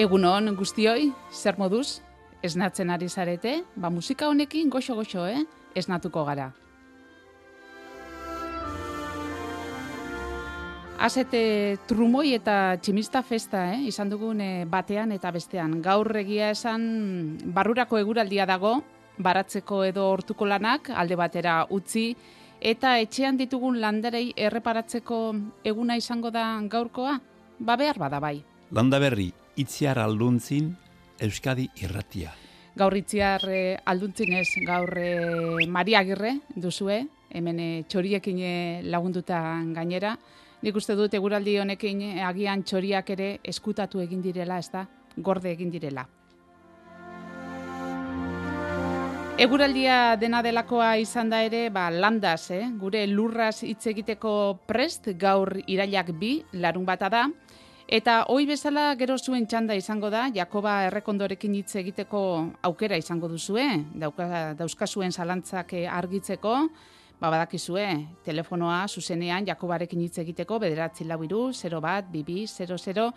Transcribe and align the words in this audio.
Egunon 0.00 0.54
guztioi, 0.56 1.10
zer 1.28 1.58
moduz? 1.60 2.00
Esnatzen 2.40 2.88
ari 2.88 3.10
zarete? 3.12 3.50
Ba 3.76 3.90
musika 3.92 4.30
honekin 4.30 4.70
goxo-goxo, 4.72 5.26
eh? 5.28 5.42
Esnatuko 5.76 6.22
gara. 6.24 6.46
Azete 11.04 11.42
trumoi 11.88 12.32
eta 12.32 12.78
tximista 12.80 13.20
festa, 13.20 13.66
eh? 13.74 13.82
izan 13.90 14.08
dugun 14.08 14.40
eh, 14.40 14.64
batean 14.64 15.12
eta 15.12 15.34
bestean. 15.36 15.76
Gaur 15.84 16.08
egia 16.22 16.48
esan 16.54 17.36
barrurako 17.44 18.00
eguraldia 18.00 18.48
dago, 18.48 18.78
baratzeko 19.20 19.82
edo 19.84 20.06
hortuko 20.14 20.48
lanak 20.48 20.88
alde 20.96 21.20
batera 21.20 21.58
utzi, 21.68 22.14
eta 22.72 22.94
etxean 23.04 23.36
ditugun 23.36 23.76
landarei 23.84 24.30
erreparatzeko 24.48 25.20
eguna 25.74 26.00
izango 26.00 26.32
da 26.32 26.46
gaurkoa? 26.72 27.18
Ba 27.60 27.76
behar 27.76 28.00
bada 28.00 28.20
bai. 28.20 28.38
Landa 28.72 29.00
berri, 29.02 29.32
itziar 29.60 29.98
alduntzin, 30.00 30.70
Euskadi 31.20 31.66
irratia. 31.82 32.32
Gaur 32.80 32.94
itziar 32.96 33.42
eh, 33.52 33.76
alduntzin 33.92 34.32
ez, 34.38 34.48
gaur 34.66 34.94
eh, 34.96 35.66
Maria 35.68 36.00
Agirre 36.00 36.38
duzue, 36.56 37.02
hemen 37.28 37.60
eh, 37.60 37.82
txoriekin 37.88 38.40
lagunduta 38.88 39.40
gainera. 39.74 40.14
Nik 40.62 40.76
uste 40.76 40.96
dut 40.96 41.12
eguraldi 41.16 41.58
honekin 41.60 42.02
agian 42.24 42.64
txoriak 42.64 43.12
ere 43.16 43.28
eskutatu 43.44 44.00
egin 44.00 44.22
direla, 44.24 44.58
ez 44.60 44.70
da? 44.72 44.86
Gorde 45.16 45.52
egin 45.52 45.70
direla. 45.72 46.06
Eguraldia 49.40 50.16
dena 50.20 50.42
delakoa 50.44 50.98
izan 51.00 51.30
da 51.32 51.38
ere, 51.40 51.70
ba, 51.72 51.86
landaz, 51.88 52.50
eh? 52.52 52.66
gure 52.76 53.06
lurraz 53.08 53.62
hitz 53.64 53.86
egiteko 53.88 54.32
prest, 54.68 55.08
gaur 55.16 55.54
irailak 55.64 56.12
bi, 56.20 56.34
larun 56.52 56.84
bata 56.84 57.08
da, 57.08 57.22
Eta 57.90 58.20
hoi 58.30 58.44
bezala 58.46 58.92
gero 58.94 59.16
zuen 59.18 59.48
txanda 59.50 59.74
izango 59.74 60.12
da, 60.14 60.28
Jakoba 60.30 60.76
errekondorekin 60.86 61.56
hitz 61.58 61.72
egiteko 61.80 62.20
aukera 62.68 62.94
izango 62.94 63.26
duzue, 63.26 63.64
dauka, 63.98 64.26
dauzka 64.54 64.86
zuen 64.86 65.10
zalantzak 65.10 65.72
eh, 65.74 65.88
argitzeko, 65.90 66.52
ba 67.18 67.32
badakizue, 67.34 67.88
telefonoa 68.22 68.84
zuzenean 68.86 69.48
Jakobarekin 69.48 70.04
hitz 70.04 70.20
egiteko, 70.22 70.60
bederatzi 70.62 71.08
lau 71.08 71.18
iru, 71.26 71.40
0 71.50 71.80
bat, 71.82 72.06
bibi, 72.12 72.44
00, 72.46 73.08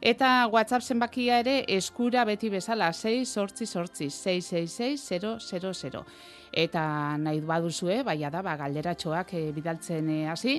eta 0.00 0.30
WhatsApp 0.48 0.88
zenbakia 0.88 1.42
ere 1.44 1.58
eskura 1.76 2.24
beti 2.24 2.48
bezala, 2.56 2.88
6 2.96 3.28
sortzi 3.28 3.68
sortzi, 3.68 4.08
666 4.08 5.60
000. 5.60 6.02
Eta 6.64 6.86
nahi 7.20 7.44
baduzue, 7.52 8.00
baia 8.08 8.32
da, 8.32 8.40
ba, 8.40 8.56
galderatxoak 8.64 9.36
e, 9.36 9.44
bidaltzen 9.52 10.08
eh, 10.08 10.24
hasi, 10.32 10.56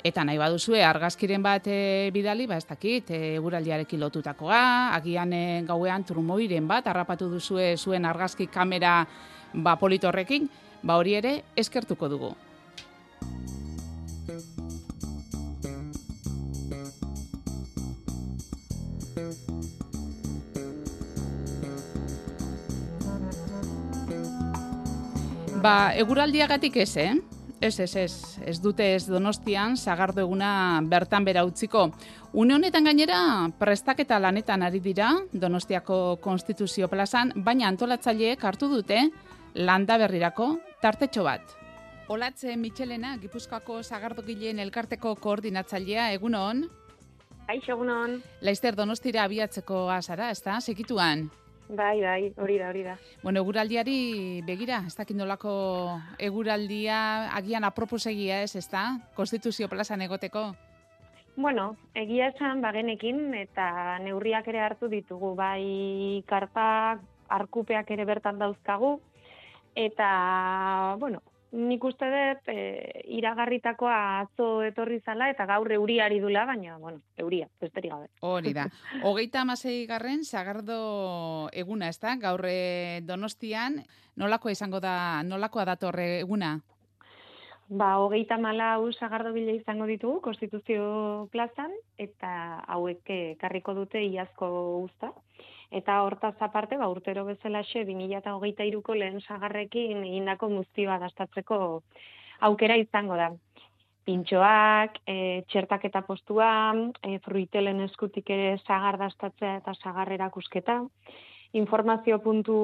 Eta 0.00 0.22
nahi 0.24 0.38
baduzue 0.40 0.80
argazkiren 0.80 1.42
bat 1.44 1.66
e, 1.68 2.08
bidali, 2.14 2.46
ba 2.48 2.56
ez 2.56 2.64
dakit, 2.64 3.10
e, 3.12 3.34
eguraldiarekin 3.36 4.00
lotutakoa, 4.00 4.94
agian 4.96 5.32
e, 5.36 5.42
gauean 5.68 6.06
trumoiren 6.08 6.68
bat, 6.68 6.86
harrapatu 6.88 7.28
duzue 7.28 7.74
zuen 7.76 8.08
argazki 8.08 8.46
kamera 8.48 9.04
ba, 9.52 9.76
politorrekin, 9.76 10.48
ba 10.82 10.96
hori 10.96 11.18
ere 11.20 11.34
eskertuko 11.56 12.08
dugu. 12.08 12.32
Ba, 25.60 25.92
eguraldiagatik 25.92 26.80
ez, 26.80 26.96
eh? 26.96 27.12
Ez, 27.60 27.78
ez, 27.80 27.96
ez, 27.96 28.12
ez 28.46 28.56
dute 28.60 28.86
ez 28.94 29.04
donostian, 29.04 29.76
zagardo 29.76 30.22
eguna 30.24 30.80
bertan 30.80 31.26
bera 31.28 31.42
utziko. 31.44 31.90
Une 32.32 32.54
honetan 32.56 32.88
gainera, 32.88 33.50
prestaketa 33.60 34.16
lanetan 34.18 34.62
ari 34.64 34.80
dira, 34.80 35.10
donostiako 35.32 36.16
konstituzio 36.24 36.88
plazan, 36.88 37.34
baina 37.36 37.68
antolatzaileek 37.68 38.44
hartu 38.48 38.70
dute, 38.72 39.02
landa 39.54 39.98
berrirako, 40.00 40.54
tartetxo 40.80 41.26
bat. 41.26 41.52
Olatze 42.08 42.56
Michelena, 42.56 43.18
Gipuzkoako 43.20 43.82
zagardo 43.82 44.24
gileen 44.24 44.58
elkarteko 44.64 45.12
koordinatzailea, 45.20 46.08
egunon? 46.16 46.64
Aixo, 47.46 47.74
egunon. 47.76 48.22
Laizter 48.40 48.74
donostira 48.74 49.28
abiatzeko 49.28 49.84
azara, 49.92 50.30
ez 50.32 50.40
da, 50.40 50.56
sekituan? 50.64 51.28
Bai, 51.70 52.00
bai, 52.02 52.32
hori 52.36 52.56
da, 52.58 52.68
hori 52.68 52.82
da. 52.82 52.96
Bueno, 53.22 53.44
eguraldiari 53.44 54.42
begira, 54.42 54.80
ez 54.88 54.96
dakit 54.98 55.16
nolako 55.16 55.52
eguraldia 56.18 57.30
agian 57.36 57.64
aproposegia 57.64 58.40
ez, 58.42 58.56
ez 58.58 58.66
da? 58.72 58.98
Konstituzio 59.14 59.68
plazan 59.70 60.02
egoteko? 60.02 60.48
Bueno, 61.36 61.76
egia 61.94 62.32
esan 62.32 62.60
bagenekin 62.60 63.36
eta 63.38 64.00
neurriak 64.02 64.48
ere 64.50 64.64
hartu 64.64 64.90
ditugu, 64.90 65.36
bai 65.38 66.24
karpak, 66.26 67.06
arkupeak 67.30 67.90
ere 67.94 68.04
bertan 68.04 68.42
dauzkagu, 68.42 68.96
eta, 69.78 70.96
bueno, 70.98 71.22
nik 71.52 71.84
uste 71.84 72.06
dut 72.10 72.50
e, 72.52 73.02
iragarritakoa 73.18 73.98
atzo 74.20 74.62
etorri 74.62 75.00
zala 75.00 75.30
eta 75.32 75.46
gaur 75.50 75.70
euriari 75.72 76.20
dula, 76.22 76.44
baina, 76.46 76.78
bueno, 76.78 77.00
euria, 77.18 77.48
besterik 77.60 77.90
gabe. 77.90 78.08
Hori 78.20 78.52
da. 78.54 78.68
Hogeita 79.06 79.42
amasei 79.42 79.86
garren, 79.86 80.24
zagardo 80.24 81.48
eguna, 81.52 81.88
ez 81.88 81.98
da? 81.98 82.14
Gaur 82.20 82.44
e, 82.46 83.00
donostian, 83.06 83.80
nolako 84.16 84.50
izango 84.50 84.80
da, 84.80 85.22
nolakoa 85.26 85.66
datorre 85.72 86.20
eguna? 86.20 86.58
Ba, 87.70 88.00
hogeita 88.02 88.34
mala 88.38 88.72
hau 88.74 88.88
sagardo 88.92 89.30
bila 89.32 89.52
izango 89.54 89.86
ditugu, 89.86 90.18
konstituzio 90.24 91.28
plazan, 91.30 91.70
eta 92.02 92.30
hauek 92.66 93.12
karriko 93.38 93.74
dute 93.74 94.02
iazko 94.02 94.48
usta. 94.82 95.12
Eta 95.70 96.00
hortaz 96.02 96.34
aparte, 96.42 96.76
ba, 96.76 96.88
urtero 96.90 97.24
bezala 97.28 97.62
xe, 97.62 97.84
2008ko 97.86 98.96
lehen 98.98 99.20
sagarrekin 99.20 100.02
egindako 100.02 100.48
muztioa 100.50 100.98
dastatzeko 100.98 101.60
aukera 102.48 102.76
izango 102.80 103.16
da. 103.20 103.30
Pintxoak, 104.08 104.98
e, 105.06 105.16
txertak 105.46 105.84
eta 105.86 106.02
postua, 106.02 106.50
e, 107.06 107.18
fruitelen 107.26 107.84
eskutik 107.86 108.30
ere 108.34 108.56
sagar 108.66 108.98
dastatzea 108.98 109.58
eta 109.60 109.74
sagar 109.76 110.10
erakusketa, 110.16 110.80
informazio 111.52 112.18
puntu 112.24 112.56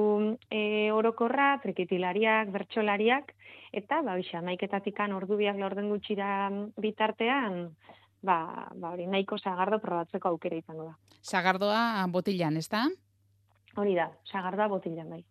e, 0.50 0.90
orokorra, 0.94 1.60
trikitilariak, 1.62 2.50
bertxolariak, 2.54 3.34
eta, 3.70 4.00
ba, 4.02 4.16
bisa, 4.18 4.42
naiketatikan 4.42 5.14
ordubiak 5.14 5.58
lorden 5.62 5.92
gutxira 5.94 6.50
bitartean, 6.82 7.68
ba, 8.26 8.68
ba 8.74 8.92
hori 8.94 9.06
nahiko 9.06 9.38
sagardo 9.38 9.78
probatzeko 9.82 10.34
aukera 10.34 10.58
izango 10.58 10.90
da. 10.90 10.96
Sagardoa 11.22 12.06
botilan, 12.12 12.58
ez 12.58 12.68
da? 12.72 12.86
Hori 13.76 13.94
da, 13.94 14.10
sagardoa 14.32 14.68
botilan 14.72 15.14
bai. 15.14 15.22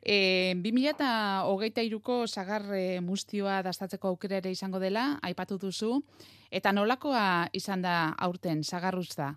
E, 0.00 0.54
2008 0.64 1.84
iruko 1.84 2.22
sagar 2.26 2.64
e, 2.72 3.00
mustioa 3.04 3.60
dastatzeko 3.66 4.14
aukera 4.14 4.38
ere 4.40 4.52
izango 4.54 4.80
dela, 4.80 5.18
aipatu 5.22 5.58
duzu, 5.60 5.98
eta 6.50 6.72
nolakoa 6.72 7.50
izan 7.52 7.84
da 7.84 8.14
aurten, 8.16 8.64
sagarruz 8.64 9.12
da? 9.18 9.34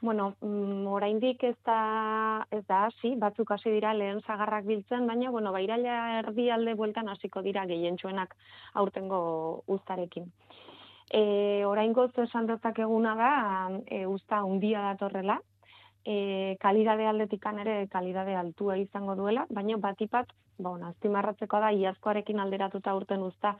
Bueno, 0.00 0.30
mm, 0.40 0.86
oraindik 0.88 1.42
ez 1.44 1.56
da, 1.66 2.46
ez 2.50 2.62
da 2.64 2.86
hasi, 2.86 3.12
batzuk 3.20 3.50
hasi 3.52 3.68
dira 3.74 3.92
lehen 3.92 4.22
zagarrak 4.24 4.64
biltzen, 4.64 5.04
baina, 5.06 5.28
bueno, 5.34 5.52
bairaila 5.52 5.96
erdi 6.22 6.48
alde 6.50 6.72
bueltan 6.74 7.10
hasiko 7.12 7.42
dira 7.44 7.66
gehientsuenak 7.68 8.32
aurtengo 8.80 9.20
uztarekin. 9.68 10.30
E, 11.10 11.64
orain 11.66 11.92
gozu 11.92 12.22
esan 12.22 12.46
dozak 12.46 12.78
eguna 12.78 13.16
da, 13.18 13.30
e, 13.86 14.04
usta 14.06 14.44
undia 14.46 14.82
datorrela, 14.92 15.40
e, 16.04 16.56
kalidade 16.60 17.06
aldetikan 17.06 17.58
ere 17.58 17.88
kalidade 17.90 18.36
altua 18.36 18.76
izango 18.78 19.16
duela, 19.18 19.46
baina 19.50 19.76
batipat, 19.76 20.30
ba, 20.58 20.76
aztimarratzeko 20.92 21.60
da, 21.60 21.72
iazkoarekin 21.72 22.40
alderatuta 22.40 22.94
urten 22.94 23.26
usta 23.26 23.56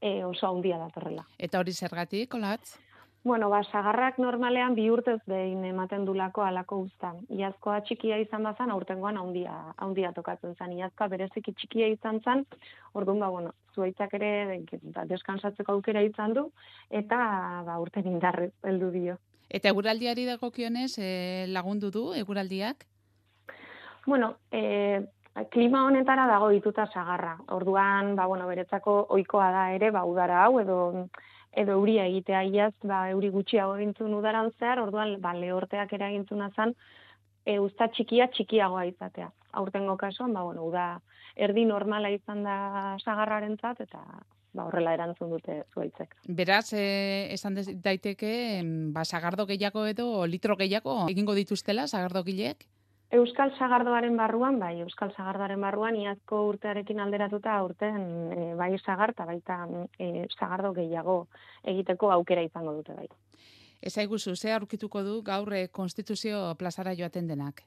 e, 0.00 0.24
oso 0.24 0.48
handia 0.48 0.78
datorrela. 0.80 1.26
Eta 1.38 1.60
hori 1.60 1.72
zergatik, 1.72 2.34
olatz? 2.34 2.78
Bueno, 3.24 3.48
ba, 3.48 3.62
sagarrak 3.64 4.18
normalean 4.20 4.74
bi 4.76 4.90
urtez 4.92 5.16
behin 5.24 5.62
ematen 5.64 6.02
dulako 6.04 6.42
alako 6.44 6.82
usta. 6.82 7.14
Iazkoa 7.32 7.78
txikia 7.88 8.18
izan 8.20 8.44
bazan, 8.44 8.68
aurtengoan 8.74 9.16
handia, 9.16 9.54
handia 9.80 10.10
tokatzen 10.12 10.52
zen. 10.58 10.74
Iazkoa 10.76 11.08
bereziki 11.08 11.54
txikia 11.56 11.88
izan 11.88 12.20
zen, 12.20 12.44
orduan, 12.92 13.22
ba, 13.24 13.30
bueno, 13.32 13.54
zuaitzak 13.72 14.12
ere 14.20 14.60
ba, 14.92 15.06
deskansatzeko 15.08 15.72
aukera 15.72 16.04
izan 16.04 16.36
du, 16.36 16.50
eta 16.90 17.16
ba, 17.64 17.78
urten 17.80 18.12
indarrez 18.12 18.50
heldu 18.62 18.92
dio. 18.92 19.16
Eta 19.48 19.72
eguraldiari 19.72 20.28
dagokionez 20.28 20.92
e, 20.98 21.10
lagundu 21.48 21.88
du 21.90 22.10
eguraldiak? 22.12 22.84
Bueno, 24.04 24.34
e, 24.52 25.00
klima 25.48 25.86
honetara 25.86 26.28
dago 26.28 26.52
dituta 26.52 26.90
sagarra. 26.92 27.38
Orduan, 27.56 28.16
ba, 28.20 28.28
bueno, 28.28 28.44
beretzako 28.52 29.06
ohikoa 29.16 29.48
da 29.56 29.70
ere, 29.72 29.94
ba, 29.96 30.04
udara 30.04 30.44
hau, 30.44 30.60
edo 30.60 31.08
edo 31.56 31.78
euria 31.78 32.06
egitea 32.10 32.42
iaz, 32.50 32.74
ba, 32.82 33.04
euri 33.14 33.30
gutxiago 33.34 33.76
egintzun 33.78 34.14
udaran 34.18 34.50
zehar, 34.58 34.82
orduan, 34.82 35.16
ba, 35.22 35.34
lehorteak 35.38 35.92
ere 35.96 36.10
egintzuna 36.12 36.50
zan, 36.56 36.74
e, 37.46 37.58
usta 37.62 37.88
txikia 37.92 38.28
txikiagoa 38.34 38.86
izatea. 38.90 39.30
Aurtengo 39.60 39.96
kasuan, 40.00 40.34
ba, 40.34 40.44
bueno, 40.46 40.66
uda 40.70 40.86
erdi 41.36 41.64
normala 41.68 42.10
izan 42.14 42.44
da 42.46 42.56
sagarraren 43.04 43.58
zat, 43.60 43.80
eta 43.86 44.02
ba, 44.54 44.66
horrela 44.68 44.94
erantzun 44.94 45.32
dute 45.34 45.62
zuaitzek. 45.74 46.14
Beraz, 46.28 46.72
e, 46.72 46.84
esan 47.34 47.58
daiteke, 47.58 48.34
ba, 48.94 49.04
sagardo 49.04 49.46
gehiago 49.50 49.86
edo 49.90 50.08
litro 50.30 50.56
gehiago 50.60 51.04
egingo 51.10 51.34
dituztela 51.38 51.88
sagardo 51.88 52.24
gileek? 52.26 52.66
Euskal 53.14 53.52
Sagardoaren 53.58 54.16
barruan, 54.18 54.56
bai, 54.58 54.80
Euskal 54.82 55.12
Sagardoaren 55.14 55.60
barruan, 55.62 55.94
iazko 55.94 56.40
urtearekin 56.48 56.98
alderatuta 57.00 57.54
urten 57.62 58.00
e, 58.34 58.46
bai 58.58 58.72
sagarta, 58.80 59.26
baita 59.28 59.58
e, 59.98 60.26
sagardo 60.34 60.72
gehiago 60.74 61.28
egiteko 61.74 62.10
aukera 62.10 62.42
izango 62.42 62.74
dute 62.80 62.96
bai. 62.96 63.06
Ez 63.82 63.94
aiguzu, 64.02 64.34
ze 64.34 64.52
aurkituko 64.56 65.04
du 65.06 65.20
gaur 65.22 65.52
e, 65.54 65.68
konstituzio 65.68 66.42
plazara 66.58 66.96
joaten 66.98 67.30
denak? 67.30 67.62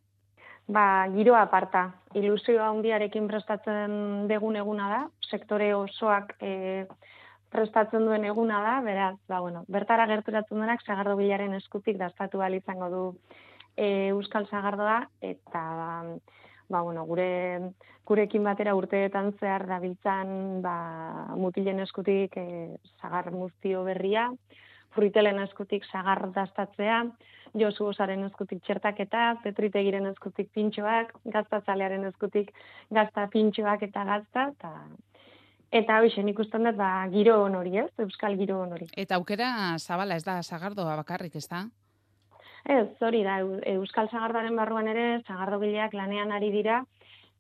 Ba, 0.67 1.07
giroa 1.15 1.45
aparta, 1.47 1.85
ilusioa 2.19 2.67
handiarekin 2.73 3.27
prestatzen 3.31 4.27
degun 4.27 4.59
eguna 4.59 4.89
da, 4.91 5.01
sektore 5.31 5.71
osoak 5.75 6.35
e, 6.41 6.87
prestatzen 7.53 8.03
duen 8.03 8.25
eguna 8.27 8.59
da, 8.65 8.79
beraz, 8.83 9.15
ba, 9.31 9.39
bueno, 9.39 9.63
bertara 9.71 10.09
gerturatzen 10.11 10.59
denak, 10.59 10.83
sagardo 10.83 11.15
bilaren 11.15 11.55
eskutik 11.55 11.95
daztatu 12.01 12.43
izango 12.51 12.89
du 12.89 13.03
e, 13.77 14.09
Euskal 14.09 14.47
Sagardoa 14.49 15.05
eta 15.21 15.63
ba, 16.67 16.81
bueno, 16.81 17.05
gure 17.05 17.71
gurekin 18.07 18.43
batera 18.43 18.73
urteetan 18.75 19.33
zehar 19.39 19.67
dabiltzan 19.67 20.61
ba, 20.63 20.77
mutilen 21.39 21.79
eskutik 21.83 22.37
e, 22.39 22.47
sagar 23.01 23.31
muztio 23.31 23.83
berria, 23.87 24.29
fruitelen 24.95 25.39
eskutik 25.43 25.85
sagar 25.91 26.31
dastatzea, 26.35 27.03
Josu 27.57 27.87
osaren 27.89 28.25
eskutik 28.27 28.59
txertaketa, 28.65 29.37
petritegiren 29.43 30.05
eskutik 30.09 30.49
pintxoak, 30.53 31.13
gaztatzalearen 31.31 32.03
eskutik 32.09 32.51
gazta 32.93 33.27
pintxoak 33.33 33.87
eta 33.87 34.03
gazta, 34.13 34.49
eta 34.55 34.73
Eta 35.67 35.97
hoxe, 35.99 36.21
ikusten 36.31 36.63
dut, 36.63 36.77
ba, 36.79 37.03
giro 37.11 37.41
honori, 37.43 37.73
ez? 37.81 37.89
Euskal 37.99 38.37
giro 38.39 38.61
honori. 38.63 38.85
Eta 38.95 39.17
aukera 39.17 39.49
zabala 39.77 40.15
ez 40.15 40.23
da, 40.23 40.37
sagardoa 40.41 40.95
bakarrik, 40.95 41.35
ez 41.35 41.43
da? 41.51 41.65
Ez, 42.67 42.89
hori 42.99 43.23
da, 43.23 43.39
Euskal 43.77 44.09
Zagardaren 44.11 44.55
barruan 44.59 44.89
ere, 44.91 45.21
Zagardogileak 45.23 45.93
lanean 45.95 46.33
ari 46.35 46.49
dira, 46.51 46.81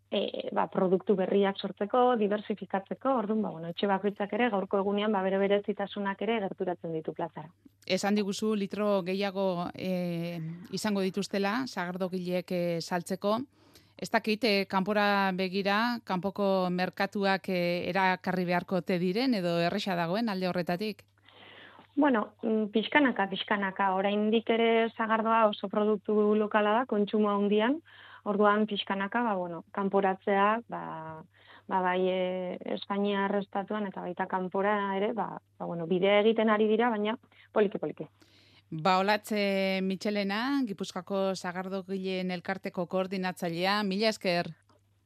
e, 0.07 0.47
ba, 0.55 0.69
produktu 0.71 1.17
berriak 1.19 1.59
sortzeko, 1.59 2.15
diversifikatzeko, 2.21 3.17
orduan, 3.23 3.41
ba, 3.43 3.51
bueno, 3.51 3.73
etxe 3.73 3.89
bakoitzak 3.91 4.31
ere, 4.37 4.47
gaurko 4.53 4.79
egunean, 4.79 5.11
ba, 5.11 5.21
bere 5.25 5.41
bere 5.41 5.59
zitasunak 5.65 6.23
ere 6.23 6.39
gerturatzen 6.45 6.95
ditu 6.95 7.11
plazara. 7.17 7.51
Esan 7.85 8.15
diguzu, 8.15 8.53
litro 8.55 9.01
gehiago 9.03 9.67
e, 9.75 10.39
izango 10.71 11.03
dituztela, 11.03 11.59
Zagardogileek 11.67 12.55
e, 12.55 12.63
saltzeko, 12.81 13.37
Ez 13.97 14.11
dakit, 14.13 14.43
e, 14.45 14.65
kanpora 14.69 15.31
begira, 15.33 15.97
kanpoko 16.05 16.69
merkatuak 16.69 17.47
e, 17.49 17.61
erakarri 17.89 18.43
beharko 18.45 18.83
te 18.85 18.99
diren, 19.01 19.33
edo 19.33 19.55
erresa 19.57 19.95
dagoen 19.97 20.29
alde 20.29 20.45
horretatik? 20.45 21.01
Bueno, 21.97 22.35
mm, 22.43 22.69
pixkanaka, 22.69 23.25
pixkanaka, 23.31 23.87
oraindik 23.97 24.51
ere 24.53 24.89
zagardoa 24.93 25.47
oso 25.49 25.65
produktu 25.67 26.35
lokala 26.37 26.75
da, 26.75 26.83
kontsumo 26.85 27.31
handian, 27.31 27.79
orduan 28.23 28.67
pixkanaka, 28.69 29.23
ba, 29.25 29.33
bueno, 29.33 29.63
kanporatzea, 29.73 30.61
ba, 30.69 30.81
ba, 31.65 31.79
bai 31.81 32.03
e, 32.05 32.57
Espainia 32.75 33.23
arrestatuan 33.25 33.89
eta 33.89 34.05
baita 34.05 34.27
kanpora 34.29 34.75
ere, 34.99 35.09
ba, 35.17 35.41
ba, 35.57 35.65
bueno, 35.65 35.87
bidea 35.89 36.19
egiten 36.21 36.53
ari 36.53 36.67
dira, 36.69 36.91
baina 36.93 37.17
poliki-poliki. 37.57 38.05
Ba, 38.69 38.99
olatze 39.01 39.81
Michelena, 39.81 40.61
Gipuzkoako 40.69 41.33
Zagardo 41.33 41.81
Gileen 41.89 42.29
elkarteko 42.29 42.85
koordinatzailea, 42.85 43.81
mila 43.81 44.13
esker. 44.13 44.53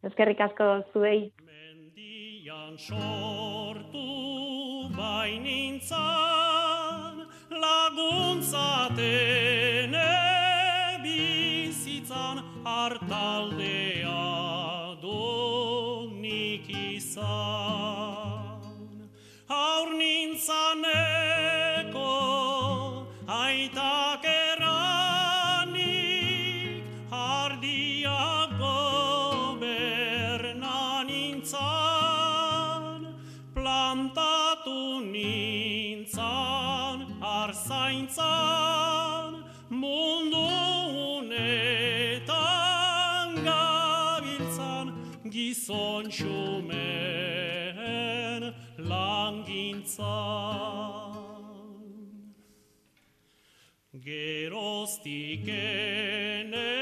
Ezkerrik 0.03 0.43
asko 0.43 0.69
zuei. 0.91 1.31
Mendian 1.47 2.75
sortu 2.75 4.05
bainintzan 4.99 6.80
laguntzaten 7.51 9.95
bizitzan 11.03 12.37
hartaldea 12.65 14.25
donik 15.01 16.69
izan. 16.69 18.61
Haur 19.51 19.87
nintzaneko 20.01 22.11
aitak 23.27 24.00
arzaintzan 37.91 39.43
mundu 39.69 40.47
unetan 41.17 42.29
gabiltzan 43.47 44.87
gizon 45.29 46.05
xumen 46.17 46.73
langintzan. 48.89 50.11
Geroztik 54.05 55.47
ene 55.47 56.80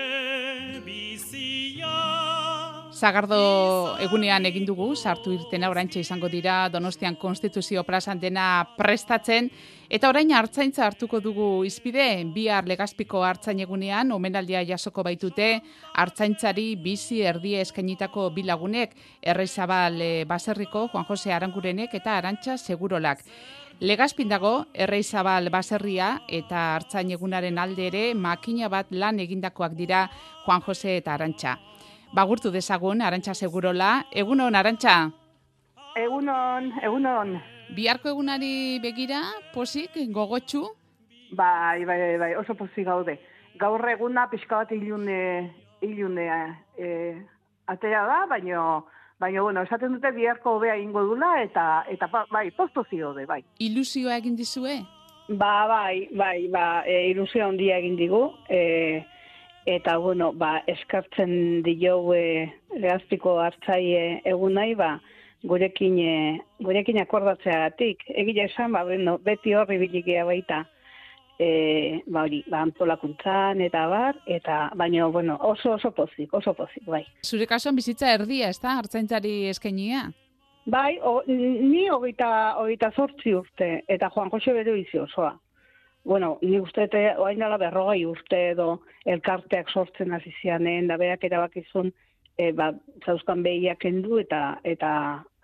Zagardo 3.00 3.96
egunean 4.04 4.44
egin 4.50 4.66
dugu, 4.68 4.90
sartu 5.00 5.32
irtena 5.32 5.70
orantxe 5.72 6.02
izango 6.04 6.28
dira 6.28 6.66
Donostian 6.68 7.16
Konstituzio 7.16 7.86
plazan 7.88 8.20
dena 8.20 8.48
prestatzen, 8.76 9.48
eta 9.88 10.10
orain 10.12 10.34
hartzaintza 10.36 10.84
hartuko 10.84 11.22
dugu 11.24 11.46
izpide, 11.64 12.26
bihar 12.36 12.68
legazpiko 12.68 13.22
hartzain 13.24 13.62
egunean, 13.64 14.12
omenaldia 14.12 14.66
jasoko 14.68 15.06
baitute, 15.08 15.48
hartzaintzari 15.96 16.74
bizi 16.84 17.22
erdie 17.24 17.62
eskainitako 17.64 18.28
bilagunek, 18.36 18.98
erreizabal 19.22 19.96
eh, 20.04 20.26
baserriko, 20.28 20.90
Juan 20.92 21.08
Jose 21.08 21.32
Arangurenek 21.32 21.96
eta 22.02 22.18
Arantxa 22.18 22.58
Segurolak. 22.58 23.24
Legazpin 23.80 24.28
dago, 24.28 24.66
erreizabal 24.74 25.48
baserria 25.56 26.18
eta 26.28 26.74
hartzain 26.76 27.16
egunaren 27.16 27.64
alde 27.64 27.88
ere 27.88 28.06
makina 28.14 28.68
bat 28.68 28.92
lan 28.92 29.24
egindakoak 29.24 29.80
dira 29.80 30.10
Juan 30.44 30.68
Jose 30.68 31.00
eta 31.00 31.16
Arantxa 31.16 31.56
bagurtu 32.14 32.52
dezagun, 32.52 33.02
Arantxa 33.02 33.34
Segurola. 33.34 34.06
Egunon, 34.12 34.56
Arantxa? 34.56 35.12
Egunon, 35.96 36.72
egunon. 36.84 37.40
Biharko 37.76 38.10
egunari 38.10 38.80
begira, 38.82 39.22
posik, 39.54 39.98
gogotxu? 40.14 40.64
Bai, 41.32 41.86
bai, 41.86 41.98
bai, 42.00 42.18
bai, 42.18 42.30
oso 42.40 42.56
posik 42.58 42.88
gaude. 42.88 43.20
Gaur 43.60 43.84
eguna 43.92 44.28
pixka 44.32 44.64
bat 44.64 44.72
ilune, 44.74 45.52
ilune 45.86 46.26
e, 46.78 46.88
atea 47.70 48.06
da, 48.08 48.24
baina, 48.30 48.64
baina, 49.22 49.44
bueno, 49.44 49.66
esaten 49.68 49.94
dute 49.94 50.12
biharko 50.16 50.56
hobea 50.58 50.78
ingo 50.82 51.04
dula, 51.12 51.36
eta, 51.44 51.84
eta 51.92 52.08
ba, 52.10 52.26
bai, 52.32 52.50
postozi 52.58 53.04
gaude, 53.04 53.28
bai. 53.30 53.44
Ilusioa 53.60 54.18
egin 54.18 54.40
dizue? 54.40 54.80
Ba, 55.30 55.68
bai, 55.70 56.08
bai, 56.18 56.48
ba, 56.50 56.66
e, 56.88 57.12
ilusioa 57.12 57.52
ondia 57.52 57.78
egin 57.78 58.00
digu, 58.00 58.24
e, 58.50 59.06
eta 59.70 59.98
bueno, 59.98 60.32
ba, 60.34 60.64
eskartzen 60.68 61.62
dio 61.64 62.02
e, 62.14 62.50
lehazpiko 62.82 63.38
hartzaile 63.44 64.22
egun 64.26 64.56
nahi, 64.58 64.74
ba, 64.76 64.96
gurekin, 65.46 66.00
e, 66.02 66.14
gurekin 66.66 66.98
akordatzeagatik. 67.04 68.02
Egia 68.10 68.48
esan, 68.50 68.74
ba, 68.74 68.84
bueno, 68.88 69.18
beti 69.22 69.54
horri 69.54 69.78
bilikia 69.84 70.26
baita, 70.26 70.64
e, 71.38 71.50
ba, 72.08 72.24
hori, 72.24 72.42
ba, 72.50 72.64
antolakuntzan 72.66 73.62
eta 73.68 73.86
bar, 73.92 74.18
eta 74.26 74.62
baina, 74.80 75.06
bueno, 75.14 75.38
oso 75.52 75.76
oso 75.78 75.92
pozik, 75.94 76.34
oso 76.34 76.56
pozik, 76.58 76.88
bai. 76.90 77.04
Zure 77.26 77.46
kasuan 77.46 77.78
bizitza 77.78 78.10
erdia, 78.16 78.50
ez 78.50 78.58
da, 78.64 78.80
hartzaintzari 78.82 79.36
eskainia? 79.54 80.08
Bai, 80.70 80.98
o, 81.06 81.20
ni 81.28 81.86
hogeita, 81.90 82.32
hogeita 82.62 82.90
zortzi 82.98 83.38
urte, 83.38 83.70
eta 83.88 84.10
Juan 84.16 84.34
Jose 84.34 84.58
bero 84.58 84.74
izi 84.78 84.98
osoa 85.02 85.36
bueno, 86.10 86.40
ni 86.42 86.58
uste 86.58 86.88
eta 86.88 87.00
oain 87.22 87.38
dala 87.38 87.60
berrogei 87.62 88.02
urte 88.10 88.38
edo 88.56 88.80
elkarteak 89.06 89.70
sortzen 89.70 90.16
hasi 90.16 90.34
zianen, 90.42 90.88
da 90.90 90.98
berak 90.98 91.28
erabakizun 91.28 91.92
e, 92.40 92.50
ba, 92.58 92.72
zauzkan 93.06 93.44
behiak 93.46 93.86
endu 93.86 94.18
eta 94.24 94.40
eta 94.72 94.92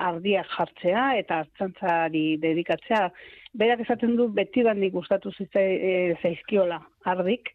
ardiak 0.09 0.49
jartzea 0.55 1.03
eta 1.19 1.43
hartzantzari 1.43 2.25
dedikatzea. 2.41 3.03
Berak 3.61 3.85
esaten 3.85 4.17
du 4.17 4.25
beti 4.39 4.65
bandik 4.65 4.95
gustatu 4.97 5.31
e, 5.53 6.15
zaizkiola 6.21 6.81
ardik. 7.13 7.53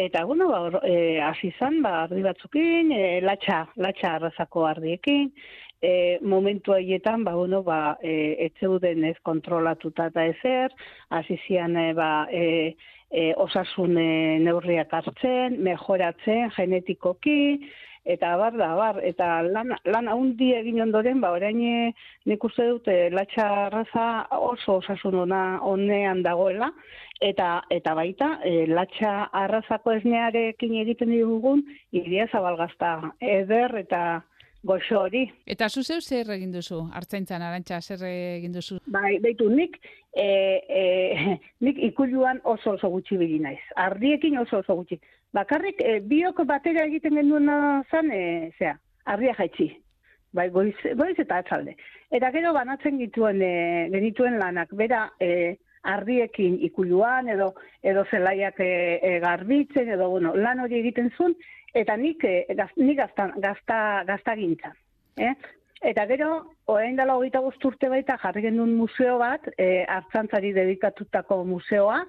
Eta 0.00 0.24
bueno, 0.24 0.48
ba, 0.48 0.80
e, 0.86 1.20
hasi 1.20 1.52
zan, 1.58 1.82
ba, 1.82 2.04
ardi 2.06 2.22
batzukin, 2.22 2.92
e, 2.94 3.20
latxa, 3.20 3.66
latxa 3.76 4.14
arrazako 4.16 4.64
ardiekin, 4.64 5.32
e, 5.80 6.18
momentu 6.22 6.72
haietan, 6.72 7.24
ba, 7.24 7.34
bueno, 7.34 7.62
ba, 7.62 7.98
e, 8.02 8.36
etzeuden 8.46 9.04
ez 9.04 9.16
kontrolatuta 9.22 10.10
eta 10.12 10.26
ezer, 10.32 10.74
hasi 11.10 11.38
zian, 11.46 11.76
e, 11.76 11.92
ba, 11.94 12.10
e, 12.30 12.76
e, 13.10 13.30
osasun 13.36 13.96
e, 13.98 14.10
neurriak 14.44 14.92
hartzen, 15.00 15.60
mejoratzen 15.64 16.50
genetikoki, 16.56 17.40
eta 18.04 18.36
bar 18.36 18.56
da, 18.56 18.70
bar, 18.74 19.00
eta 19.04 19.42
lan, 19.44 19.74
lan 19.84 20.08
haundi 20.08 20.52
egin 20.56 20.80
ondoren, 20.86 21.20
ba, 21.20 21.32
orain 21.36 21.60
eh, 21.60 21.92
nik 22.26 22.44
uste 22.44 22.66
dut, 22.68 22.88
eh, 22.88 23.10
latxa 23.12 23.46
arraza 23.66 24.06
oso 24.38 24.78
osasun 24.80 25.18
ona 25.26 25.60
onean 25.68 26.22
dagoela, 26.22 26.70
eta 27.20 27.60
eta 27.70 27.94
baita, 27.94 28.30
e, 28.44 28.64
latxa 28.66 29.28
arrazako 29.36 29.92
esnearekin 29.98 30.78
egiten 30.80 31.12
dugun, 31.12 31.62
iria 31.92 32.26
zabalgazta 32.32 33.12
eder 33.20 33.76
eta 33.82 34.22
goxo 34.62 35.00
hori. 35.00 35.24
Eta 35.46 35.68
zu 35.68 35.82
zeu 35.82 36.00
zer 36.00 36.30
egin 36.36 36.52
duzu? 36.52 36.82
Artzaintzan 36.94 37.42
arantxa 37.42 37.80
zer 37.80 38.04
egin 38.08 38.52
duzu? 38.52 38.78
Bai, 38.86 39.18
beitu, 39.24 39.48
nik, 39.48 39.78
e, 40.12 40.26
e, 40.80 40.84
nik 41.66 41.80
ikuluan 41.90 42.40
oso 42.44 42.76
oso 42.76 42.90
gutxi 42.92 43.18
bili 43.20 43.40
naiz. 43.40 43.60
Ardiekin 43.76 44.38
oso 44.38 44.60
oso 44.64 44.76
gutxi. 44.82 45.00
Bakarrik, 45.32 45.80
e, 45.80 46.00
biok 46.00 46.44
batera 46.46 46.84
egiten 46.90 47.16
genuen 47.20 47.48
zen, 47.90 48.10
e, 48.12 48.50
zea, 48.58 48.76
ardia 49.04 49.34
jaitsi. 49.38 49.70
Bai, 50.32 50.48
goiz, 50.54 50.76
goiz 50.94 51.16
eta 51.18 51.40
atzalde. 51.42 51.74
Eta 52.10 52.30
gero 52.34 52.52
banatzen 52.54 52.98
gituen, 53.00 53.42
e, 53.42 53.88
genituen 53.94 54.38
lanak, 54.38 54.74
bera, 54.78 55.08
e, 55.18 55.56
ardiekin 55.82 56.58
ikuluan, 56.66 57.28
edo 57.32 57.54
edo 57.82 58.04
zelaiak 58.10 58.60
e, 58.60 58.72
e, 59.00 59.12
garbitzen, 59.22 59.88
edo, 59.96 60.10
bueno, 60.12 60.34
lan 60.36 60.60
hori 60.60 60.78
egiten 60.80 61.08
zuen, 61.16 61.34
eta 61.74 61.96
nik, 61.96 62.24
e, 62.24 62.54
gaz, 62.56 62.70
nik 62.76 62.98
gazta, 62.98 63.30
gazta, 63.36 63.78
gazta 64.08 64.36
gintzan. 64.36 64.76
Eh? 65.20 65.34
Eta 65.90 66.04
gero, 66.06 66.30
orain 66.68 66.96
dela 66.96 67.16
hogeita 67.16 67.40
urte 67.40 67.88
baita 67.88 68.18
jarri 68.20 68.42
genuen 68.44 68.74
museo 68.76 69.16
bat, 69.18 69.46
e, 69.56 69.84
hartzantzari 69.88 70.52
dedikatutako 70.52 71.42
museoa, 71.48 72.02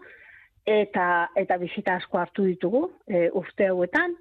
eta 0.67 1.05
eta 1.39 1.57
bisita 1.57 1.95
asko 1.97 2.19
hartu 2.19 2.45
ditugu 2.45 2.83
e, 3.07 3.29
urte 3.33 3.69
hauetan. 3.71 4.17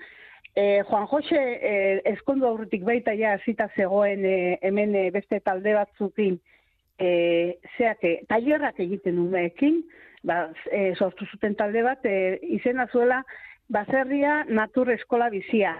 E, 0.54 0.82
Juan 0.87 1.06
Jose 1.11 1.40
e, 1.40 1.75
eskondu 2.12 2.47
aurretik 2.47 2.85
baita 2.87 3.12
ja 3.18 3.35
hasita 3.37 3.68
zegoen 3.76 4.25
e, 4.25 4.37
hemen 4.62 4.94
beste 5.12 5.40
talde 5.40 5.75
batzukin 5.75 6.38
e, 7.00 7.59
zeak 7.76 8.04
tailerrak 8.28 8.80
egiten 8.82 9.18
umeekin, 9.18 9.80
ba, 10.26 10.50
e, 10.70 10.92
sortu 10.97 11.26
zuten 11.26 11.56
talde 11.56 11.82
bat, 11.87 12.04
e, 12.04 12.38
izena 12.59 12.87
zuela 12.92 13.23
baserria 13.71 14.45
natur 14.49 14.91
eskola 14.97 15.31
bizia. 15.31 15.75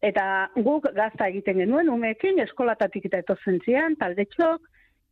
Eta 0.00 0.24
guk 0.56 0.88
gazta 0.96 1.28
egiten 1.28 1.60
genuen 1.60 1.90
umeekin, 1.92 2.40
eskolatatik 2.46 3.06
eta 3.10 3.20
etortzen 3.20 3.60
zian, 3.66 3.96
talde 4.00 4.24
txok, 4.32 4.64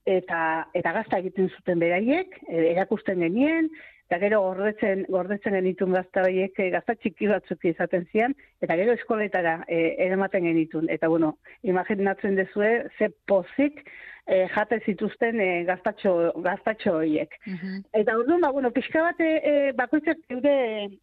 eta, 0.08 0.40
eta 0.80 0.94
gazta 0.96 1.20
egiten 1.20 1.50
zuten 1.52 1.80
beraiek, 1.82 2.40
e, 2.48 2.70
erakusten 2.72 3.20
genien, 3.20 3.68
eta 4.08 4.18
gero 4.22 4.40
gordetzen, 4.46 5.04
gordetzen 5.12 5.52
genitun 5.58 5.92
gazta 5.92 6.24
horiek 6.24 6.56
e, 6.56 6.70
gazta 6.72 6.96
txiki 6.96 7.28
batzuk 7.28 7.66
izaten 7.68 8.08
zian, 8.08 8.34
eta 8.64 8.78
gero 8.80 8.96
eskoletara 8.96 9.58
e, 9.68 9.82
eramaten 10.06 10.48
genitun. 10.48 10.88
Eta 10.88 11.12
bueno, 11.12 11.34
imaginatzen 11.68 12.40
dezue, 12.40 12.72
ze 12.96 13.10
pozik 13.28 13.84
e, 14.24 14.46
jate 14.56 14.80
zituzten 14.86 15.44
e, 15.44 15.50
gaztatxo, 15.68 16.16
gaztatxo 16.48 16.96
horiek. 17.02 17.36
Mhm. 17.44 17.84
Eta 18.00 18.16
orduan, 18.16 18.40
ba, 18.40 18.54
bueno, 18.56 18.72
pixka 18.72 19.04
bat, 19.10 19.20
e, 19.20 19.34
e, 19.52 19.72
bakoitzak 19.76 20.24
geure, 20.32 20.56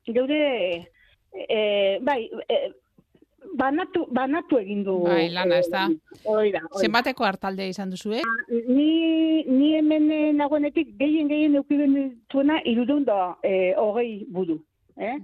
geure 0.10 0.42
e, 1.36 2.00
bai, 2.02 2.30
e, 2.50 2.60
banatu, 3.58 4.06
banatu 4.12 4.60
egin 4.60 4.84
du. 4.84 4.98
Bai, 5.06 5.30
lana, 5.34 5.60
ez 5.60 5.70
da? 5.72 5.86
Hoi 6.24 6.52
da, 6.54 6.62
hoi 6.64 6.80
da. 6.80 6.82
Zenbateko 6.82 7.28
hartalde 7.28 7.68
izan 7.70 7.92
duzu, 7.94 8.16
eh? 8.20 8.24
Ni, 8.68 9.44
ni 9.48 9.74
hemen 9.76 10.10
eh, 10.12 10.32
nagoenetik 10.36 10.96
gehien 11.00 11.30
gehien 11.32 11.56
eukiben 11.60 11.96
dituena 11.98 12.62
irudun 12.66 13.06
da 13.08 13.36
e, 13.44 13.74
hogei 13.80 14.26
budu. 14.32 14.60
Eh? 14.98 15.16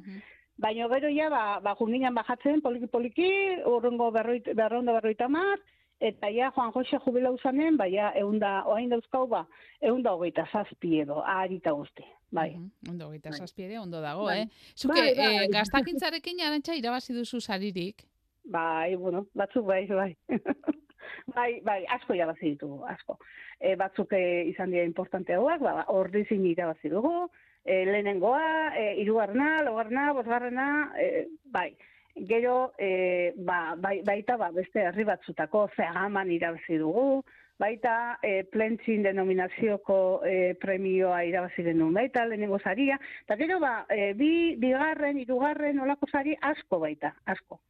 Baina 0.62 0.88
gero 0.92 1.10
ja, 1.10 1.30
ba, 1.34 1.44
ba 1.64 1.76
junginan 1.80 2.16
bajatzen 2.16 2.62
poliki-poliki, 2.62 3.30
urrengo 3.66 4.12
berroit, 4.14 4.52
berrondo 4.56 4.94
berroita 4.94 5.30
mar, 5.32 5.58
eta 6.02 6.30
ja 6.34 6.50
Juan 6.56 6.72
Jose 6.74 6.98
jubilau 7.06 7.38
zanen, 7.44 7.78
ba 7.78 7.86
ja, 7.90 8.12
eunda, 8.18 8.64
oain 8.66 8.90
dauzkau, 8.90 9.28
ba, 9.30 9.46
eunda 9.82 10.16
hogeita 10.18 10.48
zazpi 10.52 11.00
edo, 11.04 11.22
arita 11.22 11.72
guzti. 11.78 12.04
Bai. 12.32 12.50
Mhm, 12.56 12.90
Ondo, 12.94 13.10
gita 13.12 13.30
Bai. 13.30 13.40
zazpi 13.44 13.64
ere, 13.68 13.78
ondo 13.80 14.02
dago, 14.02 14.26
Bai. 14.26 14.40
eh? 14.42 14.48
Zuke, 14.76 14.96
Bai, 14.96 15.16
bai. 15.16 15.36
eh, 15.44 15.48
gaztakintzarekin 15.52 16.40
arantxa 16.48 16.76
irabazi 16.80 17.14
duzu 17.14 17.42
saririk. 17.42 18.06
Bai, 18.44 18.96
bueno, 18.96 19.26
batzuk 19.36 19.66
bai, 19.68 19.86
bai. 19.88 20.16
bai, 21.36 21.60
bai, 21.62 21.86
asko 21.98 22.16
irabazi 22.18 22.56
ditugu, 22.56 22.82
asko. 22.90 23.18
E, 23.60 23.76
batzuk 23.76 24.14
e, 24.18 24.24
izan 24.50 24.72
dira 24.72 24.88
importanteagoak, 24.88 25.62
ba, 25.62 25.86
ordizin 25.94 26.46
irabazi 26.50 26.90
dugu, 26.90 27.28
e, 27.66 27.84
lehenengoa, 27.86 28.74
e, 28.80 28.88
irugarna, 29.04 29.62
logarna, 29.68 30.14
bosgarrena, 30.18 30.68
e, 30.98 31.28
bai. 31.46 31.76
Gero, 32.16 32.74
e, 32.78 33.34
ba, 33.38 33.76
bai, 33.78 34.02
baita 34.04 34.38
ba, 34.38 34.52
beste 34.52 34.84
herri 34.84 35.06
batzutako 35.08 35.68
zehaman 35.76 36.32
irabazi 36.32 36.78
dugu, 36.82 37.22
baita 37.62 38.18
e, 38.26 38.42
plentzin 38.52 39.04
denominazioko 39.06 39.98
e, 40.26 40.54
premioa 40.62 41.22
irabazi 41.28 41.64
genuen 41.64 41.94
baita, 41.96 42.26
lehenengo 42.26 42.60
saria, 42.60 42.98
eta 43.24 43.38
gero 43.40 43.60
ba, 43.62 43.86
e, 43.90 44.12
bi, 44.18 44.32
bigarren, 44.62 45.20
hirugarren 45.22 45.80
olako 45.80 46.10
sari 46.12 46.36
asko 46.52 46.82
baita, 46.84 47.14
asko. 47.32 47.62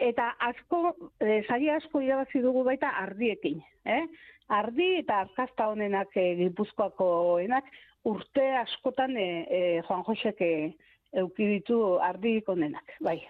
Eta 0.00 0.30
asko, 0.48 0.94
e, 1.20 1.42
sari 1.48 1.70
asko 1.74 2.02
irabazi 2.04 2.42
dugu 2.44 2.64
baita 2.64 2.94
ardiekin, 3.02 3.60
eh? 3.84 4.04
Ardi 4.50 4.96
eta 4.98 5.20
arkasta 5.26 5.68
honenak 5.70 6.16
e, 6.18 6.32
gipuzkoakoenak 6.40 7.68
urte 8.10 8.46
askotan 8.62 9.14
e, 9.16 9.28
e, 9.46 9.60
Juan 9.86 10.02
Josek 10.08 10.40
e, 10.42 10.54
euki 11.22 11.46
ditu 11.56 11.98
ardik 12.02 12.48
honenak, 12.50 12.96
bai. 13.04 13.20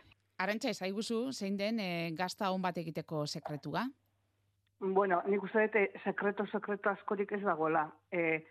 Arantxa, 0.40 0.70
ezaiguzu, 0.72 1.18
zein 1.36 1.58
den 1.58 1.80
eh, 1.84 2.12
gazta 2.16 2.48
hon 2.50 2.62
bat 2.64 2.78
egiteko 2.80 3.26
sekretua? 3.26 3.84
Bueno, 4.80 5.18
nik 5.28 5.42
uste 5.44 5.66
dut, 5.66 5.74
eh, 5.76 6.00
sekreto, 6.00 6.46
sekreto 6.48 6.88
askorik 6.88 7.34
ez 7.36 7.42
dagoela. 7.42 7.82
E, 8.10 8.46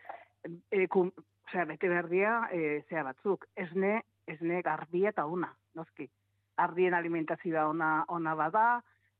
e, 0.69 0.85
kum, 0.93 1.09
osea, 1.47 1.65
bete 1.65 1.89
berdia, 1.89 2.35
e, 2.53 2.83
zea 2.89 3.01
batzuk, 3.07 3.47
esne, 3.57 4.03
esne 4.29 4.61
garbia 4.61 5.09
eta 5.09 5.25
una, 5.25 5.49
noski. 5.73 6.05
Ardien 6.61 6.93
alimentazioa 6.93 7.65
ona, 7.71 7.89
ona 8.13 8.35
bada, 8.37 8.65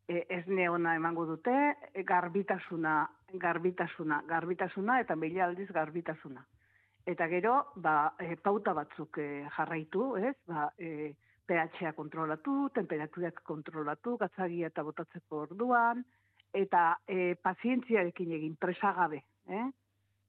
e, 0.06 0.28
esne 0.38 0.68
ona 0.70 0.94
emango 1.00 1.26
dute, 1.26 1.56
e, 1.90 2.04
garbitasuna, 2.04 3.00
garbitasuna, 3.34 4.22
garbitasuna 4.30 5.00
eta 5.02 5.18
mila 5.18 5.48
aldiz 5.48 5.72
garbitasuna. 5.74 6.46
Eta 7.10 7.26
gero, 7.34 7.56
ba, 7.82 8.14
e, 8.22 8.36
pauta 8.38 8.78
batzuk 8.78 9.18
e, 9.18 9.28
jarraitu, 9.58 10.12
ez? 10.22 10.36
Ba, 10.46 10.70
e, 10.78 11.16
pH-a 11.50 11.94
kontrolatu, 11.98 12.70
temperaturak 12.78 13.42
kontrolatu, 13.48 14.16
gatzagia 14.22 14.70
eta 14.70 14.86
botatzeko 14.86 15.44
orduan, 15.48 16.04
eta 16.54 16.84
e, 17.08 17.36
pazientziarekin 17.42 18.34
egin 18.38 18.56
presagabe, 18.62 19.24
eh? 19.50 19.68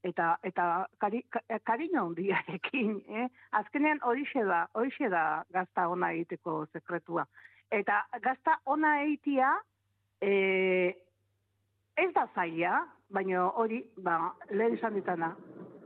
Eta 0.09 0.31
eta 0.49 0.65
kari, 1.01 1.21
ka- 1.29 1.45
kariño 1.69 2.07
handiarekin, 2.09 2.97
eh? 3.21 3.29
Azkenean 3.61 4.01
horixe 4.09 4.45
da, 4.49 4.63
horixe 4.75 5.11
da 5.13 5.45
gazta 5.53 5.89
ona 5.93 6.13
egiteko 6.17 6.65
sekretua. 6.73 7.27
Eta 7.71 8.01
gazta 8.25 8.57
ona 8.65 8.97
egitea 9.05 9.53
e, 10.25 10.33
ez 12.01 12.11
da 12.17 12.27
zaila, 12.35 12.81
baina 13.13 13.45
hori, 13.61 13.83
ba, 14.01 14.33
lehen 14.51 14.79
esan 14.79 14.97
ditana, 14.97 15.35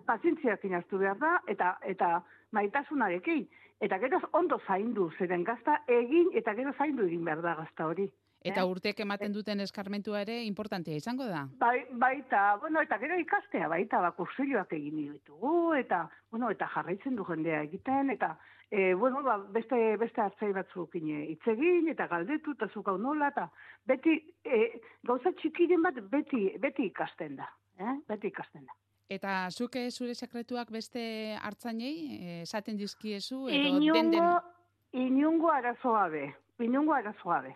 pazientziarekin 0.07 0.75
hartu 0.79 0.99
behar 1.01 1.19
da, 1.19 1.35
eta 1.51 1.75
eta 1.91 2.15
maitasunarekin. 2.55 3.47
Eta 3.81 3.99
gero 3.99 4.21
ondo 4.33 4.61
zaindu, 4.67 5.11
zeren 5.19 5.45
gazta 5.45 5.81
egin, 5.89 6.31
eta 6.35 6.55
gero 6.55 6.73
zaindu 6.79 7.07
egin 7.07 7.25
behar 7.25 7.43
da 7.43 7.55
gazta 7.59 7.87
hori. 7.87 8.07
Eta 8.45 8.61
Eh? 8.61 8.69
urteek 8.69 8.99
ematen 9.01 9.33
duten 9.33 9.61
eskarmentua 9.65 10.21
ere 10.21 10.43
importantea 10.45 10.97
izango 11.01 11.25
da. 11.25 11.47
Bai, 11.59 11.87
baita, 11.91 12.57
bueno, 12.61 12.83
eta 12.85 12.99
gero 13.01 13.17
ikastea 13.19 13.69
baita, 13.73 14.01
ba, 14.05 14.11
kursilloak 14.13 14.73
egin 14.77 14.99
ditugu, 15.15 15.73
eta, 15.75 16.03
bueno, 16.31 16.51
eta 16.51 16.69
jarraitzen 16.75 17.17
du 17.17 17.25
jendea 17.25 17.63
egiten, 17.63 18.11
eta, 18.11 18.37
e, 18.71 18.93
bueno, 18.95 19.23
ba, 19.23 19.39
beste, 19.57 19.97
beste 19.97 20.21
hartzai 20.21 20.53
batzukin 20.53 21.09
eh, 21.17 21.25
hitz 21.33 21.49
egin, 21.55 21.89
eta 21.89 22.07
galdetu, 22.07 22.53
eta 22.53 22.69
zuk 22.69 22.93
hau 22.93 22.99
nola, 22.99 23.33
eta 23.33 23.49
beti, 23.87 24.21
e, 24.45 24.63
gauza 25.03 25.33
txikiren 25.41 25.83
bat 25.89 26.05
beti, 26.13 26.51
beti 26.61 26.91
ikasten 26.93 27.41
da, 27.41 27.49
eh? 27.81 27.97
beti 28.13 28.29
ikasten 28.29 28.69
da. 28.69 28.77
Eta 29.13 29.51
zuke 29.51 29.91
zure 29.91 30.15
sekretuak 30.15 30.71
beste 30.73 31.37
hartzainei 31.43 31.95
eh, 32.17 32.41
esaten 32.43 32.77
dizkiezu 32.81 33.49
edo 33.49 33.75
den 33.77 33.83
Inungo, 33.83 34.01
den 34.13 34.55
inungo 34.95 35.51
arazoa 35.51 36.09
be, 36.09 36.29
inungo 36.63 36.95
arazoa 36.95 37.41
be. 37.43 37.55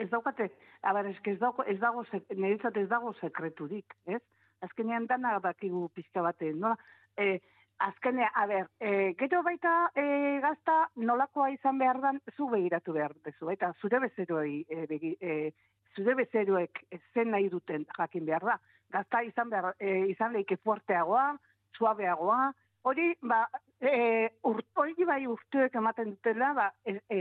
Ez 0.00 0.08
daukate, 0.10 0.48
abar, 0.82 1.06
eske 1.08 1.34
ez 1.34 1.40
dago, 1.40 1.64
ez 1.68 1.78
dago, 1.80 2.04
niretzat 2.34 2.76
ez 2.80 2.88
dago 2.88 3.12
sekreturik, 3.20 3.94
ez? 4.06 4.22
Azkenean 4.64 5.06
dana 5.06 5.36
dakigu 5.44 5.86
pizka 5.94 6.24
baten, 6.24 6.58
nola? 6.60 6.76
E, 7.16 7.38
azkenean, 7.84 8.32
a 8.34 8.46
ber, 8.48 8.68
e, 8.80 9.12
gero 9.20 9.42
baita 9.44 9.74
e, 9.94 10.04
gazta 10.44 10.78
nolakoa 10.96 11.50
izan 11.52 11.78
behar 11.78 12.00
dan, 12.00 12.20
zu 12.36 12.48
begiratu 12.52 12.96
behar 12.96 13.14
dezu, 13.24 13.46
baita 13.48 13.72
zure 13.80 14.00
bezeroei, 14.04 14.62
e, 14.68 14.86
begi, 14.90 15.14
e, 15.20 15.52
zure 15.94 16.16
bezeroek 16.22 16.82
zen 17.14 17.32
nahi 17.32 17.52
duten 17.52 17.86
jakin 17.96 18.26
behar 18.28 18.48
da. 18.52 18.58
Gazta 18.92 19.22
izan 19.26 19.50
behar, 19.50 19.74
e, 19.80 20.06
izan 20.12 20.32
leike 20.32 20.56
fuerteagoa, 20.62 21.36
suabeagoa, 21.76 22.52
hori, 22.86 23.12
ba, 23.22 23.42
e, 23.80 24.30
ur, 24.46 24.62
hori 24.78 25.06
bai 25.08 25.22
urtuek 25.26 25.74
ematen 25.74 26.14
dutela, 26.14 26.52
ba, 26.54 26.70
e, 26.86 26.98
e, 27.10 27.20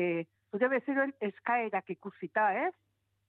zure 0.52 0.70
bezeroen 0.76 1.14
eskaerak 1.30 1.90
ikusita, 1.98 2.52
ez? 2.68 2.74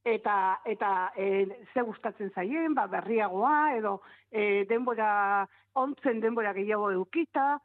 eta 0.06 0.60
eta 0.64 1.12
e, 1.18 1.46
ze 1.74 1.82
gustatzen 1.82 2.30
zaien, 2.30 2.74
ba, 2.78 2.86
berriagoa, 2.86 3.74
edo 3.74 3.96
e, 4.30 4.64
denbora, 4.70 5.46
ontzen 5.74 6.20
denbora 6.22 6.52
gehiago 6.54 6.92
eukita, 6.94 7.56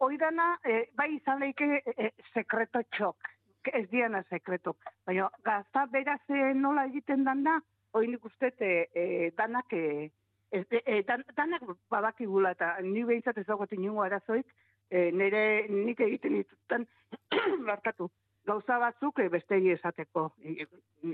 hoi 0.00 0.16
dana, 0.16 0.54
e, 0.64 0.86
bai 0.96 1.10
izan 1.18 1.44
leike 1.44 1.82
e, 1.84 2.08
sekreto 2.32 2.80
txok, 2.96 3.28
ez 3.74 3.84
diana 3.90 4.22
sekreto. 4.30 4.78
Baina, 5.06 5.28
gazta 5.44 5.84
beraz 5.92 6.22
nola 6.56 6.86
egiten 6.88 7.26
dan 7.28 7.44
da, 7.44 7.58
hoi 7.92 8.06
nik 8.08 8.24
uste 8.24 8.54
e, 8.56 8.72
e, 8.94 9.04
danak, 9.36 9.76
e, 9.76 10.08
ez, 10.50 10.64
e, 10.70 11.02
dan, 11.06 11.24
danak 11.36 11.62
badakigula, 11.90 12.54
eta 12.56 12.74
ni 12.82 13.04
behintzat 13.04 13.38
ez 13.38 13.46
dagoet 13.46 13.72
inungo 13.76 14.02
arazoik, 14.02 14.46
e, 14.90 15.10
nire 15.12 15.44
nik 15.68 16.00
egiten 16.00 16.40
ditutan, 16.40 16.86
barkatu, 17.70 18.10
gauza 18.46 18.78
batzuk 18.82 19.20
e, 19.20 19.28
beste 19.28 19.60
esateko, 19.74 20.32
e, 20.42 20.66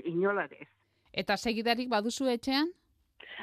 inola 0.05 0.47
ez. 0.51 0.67
Eta 1.13 1.37
segidarik 1.37 1.89
baduzu 1.89 2.27
etxean? 2.29 2.73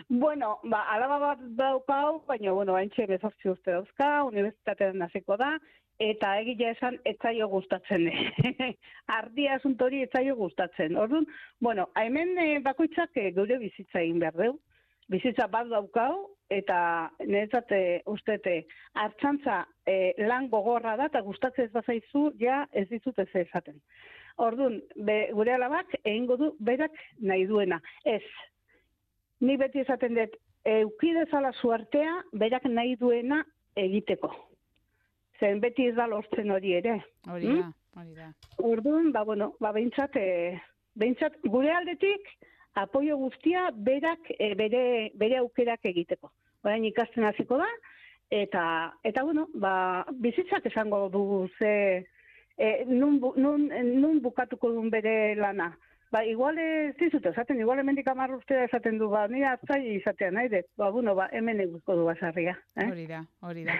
Bueno, 0.08 0.58
ba, 0.64 0.84
alaba 0.94 1.18
bat 1.18 1.40
daukau, 1.58 2.22
baina, 2.26 2.52
bueno, 2.52 2.74
haintxe 2.78 3.06
bezortzi 3.06 3.48
urte 3.50 3.72
dauzka, 3.72 4.24
unibertsitatean 4.28 5.02
hasiko 5.02 5.36
da, 5.36 5.56
eta 6.02 6.34
egia 6.40 6.72
esan 6.74 6.98
etzaio 7.04 7.48
gustatzen. 7.48 8.08
Ardi 9.18 9.48
asuntori 9.48 10.02
etzaio 10.02 10.36
gustatzen. 10.36 10.96
Orduan, 10.96 11.26
bueno, 11.60 11.88
hemen 12.00 12.38
eh, 12.38 12.60
bakoitzak 12.64 13.16
eh, 13.16 13.30
gure 13.36 13.58
bizitza 13.62 14.00
egin 14.00 14.18
behar 14.22 14.38
deu. 14.40 14.54
Bizitza 15.12 15.46
bat 15.52 15.68
daukau, 15.68 16.34
eta 16.52 17.10
niretzat 17.24 17.72
eh, 17.72 18.00
ustete 18.10 18.64
hartzantza 19.00 19.64
eh, 19.86 20.12
lan 20.28 20.48
gogorra 20.52 20.96
da, 20.96 21.08
eta 21.10 21.22
gustatzen 21.24 21.68
ez 21.68 21.72
bazaizu, 21.72 22.30
ja 22.40 22.64
ez 22.72 22.86
dizut 22.88 23.18
ez 23.18 23.28
esaten. 23.44 23.80
Orduan, 24.44 24.80
be, 24.96 25.28
gure 25.32 25.54
alabak 25.54 25.94
egingo 26.02 26.36
du 26.36 26.50
berak 26.58 26.96
nahi 27.20 27.46
duena. 27.46 27.78
Ez, 28.04 28.22
ni 29.40 29.56
beti 29.60 29.84
esaten 29.84 30.16
dut, 30.18 30.34
eukidezala 30.64 31.52
suartea, 31.60 32.16
berak 32.32 32.66
nahi 32.70 32.96
duena 33.00 33.42
egiteko. 33.76 34.32
Zen 35.40 35.60
beti 35.60 35.88
ez 35.90 35.94
da 35.96 36.06
lortzen 36.10 36.50
hori 36.50 36.74
ere. 36.80 36.98
Hori 37.30 37.48
Mm? 37.50 37.60
da, 37.60 38.00
hori 38.00 38.14
da. 38.14 38.32
Orduan, 38.58 39.12
ba, 39.12 39.24
bueno, 39.24 39.54
ba, 39.60 39.72
behintzat, 39.72 40.16
e, 40.16 40.58
behintzat, 40.94 41.36
gure 41.44 41.70
aldetik, 41.74 42.28
apoio 42.74 43.16
guztia 43.16 43.68
berak 43.74 44.30
e, 44.38 44.54
bere, 44.58 45.10
bere 45.14 45.38
aukerak 45.40 45.84
egiteko. 45.90 46.30
Orain 46.64 46.84
ikasten 46.88 47.24
hasiko 47.28 47.58
da, 47.60 47.68
eta, 48.34 48.64
eta 49.04 49.22
bueno, 49.22 49.46
ba, 49.54 50.04
bizitzak 50.24 50.66
esango 50.70 51.08
dugu 51.12 51.44
ze, 51.58 51.72
e, 52.58 52.70
nun, 52.88 53.20
nun, 53.36 53.68
nun 54.00 54.20
bukatuko 54.24 54.72
duen 54.74 54.90
bere 54.90 55.34
lana. 55.38 55.72
Ba, 56.14 56.20
igual 56.30 56.54
ez 56.62 56.94
dizut, 56.94 57.24
esaten, 57.26 57.58
igual 57.58 57.80
hemendik 57.82 58.06
amar 58.06 58.30
urtera 58.30 58.68
esaten 58.68 59.00
du, 59.00 59.08
ba, 59.10 59.24
nire 59.26 59.48
atzai 59.50 59.80
izatea 59.96 60.28
nahi 60.30 60.46
dut, 60.52 60.68
ba, 60.78 60.92
bueno, 60.94 61.16
ba, 61.18 61.26
hemen 61.34 61.58
eguzko 61.64 61.96
du 61.98 62.04
basarria. 62.06 62.52
Eh? 62.78 62.86
Hori 62.86 63.08
da, 63.10 63.24
hori 63.42 63.64
da. 63.66 63.74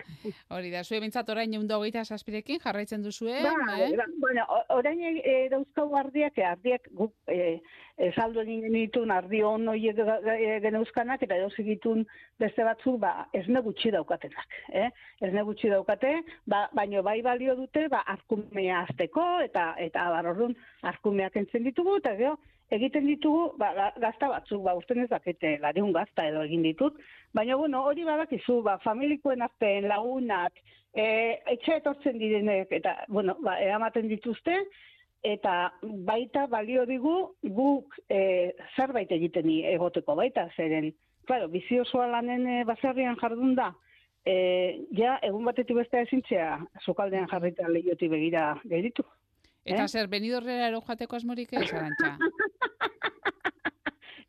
Hori 0.57 0.73
da, 0.73 0.83
zue 0.83 0.99
bintzat 1.05 1.31
orain 1.31 1.55
egun 1.55 1.71
hogeita 1.71 2.03
zazpirekin 2.03 2.59
jarraitzen 2.65 3.07
duzue, 3.07 3.37
Ba, 3.45 3.79
eh? 3.87 3.93
ba, 4.01 4.09
bueno, 4.19 4.49
orain 4.75 4.99
e, 5.23 5.37
dauzkau 5.53 5.87
ardiak, 6.01 6.35
e, 6.43 6.49
ardiak 6.49 6.91
guk 6.91 7.15
e, 7.31 7.61
e, 7.97 8.11
saldo 8.17 8.43
egin 8.43 8.67
genitun 8.67 9.15
ardi 9.15 9.45
hon 9.47 9.71
ga- 9.71 10.19
e, 10.35 10.59
geneuzkanak, 10.65 11.23
eta 11.23 11.39
edo 11.39 11.53
egitun 11.63 12.03
beste 12.43 12.67
batzuk, 12.67 12.99
ba, 12.99 13.29
esne 13.33 13.63
gutxi 13.63 13.95
daukatenak. 13.95 14.59
Eh? 14.73 14.89
Esne 15.23 15.47
gutxi 15.47 15.71
daukate, 15.71 16.17
ba, 16.51 16.67
baino 16.75 17.03
bai 17.07 17.21
balio 17.23 17.55
dute, 17.55 17.87
ba, 17.89 18.03
arkumea 18.11 18.83
azteko, 18.89 19.29
eta, 19.47 19.75
eta 19.79 20.11
barorun 20.11 20.59
arkumeak 20.83 21.37
entzen 21.37 21.63
ditugu, 21.71 22.01
eta 22.03 22.17
gero, 22.25 22.39
egiten 22.75 23.05
ditugu, 23.07 23.51
ba, 23.61 23.69
ga- 23.77 23.93
gazta 24.01 24.29
batzuk, 24.33 24.63
ba, 24.65 24.73
usten 24.75 25.03
ez 25.05 25.09
dakete, 25.13 25.59
lariun 25.63 25.93
gazta 25.95 26.25
edo 26.27 26.43
egin 26.49 26.63
ditut, 26.65 26.97
baina, 27.37 27.57
bueno, 27.61 27.85
hori 27.87 28.03
badakizu, 28.09 28.63
ba, 28.67 28.79
familikoen 28.83 29.45
artean 29.45 29.87
lagunak, 29.93 30.57
e, 30.95 31.05
etxe 31.53 31.77
etortzen 31.83 32.19
direnek, 32.19 32.73
eta, 32.81 32.97
bueno, 33.09 33.37
ba, 33.45 33.59
eramaten 33.61 34.09
dituzte, 34.09 34.57
eta 35.25 35.73
baita 36.09 36.47
balio 36.53 36.83
digu 36.89 37.15
guk 37.57 37.95
e, 38.13 38.53
zerbait 38.77 39.13
egiten 39.13 39.49
i- 39.51 39.63
egoteko 39.75 40.17
baita, 40.19 40.49
zeren, 40.57 40.91
claro, 41.29 41.49
bizi 41.49 41.79
osoa 41.81 42.07
lanen 42.17 42.47
e, 42.47 42.65
baserrian 42.69 43.17
jardun 43.21 43.55
da, 43.57 43.71
e, 44.27 44.35
ja, 44.97 45.19
egun 45.23 45.45
batetik 45.45 45.77
bestea 45.77 46.03
ezintzea, 46.09 46.51
sukaldean 46.85 47.29
jarrita 47.31 47.69
lehiotik 47.69 48.11
begira 48.11 48.55
gelditu. 48.65 49.05
Eta 49.65 49.85
eh? 49.85 49.89
zer, 49.89 50.09
benidorrera 50.13 50.69
ero 50.69 50.83
joateko 50.85 51.17
asmorik 51.17 51.53
ez, 51.57 51.67
arantxa? 51.73 52.17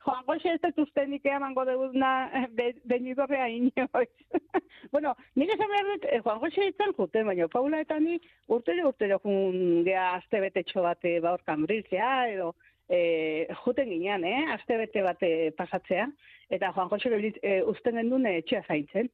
Joan 0.05 0.21
Goxe 0.27 0.51
ez 0.53 0.61
dut 0.61 0.83
uste 0.83 1.03
nik 1.09 1.25
emango 1.25 1.63
duguna 1.65 2.11
be, 2.53 2.69
benidorrea 2.85 3.47
inoiz. 3.49 4.11
bueno, 4.93 5.15
nik 5.35 5.49
esan 5.55 5.71
behar 5.71 5.89
dut, 5.89 6.05
eh, 6.11 6.21
Juan 6.21 6.39
Goxe 6.43 6.67
itzan 6.69 6.93
juten, 6.97 7.25
baina 7.27 7.47
Paula 7.51 7.81
eta 7.81 7.97
ni 7.99 8.19
urtero 8.47 8.91
urtero 8.91 9.17
jun 9.23 9.81
gea 9.87 10.11
aste 10.19 10.41
betetxo 10.45 10.85
bate 10.85 11.17
baur 11.25 11.41
kambriltzea, 11.49 12.11
edo 12.35 12.53
e, 12.87 13.47
juten 13.63 13.89
ginean, 13.89 14.23
eh? 14.29 14.45
aste 14.53 14.77
bete 14.77 15.03
bate 15.05 15.31
pasatzea, 15.57 16.07
eta 16.53 16.71
Juan 16.77 16.91
Jose 16.93 17.09
e, 17.41 17.61
usten 17.73 17.97
gendun 18.01 18.29
etxea 18.29 18.61
zaintzen. 18.67 19.09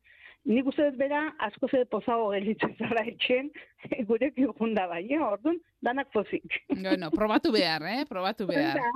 Nik 0.49 0.65
uste 0.71 0.87
dut 0.89 0.97
bera, 0.97 1.21
asko 1.45 1.67
ze 1.69 1.83
pozago 1.85 2.31
gelitzen 2.33 2.73
zara 2.79 3.03
etxen, 3.05 3.51
gurekin 4.09 4.49
junda 4.57 4.87
baina, 4.89 5.21
orduan, 5.27 5.59
danak 5.85 6.09
pozik. 6.13 6.57
bueno, 6.73 7.11
probatu 7.13 7.51
behar, 7.53 7.85
eh? 7.85 8.05
Probatu 8.09 8.47
behar. 8.49 8.81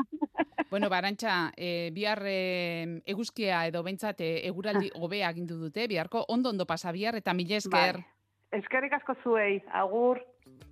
Bueno, 0.69 0.89
barantxa, 0.89 1.51
e, 1.55 1.91
bihar 1.93 2.19
e, 2.25 3.01
eguzkia 3.05 3.62
edo 3.69 3.84
bentsat 3.86 4.19
e, 4.25 4.31
eguraldi 4.49 4.89
hobea 4.99 5.29
agindu 5.29 5.60
dute, 5.62 5.86
biharko 5.88 6.25
ondo 6.27 6.49
ondo 6.49 6.65
pasa 6.65 6.91
bihar 6.91 7.15
eta 7.21 7.38
mila 7.38 7.62
esker. 7.62 8.01
Bai. 8.01 8.60
Eskerrik 8.60 8.97
asko 8.97 9.15
zuei, 9.23 9.62
agur, 9.71 10.19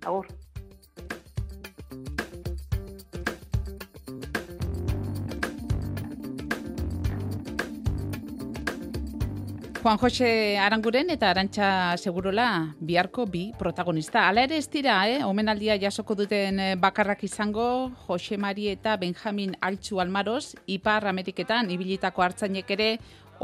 agur. 0.04 0.26
Juan 9.84 9.98
Jose 9.98 10.56
Aranguren 10.56 11.10
eta 11.12 11.28
Arantxa 11.28 11.98
Segurola 12.00 12.74
biharko 12.80 13.26
bi 13.28 13.42
protagonista. 13.58 14.22
Hala 14.24 14.46
ere 14.46 14.56
ez 14.56 14.70
dira, 14.72 14.94
eh? 15.12 15.18
omenaldia 15.28 15.76
jasoko 15.76 16.16
duten 16.16 16.56
eh, 16.58 16.68
bakarrak 16.80 17.26
izango, 17.28 17.90
Jose 18.06 18.38
Mari 18.40 18.70
eta 18.72 18.96
Benjamin 18.96 19.52
Altxu 19.60 20.00
Almaroz, 20.00 20.54
Ipar 20.72 21.04
Ameriketan 21.10 21.68
ibilitako 21.68 22.24
hartzainek 22.24 22.72
ere 22.78 22.88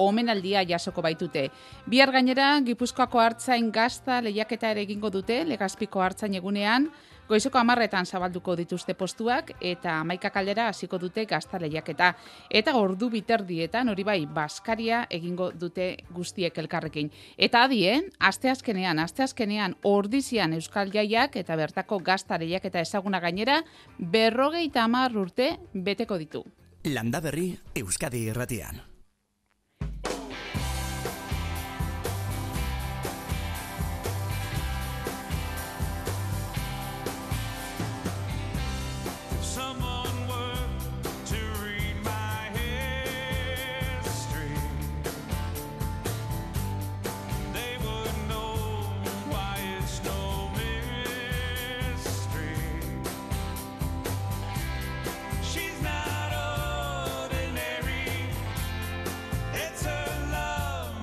omenaldia 0.00 0.64
jasoko 0.64 1.04
baitute. 1.04 1.50
Bihar 1.84 2.08
gainera, 2.16 2.54
Gipuzkoako 2.64 3.20
hartzain 3.20 3.68
gazta 3.70 4.22
lehiaketa 4.24 4.72
ere 4.72 4.88
egingo 4.88 5.12
dute, 5.12 5.42
legazpiko 5.44 6.00
hartzain 6.00 6.40
egunean, 6.40 6.88
Goizeko 7.30 7.60
amarretan 7.60 8.08
zabalduko 8.10 8.56
dituzte 8.58 8.96
postuak 8.98 9.52
eta 9.62 10.00
amaika 10.00 10.32
kaldera 10.34 10.64
hasiko 10.72 10.98
dute 10.98 11.24
gazta 11.30 11.60
lehiaketa. 11.62 12.08
Eta 12.50 12.74
ordu 12.74 13.06
biterdietan 13.12 13.92
hori 13.92 14.02
bai, 14.08 14.18
Baskaria 14.26 15.04
egingo 15.18 15.52
dute 15.54 15.86
guztiek 16.10 16.58
elkarrekin. 16.58 17.12
Eta 17.38 17.62
adien, 17.68 18.10
asteazkenean, 18.18 18.98
asteazkenean 18.98 19.78
ordizian 19.86 20.58
Euskal 20.58 20.90
Jaiak 20.90 21.38
eta 21.38 21.54
bertako 21.56 22.02
gazta 22.02 22.38
lehiaketa 22.42 22.82
ezaguna 22.82 23.22
gainera, 23.22 23.62
berrogeita 23.98 24.88
hamar 24.88 25.14
urte 25.14 25.52
beteko 25.72 26.18
ditu. 26.18 26.44
Landa 26.90 27.20
berri 27.22 27.52
Euskadi 27.78 28.26
irratian. 28.26 28.89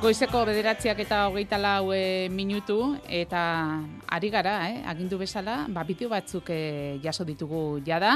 Goizeko 0.08 0.46
bederatziak 0.48 1.02
eta 1.04 1.17
hogeita 1.28 1.58
lau 1.60 1.91
e, 1.91 2.30
minutu 2.32 2.78
eta 3.12 3.41
ari 4.08 4.30
gara, 4.32 4.54
eh? 4.70 4.78
agindu 4.88 5.17
bezala, 5.20 5.65
ba, 5.67 5.84
bideo 5.84 6.08
batzuk 6.08 6.48
e, 6.56 6.96
jaso 7.04 7.26
ditugu 7.28 7.82
jada, 7.84 8.13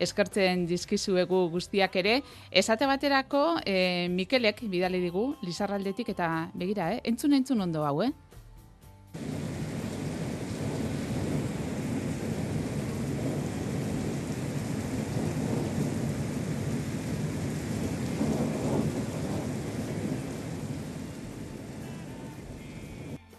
eskertzen 0.00 0.64
dizkizuegu 0.64 1.42
guztiak 1.52 1.98
ere, 2.00 2.14
esate 2.48 2.88
baterako 2.88 3.42
e, 3.68 4.08
Mikelek 4.16 4.64
bidali 4.64 5.02
digu, 5.02 5.26
Lizarraldetik 5.44 6.14
eta 6.14 6.30
begira, 6.56 6.94
eh? 6.94 7.02
entzun 7.04 7.36
entzun 7.36 7.60
ondo 7.68 7.84
hau, 7.84 7.98
eh? 8.06 8.14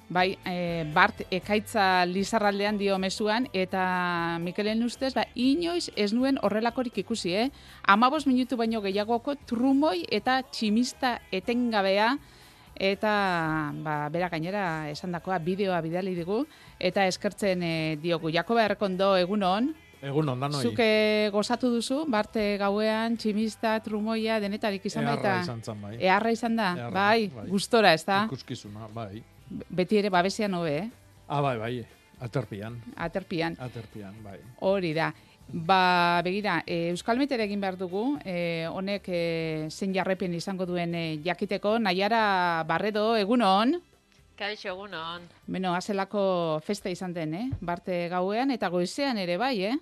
Bai, 0.10 0.38
e, 0.48 0.86
Bart 0.96 1.26
ekaitza 1.36 2.06
lizarraldean 2.08 2.78
dio 2.80 2.96
mezuan, 2.98 3.50
eta 3.52 4.38
Mikelen 4.40 4.80
ustez, 4.86 5.12
ba, 5.14 5.26
inoiz 5.36 5.90
ez 6.00 6.14
nuen 6.16 6.40
horrelakorik 6.42 7.02
ikusi, 7.04 7.34
eh? 7.36 7.50
Amabos 7.84 8.24
minutu 8.26 8.56
baino 8.56 8.80
gehiagoko 8.86 9.36
trumoi 9.50 10.06
eta 10.10 10.40
tximista 10.48 11.18
etengabea, 11.30 12.14
eta 12.80 13.12
ba, 13.84 13.98
bera 14.14 14.30
gainera 14.32 14.64
esandakoa 14.94 15.42
bideoa 15.44 15.82
bidali 15.84 16.16
digu, 16.16 16.46
eta 16.80 17.04
eskertzen 17.12 17.64
e, 17.68 17.76
diogu. 18.00 18.32
Jakoba 18.32 18.64
Erkondo 18.64 19.16
egunon, 19.20 19.74
Egun 20.00 20.30
ondan 20.30 20.54
hoi. 20.54 20.62
zuke 20.62 21.30
gozatu 21.34 21.72
duzu, 21.74 22.04
Barte 22.08 22.56
gauean, 22.62 23.18
tximista, 23.18 23.80
trumoia, 23.84 24.40
denetarik 24.40 24.86
izan 24.86 25.04
Eharra 25.04 25.22
baita. 25.22 25.40
izan 25.42 25.64
zan, 25.66 25.82
bai. 25.82 25.96
Eharra 26.00 26.32
izan 26.32 26.56
da, 26.56 26.76
Eharra, 26.78 26.92
bai, 26.94 27.32
bai. 27.34 27.48
gustora, 27.50 27.92
ez 27.98 28.06
da? 28.06 28.28
Ikuskizuna, 28.30 28.88
bai. 28.94 29.24
Beti 29.50 29.98
ere 29.98 30.10
babesian 30.10 30.54
hobe, 30.54 30.78
eh? 30.78 30.90
Ah, 31.28 31.42
bai, 31.42 31.58
bai. 31.58 31.86
Aterpian, 32.20 32.82
Aterpian. 32.96 33.56
aterpian, 33.60 34.16
bai. 34.24 34.40
Hori 34.60 34.94
da. 34.94 35.14
Ba, 35.48 36.20
begira, 36.26 36.64
e, 36.66 36.90
Euskal 36.90 37.18
Meter 37.18 37.40
egin 37.40 37.62
behar 37.62 37.78
dugu, 37.78 38.18
e, 38.26 38.68
honek 38.68 39.06
e, 39.08 39.68
zein 39.70 39.94
jarrepen 39.96 40.34
izango 40.34 40.66
duen 40.66 40.96
e, 40.96 41.22
jakiteko, 41.24 41.78
Naiara 41.80 42.64
Barredo, 42.68 43.16
egunon, 43.16 43.78
Kaixo, 44.38 44.68
egunon. 44.70 45.24
beno, 45.48 45.74
azelako 45.74 46.60
festa 46.66 46.90
izan 46.90 47.14
den, 47.14 47.34
eh? 47.34 47.46
Barte 47.62 48.08
gauean 48.10 48.52
eta 48.52 48.68
goizean 48.70 49.18
ere 49.18 49.38
bai, 49.38 49.64
eh? 49.64 49.78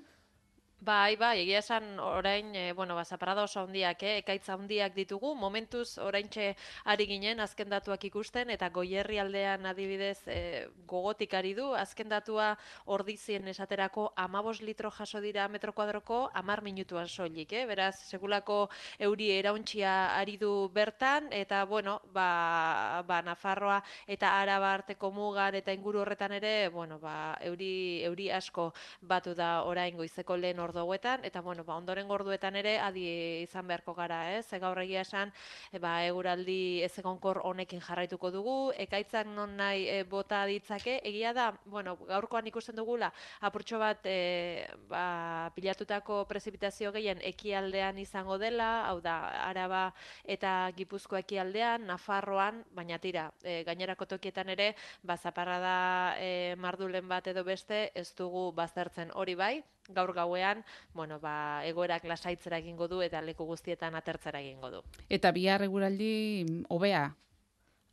Bai, 0.85 1.15
bai, 1.17 1.39
egia 1.41 1.63
esan 1.63 1.85
orain, 2.03 2.51
e, 2.53 2.71
bueno, 2.77 2.93
ba, 2.93 3.03
zaparrada 3.05 3.41
oso 3.47 3.61
handiak, 3.63 4.03
eh? 4.05 4.17
ekaitza 4.19 4.53
handiak 4.53 4.93
ditugu, 4.93 5.31
momentuz 5.33 5.97
oraintxe 5.97 6.51
ari 6.93 7.07
ginen 7.09 7.39
azken 7.41 7.71
datuak 7.71 8.03
ikusten, 8.05 8.51
eta 8.53 8.69
goierri 8.69 9.17
aldean 9.17 9.65
adibidez 9.65 10.27
e, 10.27 10.67
gogotik 10.85 11.33
ari 11.33 11.55
du, 11.57 11.71
azken 11.73 12.11
datua 12.11 12.51
ordizien 12.85 13.47
esaterako 13.47 14.11
amabos 14.15 14.59
litro 14.61 14.91
jaso 14.91 15.21
dira 15.23 15.47
metro 15.47 15.73
kuadroko 15.73 16.29
amar 16.35 16.61
minutuan 16.61 17.09
soilik, 17.09 17.53
eh? 17.53 17.65
beraz, 17.65 17.95
segulako 18.05 18.59
euri 18.99 19.31
erauntxia 19.39 19.95
ari 20.19 20.37
du 20.37 20.69
bertan, 20.69 21.31
eta 21.31 21.63
bueno, 21.65 21.97
ba, 22.13 23.01
ba 23.07 23.23
Nafarroa 23.25 23.81
eta 24.05 24.35
Araba 24.43 24.75
arteko 24.75 25.09
mugan 25.09 25.55
eta 25.55 25.73
inguru 25.73 26.03
horretan 26.03 26.37
ere, 26.37 26.69
bueno, 26.69 26.99
ba, 26.99 27.39
euri, 27.41 28.03
euri 28.05 28.29
asko 28.29 28.69
batu 29.01 29.33
da 29.33 29.63
orain 29.65 29.97
goizeko 29.97 30.37
lehen 30.37 30.59
ordu 30.59 30.74
hauetan, 30.79 31.23
eta 31.25 31.41
bueno, 31.41 31.63
ba, 31.63 31.75
ondoren 31.75 32.09
orduetan 32.11 32.55
ere 32.55 32.77
adi 32.79 33.05
izan 33.43 33.67
beharko 33.67 33.93
gara, 33.93 34.19
ez? 34.35 34.45
Ze 34.45 34.59
gaur 34.59 34.79
egia 34.81 35.01
esan, 35.01 35.31
e, 35.71 35.79
ba, 35.79 35.97
eguraldi 36.05 36.81
ez 36.85 36.91
egonkor 36.99 37.41
honekin 37.43 37.81
jarraituko 37.81 38.31
dugu, 38.31 38.55
ekaitzak 38.85 39.27
non 39.27 39.55
nahi 39.57 39.87
e, 39.89 40.03
bota 40.03 40.45
ditzake, 40.49 40.99
egia 41.03 41.33
da, 41.33 41.51
bueno, 41.65 41.95
gaurkoan 42.07 42.47
ikusten 42.51 42.75
dugula, 42.75 43.11
apurtxo 43.41 43.79
bat 43.79 44.05
e, 44.09 44.67
ba, 44.89 45.51
pilatutako 45.55 46.23
prezipitazio 46.29 46.91
gehien 46.95 47.21
ekialdean 47.21 47.99
izango 48.01 48.37
dela, 48.41 48.87
hau 48.89 48.99
da, 49.01 49.17
Araba 49.45 49.85
eta 50.23 50.71
Gipuzkoa 50.75 51.21
ekialdean, 51.23 51.85
Nafarroan, 51.87 52.63
baina 52.75 52.99
tira, 52.99 53.29
e, 53.43 53.63
gainerako 53.67 54.09
tokietan 54.15 54.49
ere, 54.55 54.73
ba, 55.03 55.17
zaparrada 55.17 55.75
e, 56.19 56.55
mardulen 56.57 57.07
bat 57.07 57.27
edo 57.31 57.43
beste, 57.47 57.89
ez 57.95 58.09
dugu 58.17 58.49
baztertzen. 58.57 59.13
Hori 59.15 59.35
bai, 59.39 59.53
gaur 59.93 60.13
gauean, 60.17 60.63
bueno, 60.93 61.19
ba, 61.19 61.65
egoerak 61.65 62.05
lasaitzera 62.05 62.59
egingo 62.63 62.87
du 62.87 63.01
eta 63.01 63.21
leku 63.21 63.45
guztietan 63.45 63.95
atertzera 63.95 64.41
egingo 64.41 64.71
du. 64.71 64.81
Eta 65.09 65.31
bihar 65.31 65.63
eguraldi 65.63 66.65
hobea. 66.69 67.15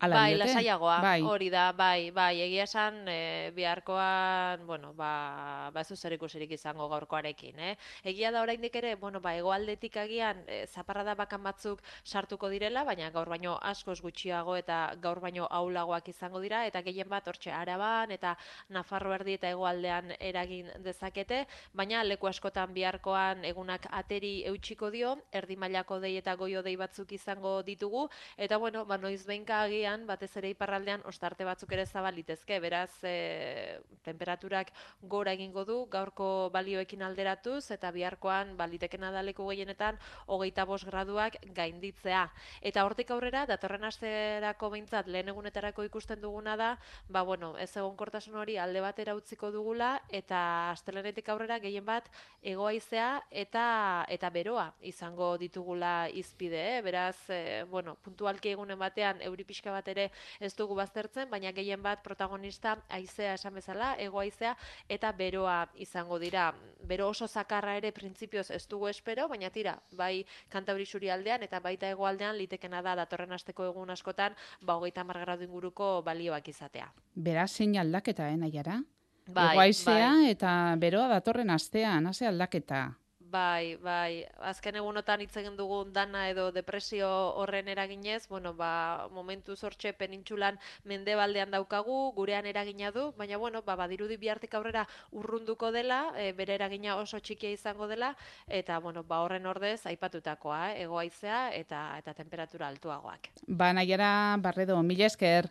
Ala 0.03 0.17
bai, 0.17 0.35
diote? 0.35 0.45
lasaiagoa, 0.45 0.97
Bai. 1.01 1.21
hori 1.23 1.49
da, 1.51 1.69
bai, 1.79 2.11
bai, 2.11 2.41
egia 2.43 2.65
esan, 2.67 2.97
e, 3.07 3.53
biharkoan, 3.55 4.67
bueno, 4.67 4.93
ba, 4.99 5.71
ba 5.71 5.81
ez 5.81 5.95
zer 5.95 6.17
ikusirik 6.17 6.51
izango 6.57 6.89
gaurkoarekin, 6.91 7.61
eh? 7.61 7.77
Egia 8.03 8.33
da 8.35 8.43
oraindik 8.43 8.75
ere, 8.75 8.97
bueno, 8.97 9.21
ba, 9.21 9.37
hegoaldetik 9.39 9.97
agian, 10.03 10.43
e, 10.49 10.67
zaparrada 10.67 11.15
bakan 11.15 11.45
batzuk 11.45 11.83
sartuko 12.03 12.49
direla, 12.51 12.83
baina 12.83 13.11
gaur 13.15 13.31
baino 13.31 13.59
askoz 13.63 14.01
gutxiago 14.03 14.57
eta 14.57 14.97
gaur 15.01 15.21
baino 15.21 15.47
aulagoak 15.47 16.09
izango 16.09 16.41
dira, 16.43 16.65
eta 16.67 16.83
gehien 16.83 17.09
bat 17.09 17.29
hortxe 17.29 17.53
araban 17.53 18.11
eta 18.11 18.37
Nafarro 18.75 19.15
erdi 19.15 19.37
eta 19.39 19.53
hegoaldean 19.55 20.17
eragin 20.19 20.71
dezakete, 20.83 21.45
baina 21.75 22.03
leku 22.03 22.27
askotan 22.27 22.75
biharkoan 22.75 23.45
egunak 23.45 23.87
ateri 23.91 24.43
eutxiko 24.51 24.91
dio, 24.91 25.15
erdi 25.31 25.55
mailako 25.57 26.01
dei 26.01 26.17
eta 26.17 26.35
goio 26.35 26.63
dei 26.63 26.75
batzuk 26.77 27.13
izango 27.13 27.63
ditugu, 27.63 28.09
eta 28.37 28.59
bueno, 28.59 28.85
ba, 28.85 28.99
noiz 28.99 29.23
behinka 29.27 29.63
agian, 29.63 29.92
batez 30.07 30.31
ere 30.41 30.51
iparraldean, 30.53 31.03
ostarte 31.09 31.45
batzuk 31.45 31.73
ere 31.77 31.85
zabal 31.87 32.15
litezke, 32.17 32.59
beraz, 32.61 32.91
e, 33.03 33.79
temperaturak 34.07 34.73
gora 35.03 35.33
egingo 35.37 35.65
du, 35.69 35.79
gaurko 35.93 36.51
balioekin 36.55 37.03
alderatuz, 37.03 37.71
eta 37.75 37.91
biharkoan, 37.95 38.57
balitekena 38.57 39.11
da 39.15 39.23
leku 39.23 39.47
gehienetan, 39.51 39.99
hogeita 40.27 40.65
bost 40.65 40.89
graduak 40.89 41.37
gainditzea. 41.57 42.25
Eta 42.61 42.85
hortik 42.87 43.11
aurrera, 43.11 43.45
datorren 43.47 43.85
asterako 43.85 44.71
behintzat, 44.75 45.09
lehen 45.09 45.29
egunetarako 45.33 45.85
ikusten 45.89 46.21
duguna 46.21 46.57
da, 46.57 46.73
ba, 47.09 47.23
bueno, 47.23 47.53
ez 47.59 47.71
egonkortasun 47.77 48.37
hori 48.41 48.57
alde 48.59 48.81
batera 48.81 49.15
utziko 49.19 49.51
dugula, 49.55 49.95
eta 50.11 50.71
astelenetik 50.73 51.29
aurrera 51.29 51.59
gehien 51.63 51.85
bat, 51.87 52.09
egoaizea 52.43 53.23
eta 53.31 53.67
eta 54.13 54.31
beroa 54.31 54.69
izango 54.81 55.37
ditugula 55.39 56.09
izpide, 56.13 56.61
eh? 56.77 56.83
beraz, 56.83 57.17
e, 57.31 57.65
bueno, 57.71 57.97
puntualki 58.05 58.53
egunen 58.53 58.79
batean 58.79 59.23
euri 59.27 59.45
pixka 59.49 59.73
bat 59.75 59.82
ere 59.89 60.11
ez 60.41 60.55
dugu 60.57 60.75
baztertzen, 60.75 61.31
baina 61.31 61.53
gehien 61.53 61.83
bat 61.83 62.03
protagonista 62.03 62.77
haizea 62.89 63.35
esan 63.35 63.55
bezala, 63.55 63.95
egoaizea 63.99 64.57
eta 64.89 65.13
beroa 65.13 65.67
izango 65.75 66.19
dira. 66.19 66.53
Bero 66.83 67.09
oso 67.09 67.27
zakarra 67.29 67.77
ere 67.77 67.93
printzipioz 67.93 68.51
ez 68.51 68.67
dugu 68.69 68.89
espero, 68.89 69.29
baina 69.29 69.51
tira, 69.51 69.79
bai 69.93 70.25
kantabri 70.49 70.87
aldean 71.11 71.43
eta 71.43 71.61
baita 71.61 71.89
hegoaldean 71.89 72.37
litekena 72.37 72.83
da 72.83 72.95
datorren 72.95 73.33
asteko 73.33 73.65
egun 73.65 73.91
askotan, 73.91 74.35
ba 74.61 74.75
hogeita 74.75 75.05
gradu 75.05 75.45
inguruko 75.45 76.03
balioak 76.03 76.49
izatea. 76.49 76.93
Beraz, 77.15 77.51
zein 77.53 77.77
aldaketa, 77.79 78.29
eh, 78.29 78.37
Naiara? 78.37 78.83
Bai, 79.27 79.53
Egoaizea 79.55 80.11
bai. 80.11 80.31
eta 80.31 80.77
beroa 80.79 81.09
datorren 81.09 81.51
astean, 81.51 82.07
hase 82.07 82.27
aldaketa. 82.27 82.99
Bai, 83.33 83.79
bai, 83.81 84.27
azken 84.45 84.77
egunotan 84.77 85.23
hitz 85.25 85.33
egin 85.41 85.55
dugun 85.57 85.93
dana 85.97 86.27
edo 86.29 86.51
depresio 86.53 87.09
horren 87.41 87.71
eraginez, 87.73 88.27
bueno, 88.29 88.53
ba, 88.53 89.09
momentu 89.09 89.57
zortxe 89.57 89.95
penintxulan 89.97 90.59
mendebaldean 90.85 91.55
daukagu, 91.55 91.97
gurean 92.19 92.45
eragina 92.51 92.91
du, 92.93 93.07
baina 93.17 93.39
bueno, 93.41 93.63
ba, 93.65 93.77
badirudi 93.81 94.19
bihartik 94.21 94.53
aurrera 94.59 94.85
urrunduko 95.17 95.73
dela, 95.73 96.03
e, 96.21 96.35
bere 96.37 96.59
eragina 96.59 96.99
oso 97.01 97.23
txikia 97.25 97.55
izango 97.57 97.89
dela, 97.89 98.13
eta 98.49 98.77
bueno, 98.85 99.01
ba, 99.03 99.23
horren 99.25 99.49
ordez 99.49 99.81
aipatutakoa, 99.89 100.61
eh, 100.75 100.85
egoaizea 100.85 101.41
eta 101.57 101.87
eta 102.03 102.13
temperatura 102.21 102.69
altuagoak. 102.69 103.33
Ba, 103.47 103.73
Naiara 103.73 104.13
Barredo, 104.45 104.77
mila 104.83 105.09
esker. 105.09 105.49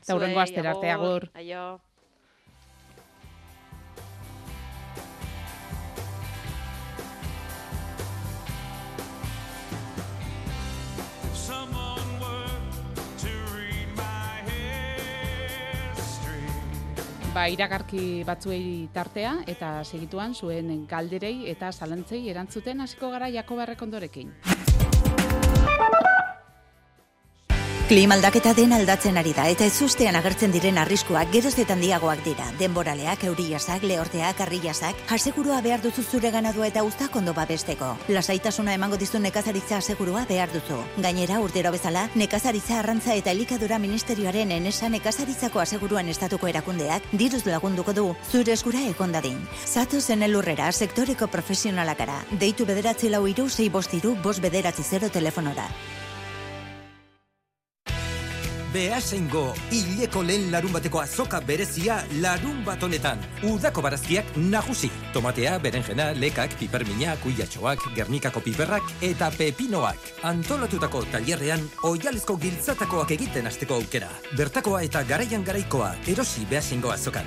Eta 0.00 0.16
hurrengo 0.16 0.40
Zuei, 0.40 0.48
astera 0.48 0.72
arte, 0.72 0.88
agur. 0.88 1.28
Aio. 1.36 1.80
Ba, 17.40 17.46
iragarki 17.48 18.20
batzuei 18.28 18.90
tartea 18.92 19.30
eta 19.48 19.70
segituan 19.80 20.34
zuen 20.36 20.82
galderei 20.90 21.48
eta 21.48 21.70
zalantzei 21.72 22.20
erantzuten 22.28 22.84
hasiko 22.84 23.08
gara 23.14 23.32
Jakoba 23.32 23.64
Errekondorekin. 23.64 24.34
Klima 27.90 28.14
aldaketa 28.14 28.52
den 28.54 28.70
aldatzen 28.70 29.16
ari 29.18 29.32
da 29.34 29.48
eta 29.50 29.66
ezustean 29.66 30.14
agertzen 30.14 30.52
diren 30.54 30.76
arriskuak 30.78 31.32
geroz 31.32 31.56
eta 31.58 31.74
handiagoak 31.74 32.20
dira. 32.22 32.44
Denboraleak, 32.60 33.24
euriasak, 33.26 33.82
lehorteak, 33.82 34.42
arriasak, 34.44 35.00
jasegurua 35.08 35.56
behar 35.64 35.82
duzu 35.82 36.04
zure 36.04 36.30
ganadua 36.30 36.68
eta 36.68 36.84
uztak 36.86 37.16
ondo 37.18 37.34
babesteko. 37.34 37.88
Lasaitasuna 38.14 38.76
emango 38.78 38.94
dizu 39.00 39.18
nekazaritza 39.18 39.80
asegurua 39.80 40.22
behar 40.28 40.54
duzu. 40.54 40.78
Gainera, 41.02 41.40
urtero 41.42 41.72
bezala, 41.74 42.04
nekazaritza 42.14 42.78
arrantza 42.78 43.16
eta 43.18 43.34
elikadura 43.34 43.80
ministerioaren 43.82 44.52
enesa 44.54 44.88
nekazaritzako 44.88 45.58
aseguruan 45.58 46.14
estatuko 46.14 46.46
erakundeak 46.46 47.10
diruz 47.10 47.42
lagunduko 47.46 47.92
du 47.92 48.04
zure 48.30 48.54
eskura 48.54 48.84
egon 48.86 49.10
dadin. 49.18 49.40
Zatozen 49.66 50.22
elurrera 50.22 50.70
sektoreko 50.70 51.26
profesionalak 51.26 51.98
gara. 52.04 52.22
Deitu 52.38 52.70
bederatzi 52.70 53.10
lau 53.10 53.26
iru, 53.26 53.48
sei 53.50 53.66
bost 53.68 53.98
iru, 53.98 54.14
bost 54.22 54.38
bederatzi 54.46 54.86
zero 54.86 55.10
telefonora. 55.10 55.66
Beasaingo 58.70 59.48
hileko 59.74 60.22
lehen 60.22 60.52
larun 60.52 60.70
bateko 60.76 61.00
azoka 61.02 61.40
berezia 61.42 61.96
larun 62.22 62.60
bat 62.62 62.82
honetan. 62.86 63.18
Udako 63.42 63.82
barazkiak 63.82 64.36
nagusi. 64.38 64.90
Tomatea, 65.12 65.56
berenjena, 65.58 66.10
lekak, 66.14 66.54
pipermina, 66.60 67.16
kuiatxoak, 67.24 67.88
gernikako 67.96 68.44
piperrak 68.46 68.92
eta 69.02 69.32
pepinoak. 69.34 70.12
Antolatutako 70.30 71.02
tailerrean 71.10 71.66
oialezko 71.90 72.38
giltzatakoak 72.38 73.10
egiten 73.18 73.50
hasteko 73.50 73.80
aukera. 73.82 74.12
Bertakoa 74.38 74.84
eta 74.86 75.02
garaian 75.02 75.42
garaikoa 75.42 75.96
erosi 76.06 76.46
Beasaingo 76.50 76.94
azokan. 76.94 77.26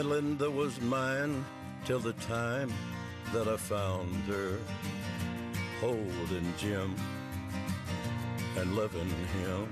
Melinda 0.00 0.50
was 0.50 0.80
mine 0.80 1.44
till 1.84 2.00
the 2.00 2.14
time 2.24 2.72
that 3.34 3.46
I 3.46 3.58
found 3.58 4.08
her 4.32 4.56
holding 5.78 6.48
Jim 6.56 6.96
and 8.56 8.74
loving 8.74 9.12
him. 9.36 9.68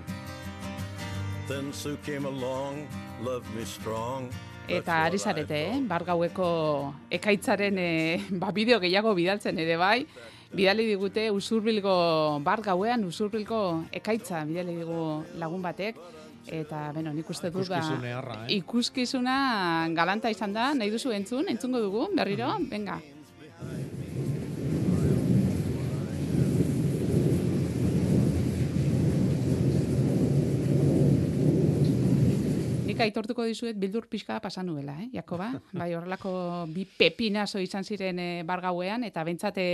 Then 1.49 1.73
Sue 1.73 1.97
came 2.05 2.27
along, 2.27 2.87
loved 3.23 3.49
me 3.57 3.65
strong. 3.65 4.29
Eta 4.69 5.09
ari 5.09 5.17
zarete, 5.17 5.57
eh? 5.73 5.81
bargaueko 5.81 6.93
ekaitzaren 7.09 7.79
eh, 7.81 8.21
ba, 8.43 8.53
bideo 8.53 8.77
gehiago 8.85 9.17
bidaltzen 9.17 9.57
ere 9.57 9.81
bai. 9.81 10.05
Bidali 10.53 10.91
digute 10.93 11.31
usurbilgo 11.33 11.97
bargauean, 12.45 13.09
usurbilgo 13.09 13.89
ekaitza 13.97 14.45
bidali 14.45 14.77
digu 14.77 15.25
lagun 15.41 15.65
batek. 15.65 15.97
Eta, 16.49 16.89
beno, 16.97 17.13
nik 17.13 17.29
uste 17.29 17.51
dut 17.53 17.69
ba, 17.69 17.83
eh? 17.83 18.57
ikuskizuna 18.57 19.89
galanta 19.97 20.33
izan 20.33 20.57
da, 20.57 20.73
nahi 20.75 20.91
duzu 20.91 21.13
entzun, 21.13 21.49
entzungo 21.53 21.81
dugu, 21.85 22.09
berriro, 22.17 22.55
venga. 22.71 22.99
Nik 32.99 33.13
aitortuko 33.13 33.45
dizuet 33.47 33.77
bildur 33.79 34.09
pixka 34.11 34.41
pasa 34.43 34.65
nuela, 34.67 34.97
eh, 35.05 35.09
Jakoba? 35.15 35.53
Bai, 35.79 35.93
horrelako 35.95 36.33
bi 36.75 36.83
pepinazo 36.99 37.61
izan 37.63 37.87
ziren 37.87 38.19
e, 38.19 38.29
bargauean, 38.47 39.05
eta 39.07 39.23
bentsate 39.25 39.67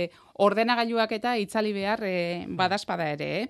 ordenagailuak 0.45 1.15
eta 1.17 1.35
itzali 1.41 1.73
behar 1.73 2.03
e, 2.05 2.45
badazpada 2.47 3.09
ere, 3.15 3.29
eh? 3.41 3.47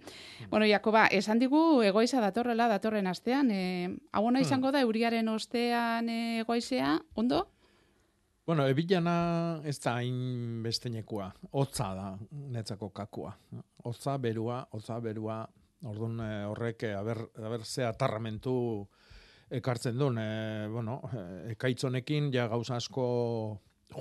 Bueno, 0.49 0.65
Jakoba, 0.69 1.07
esan 1.11 1.41
digu 1.43 1.81
egoiza 1.83 2.21
datorrela 2.23 2.69
datorren 2.71 3.07
astean, 3.11 3.51
e, 3.51 3.91
hau 4.13 4.23
ona 4.29 4.39
izango 4.39 4.71
da 4.71 4.81
euriaren 4.85 5.27
ostean 5.33 6.07
e, 6.09 6.39
egoizea, 6.45 6.95
ondo? 7.15 7.43
Bueno, 8.45 8.67
ebilana 8.69 9.61
ez 9.65 9.79
da 9.81 9.97
hain 9.97 10.61
bestenekua. 10.63 11.31
Hotza 11.51 11.91
da, 11.97 12.11
netzako 12.31 12.91
kakua. 12.93 13.33
Hotza, 13.83 14.19
berua, 14.21 14.61
hotza, 14.71 15.01
berua. 15.01 15.43
Orduan 15.85 16.21
horrek, 16.49 16.87
aber, 16.97 17.27
aber 17.37 17.65
ze 17.65 17.83
atarramentu 17.85 18.87
ekartzen 19.49 19.97
duen. 19.97 20.17
E, 20.17 20.67
bueno, 20.71 21.01
eh, 21.13 21.51
ekaitzonekin 21.55 22.31
ja 22.33 22.47
gauza 22.51 22.77
asko 22.77 23.05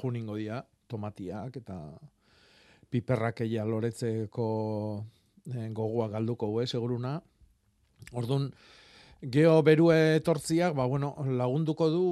juningo 0.03 0.37
dira, 0.37 0.63
tomatiak 0.89 1.57
eta 1.63 1.79
piperrak 2.91 3.45
eia 3.45 3.65
loretzeko 3.65 4.49
eh, 5.53 5.69
gogoa 5.73 6.09
galduko 6.09 6.51
gue, 6.55 6.67
seguruna. 6.67 7.19
Orduan, 8.13 8.51
Geo 9.25 9.63
berue 9.65 10.17
etortziak, 10.19 10.75
ba, 10.77 10.85
bueno, 10.85 11.15
lagunduko 11.25 11.89
du 11.89 12.09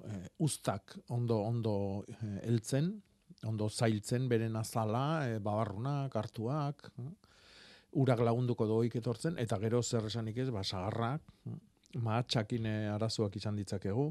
eh, 0.00 0.28
ustak 0.40 0.94
ondo 1.12 1.42
ondo 1.44 1.74
eh, 2.08 2.38
heltzen, 2.48 2.94
ondo 3.44 3.68
zailtzen 3.68 4.28
beren 4.30 4.56
azala, 4.56 5.28
eh, 5.28 5.38
babarrunak, 5.44 6.14
hartuak, 6.16 6.88
eh, 7.02 7.10
urak 8.00 8.22
lagunduko 8.24 8.66
doik 8.70 8.96
etortzen, 8.96 9.36
eta 9.38 9.58
gero 9.60 9.82
zer 9.82 10.08
esanik 10.08 10.38
ez, 10.38 10.48
ba, 10.54 10.64
sagarrak, 10.64 11.20
eh, 11.50 11.58
mahatxakin 11.96 12.66
eh, 12.66 12.92
arazoak 12.92 13.36
izan 13.36 13.56
ditzakegu, 13.56 14.08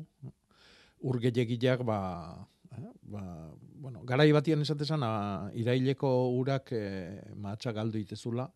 ur 1.06 1.20
gehiagiak, 1.22 1.84
ba, 1.86 2.00
eh, 2.72 2.90
ba, 3.04 3.24
bueno, 3.78 4.02
garai 4.04 4.32
batian 4.32 4.62
esatezan, 4.62 5.04
ah, 5.04 5.50
iraileko 5.54 6.32
urak 6.38 6.72
eh, 6.74 7.22
mahatxak 7.36 7.76
galdu 7.76 8.02
itezula, 8.02 8.50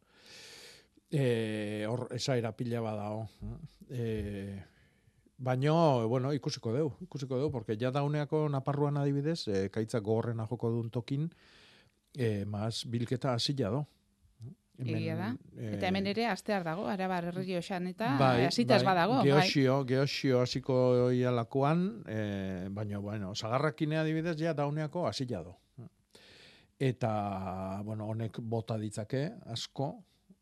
eh, 1.11 1.85
hor 1.89 2.07
esaera 2.15 2.51
pila 2.55 2.81
badao. 2.81 3.27
Eh, 3.89 4.57
baino, 5.37 6.07
bueno, 6.07 6.33
ikusiko 6.33 6.73
deu, 6.73 6.91
ikusiko 7.01 7.37
deu, 7.37 7.51
porque 7.51 7.77
ja 7.77 7.91
dauneako 7.91 8.47
naparruan 8.49 8.97
adibidez, 8.97 9.47
eh, 9.47 9.69
kaitza 9.69 9.99
gogorrena 9.99 10.47
joko 10.47 10.69
duen 10.71 10.89
tokin, 10.89 11.29
eh, 12.17 12.45
mas 12.45 12.85
bilketa 12.85 13.33
hasila 13.33 13.69
do. 13.69 13.85
Egia 14.79 15.15
da. 15.15 15.35
eh, 15.57 15.75
Eta 15.75 15.87
hemen 15.87 16.07
ere 16.07 16.25
astear 16.25 16.63
dago, 16.63 16.87
arabar 16.89 17.25
herri 17.29 17.55
osan 17.57 17.87
eta 17.87 18.15
bai, 18.17 18.45
hasita 18.45 18.75
ez 18.77 18.83
bai, 18.83 18.93
badago. 18.95 19.17
bai. 19.17 19.25
Geosio, 19.27 19.83
geosio 19.85 20.39
hasiko 20.41 21.11
ialakoan, 21.11 22.03
eh, 22.07 22.67
baino, 22.71 23.01
bueno, 23.01 23.35
sagarrakine 23.35 23.97
adibidez, 23.97 24.37
ja 24.39 24.53
dauneako 24.53 25.07
hasila 25.07 25.43
do. 25.43 25.57
Eta, 26.79 27.81
bueno, 27.85 28.07
honek 28.09 28.39
bota 28.41 28.77
ditzake, 28.77 29.27
asko, 29.45 29.91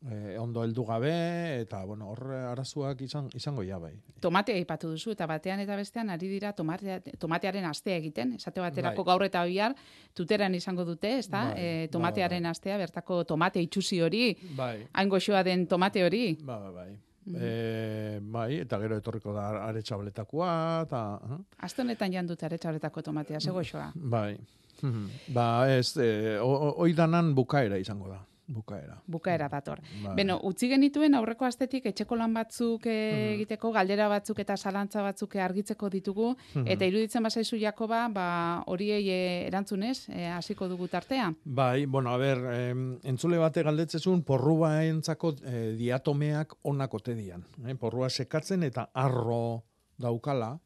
eh, 0.08 0.36
ondo 0.40 0.62
heldu 0.64 0.84
gabe, 0.84 1.60
eta, 1.60 1.84
bueno, 1.84 2.08
hor 2.08 2.22
arazoak 2.32 3.00
izan, 3.02 3.28
izango 3.34 3.62
ja 3.62 3.76
bai. 3.78 3.92
Tomatea 4.20 4.54
aipatu 4.56 4.88
duzu, 4.94 5.10
eta 5.12 5.26
batean 5.26 5.60
eta 5.60 5.76
bestean 5.76 6.08
ari 6.10 6.28
dira 6.28 6.52
tomatea, 6.56 7.00
tomatearen 7.18 7.64
astea 7.68 7.96
egiten. 7.96 8.32
Esate 8.38 8.60
baterako 8.60 9.04
Bai. 9.04 9.12
gaur 9.12 9.24
eta 9.24 9.44
bihar 9.44 9.74
tuteran 10.14 10.54
izango 10.54 10.84
dute, 10.84 11.18
ezta? 11.18 11.50
Bai, 11.50 11.58
Eh, 11.60 11.76
bai, 11.84 11.88
tomatearen 11.88 12.46
astea, 12.46 12.78
bertako 12.78 13.24
tomate 13.24 13.60
itxusi 13.60 14.00
hori, 14.00 14.36
Bai, 14.56 14.86
goxoa 15.08 15.42
den 15.44 15.66
tomate 15.66 16.04
hori. 16.04 16.38
ba, 16.42 16.58
ba, 16.58 16.70
bai. 16.70 16.96
Eh, 17.36 18.18
bai, 18.22 18.56
eta 18.60 18.78
gero 18.80 18.96
etorriko 18.96 19.32
da 19.34 19.66
aretsabletakoa, 19.68 20.82
eta... 20.86 21.20
eh? 21.30 21.38
Aste 21.58 21.82
honetan 21.82 22.12
jan 22.12 22.26
dut 22.26 22.42
aretxabretako 22.42 23.02
tomatea, 23.02 23.38
ze 23.40 23.50
goxoa. 23.50 23.92
Bai. 23.94 24.38
ba, 25.28 25.68
ez, 25.76 25.96
eh, 25.98 26.38
o- 26.40 26.48
o- 26.70 26.74
oidanan 26.82 27.34
bukaera 27.34 27.76
izango 27.78 28.08
da. 28.08 28.24
Bukaera. 28.50 28.96
Bukaera 29.06 29.46
dator. 29.48 29.78
Bai. 30.02 30.14
Beno, 30.18 30.40
utzi 30.42 30.66
genituen 30.68 31.14
aurreko 31.14 31.44
astetik 31.46 31.84
etxeko 31.86 32.16
lan 32.18 32.34
batzuk 32.34 32.84
Mhm. 32.86 33.34
egiteko, 33.36 33.70
galdera 33.72 34.08
batzuk 34.08 34.38
eta 34.42 34.56
zalantza 34.56 35.02
batzuk 35.02 35.36
argitzeko 35.36 35.88
ditugu, 35.88 36.36
Mhm. 36.54 36.66
eta 36.66 36.84
iruditzen 36.84 37.22
bazaizu 37.22 37.56
Jakoba, 37.60 38.08
ba, 38.08 38.64
horiei 38.66 39.08
eh, 39.08 39.46
erantzunez, 39.46 40.08
eh, 40.08 40.26
hasiko 40.26 40.66
dugu 40.68 40.88
tartea. 40.88 41.32
Bai, 41.44 41.86
bueno, 41.86 42.10
a 42.12 42.16
ber, 42.16 42.38
em, 42.54 42.98
entzule 43.04 43.38
bate 43.38 43.62
galdetzezun, 43.62 44.22
porrua 44.24 44.84
entzako 44.84 45.34
eh, 45.44 45.74
diatomeak 45.78 46.54
onako 46.62 46.98
tedian. 46.98 47.44
Eh? 47.66 47.74
Porrua 47.76 48.08
sekatzen 48.10 48.62
eta 48.64 48.90
arro 48.92 49.62
daukala. 49.96 50.58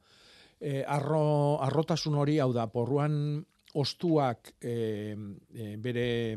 Eh, 0.61 0.83
arro, 0.87 1.61
arrotasun 1.61 2.14
hori, 2.14 2.38
hau 2.38 2.53
da, 2.55 2.66
porruan 2.73 3.44
ostuak 3.75 4.55
eh, 4.62 5.16
eh, 5.53 5.77
bere 5.83 6.37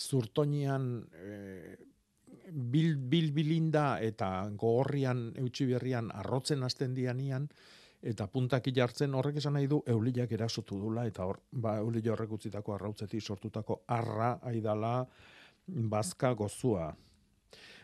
em, 0.00 0.06
zurtoinian 0.08 1.06
eh, 1.12 1.76
bil, 2.52 2.96
bil 2.96 3.32
bilinda 3.32 4.00
eta 4.00 4.48
gogorrian 4.56 5.30
eutxi 5.38 5.66
berrian 5.66 6.10
arrotzen 6.14 6.62
hasten 6.62 6.94
dianian, 6.94 7.48
eta 8.02 8.26
puntaki 8.32 8.72
jartzen 8.72 9.14
horrek 9.14 9.36
esan 9.36 9.54
nahi 9.58 9.68
du 9.68 9.82
eulilak 9.86 10.32
erasotu 10.32 10.78
dula, 10.80 11.06
eta 11.06 11.26
hor, 11.28 11.40
ba, 11.52 11.76
eulile 11.78 12.10
horrek 12.10 12.32
utzitako 12.32 12.74
arrautzetik 12.74 13.22
sortutako 13.22 13.82
arra 13.88 14.38
aidala 14.42 15.06
bazka 15.66 16.32
gozua. 16.34 16.88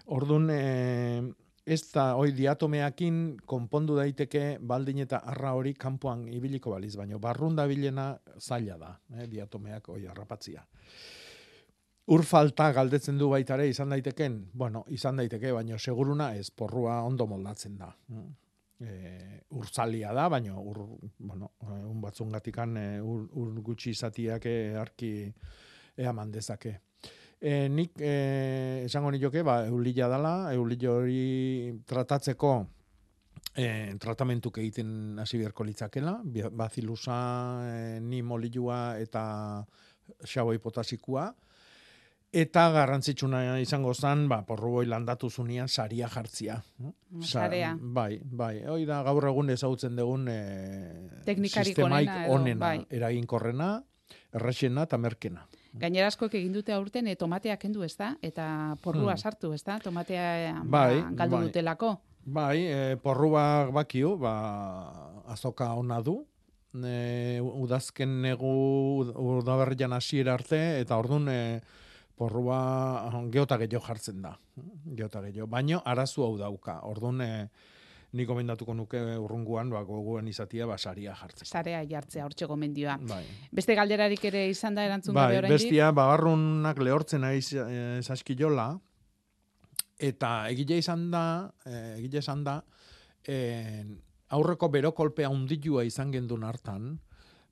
Orduan, 0.07 0.49
e, 0.51 1.23
ez 1.67 1.83
da, 1.93 2.15
hoi 2.15 2.31
diatomeakin 2.33 3.43
konpondu 3.47 3.97
daiteke 3.99 4.59
baldin 4.63 5.03
eta 5.05 5.21
arra 5.35 5.53
hori 5.59 5.75
kanpoan 5.75 6.29
ibiliko 6.33 6.71
baliz, 6.71 6.95
baino 6.97 7.19
barrun 7.19 7.57
bilena 7.69 8.17
zaila 8.39 8.79
da, 8.79 8.99
eh, 9.19 9.27
diatomeak 9.27 9.89
hoi 9.89 10.07
harrapatzia. 10.07 10.65
Ur 12.07 12.23
falta 12.23 12.69
galdetzen 12.71 13.17
du 13.19 13.27
baitare 13.33 13.65
izan 13.67 13.91
daiteken, 13.91 14.39
bueno, 14.55 14.85
izan 14.95 15.17
daiteke, 15.19 15.51
baino 15.53 15.79
seguruna 15.79 16.29
ez 16.39 16.53
porrua 16.55 17.01
ondo 17.03 17.27
moldatzen 17.27 17.79
da. 17.81 17.89
E, 18.79 18.91
urzalia 19.59 20.13
da, 20.15 20.29
baino 20.31 20.61
ur, 20.63 20.79
bueno, 21.19 21.51
un 21.89 22.01
batzungatikan 22.05 22.77
e, 22.79 22.87
ur, 23.01 23.25
ur 23.43 23.57
gutxi 23.67 23.91
izatiak 23.97 24.47
e, 24.47 24.57
arki 24.79 25.11
ea 25.97 26.13
man 26.15 26.31
dezake. 26.31 26.77
E, 27.41 27.67
nik 27.69 27.99
e, 27.99 28.85
esango 28.85 29.11
nioke, 29.11 29.43
ba, 29.43 29.65
eulila 29.67 30.07
dala, 30.13 30.35
eulila 30.55 30.93
hori 31.01 31.75
tratatzeko 31.91 32.53
e, 33.57 33.67
tratamentuk 33.99 34.61
egiten 34.63 35.19
hasi 35.19 35.41
beharko 35.43 35.67
litzakela, 35.67 36.21
bazilusa, 36.55 37.19
e, 37.67 37.83
nimolilua 37.99 39.01
eta 39.03 39.25
xaboi 40.23 40.61
potasikoa, 40.63 41.27
eta 42.37 42.67
garrantzitsuna 42.75 43.41
izango 43.63 43.95
zen, 43.95 44.27
ba, 44.29 44.43
porruboi 44.47 44.85
landatu 44.87 45.31
zunean 45.31 45.69
saria 45.69 46.09
jartzia. 46.13 46.59
Sa- 47.21 47.41
Sarea. 47.47 47.77
Bai, 47.81 48.21
bai. 48.25 48.63
Hoi 48.69 48.85
da 48.89 49.03
gaur 49.07 49.25
egun 49.31 49.51
ezagutzen 49.55 49.97
dugun 49.97 50.27
e, 50.29 50.41
Teknikarik 51.25 51.73
sistemaik 51.75 52.11
onena 52.29 52.53
edo, 52.53 52.61
bai. 52.61 52.87
eraginkorrena, 52.91 53.71
errexena 54.37 54.85
eta 54.85 54.99
merkena. 54.99 55.47
Gainera 55.77 56.07
askok 56.09 56.35
egin 56.39 56.53
dute 56.53 56.73
aurten 56.73 57.07
e, 57.09 57.17
tomatea 57.17 57.57
kendu, 57.61 57.83
ez 57.85 57.95
da? 57.97 58.15
Eta 58.23 58.77
porrua 58.83 59.13
Hmm. 59.15 59.19
sartu, 59.21 59.53
ez 59.53 59.63
da? 59.65 59.79
Tomatea 59.79 60.63
Bai, 60.65 61.01
ba, 61.03 61.11
galdu 61.23 61.37
bai. 61.37 61.45
dutelako. 61.47 61.95
Bai, 62.25 62.59
e, 62.67 62.97
porruak 62.97 63.73
bakio, 63.73 64.17
ba, 64.19 65.23
azoka 65.29 65.73
ona 65.75 66.01
du, 66.03 66.27
e, 66.85 67.41
udazken 67.41 68.21
negu 68.23 69.05
udaberrian 69.15 69.93
hasiera 69.93 70.35
arte, 70.35 70.81
eta 70.81 70.97
ordun 70.99 71.29
e, 71.29 71.61
porrua 72.17 72.59
geota 73.33 73.59
gehiago 73.61 73.85
jartzen 73.87 74.23
da. 74.25 74.35
Geota 74.97 75.23
gehiago. 75.27 75.49
Baina 75.53 75.83
arazu 75.85 76.25
hau 76.25 76.37
dauka. 76.41 76.79
Ordun 76.89 77.21
e, 77.21 77.31
ni 78.17 78.25
gomendatuko 78.25 78.75
nuke 78.75 79.01
urrunguan, 79.21 79.71
ba, 79.71 79.83
gogoan 79.85 80.29
izatia, 80.31 80.67
ba, 80.69 80.79
saria 80.79 81.15
jartzen. 81.19 81.49
Sarea 81.49 81.83
jartzea, 81.89 82.25
hortxe 82.25 82.49
gomendioa. 82.49 82.97
Bai. 83.09 83.23
Beste 83.53 83.77
galderarik 83.77 84.25
ere 84.31 84.47
izan 84.49 84.79
da 84.79 84.87
erantzun 84.89 85.15
gabe 85.15 85.35
Bai, 85.35 85.41
oraindik? 85.43 85.67
bestia, 85.67 85.91
bagarrunak 85.97 86.81
lehortzen 86.81 87.27
aiz 87.29 87.51
e, 87.53 88.01
saskiola, 88.03 88.71
eta 89.99 90.33
egile 90.53 90.81
izan 90.81 91.11
da, 91.13 91.25
e, 91.65 91.77
egile 91.99 92.25
izan 92.25 92.45
da, 92.47 92.61
e, 93.27 93.85
aurreko 94.37 94.71
berokolpea 94.73 95.29
undilua 95.33 95.85
izan 95.87 96.15
gendun 96.15 96.47
hartan, 96.49 96.95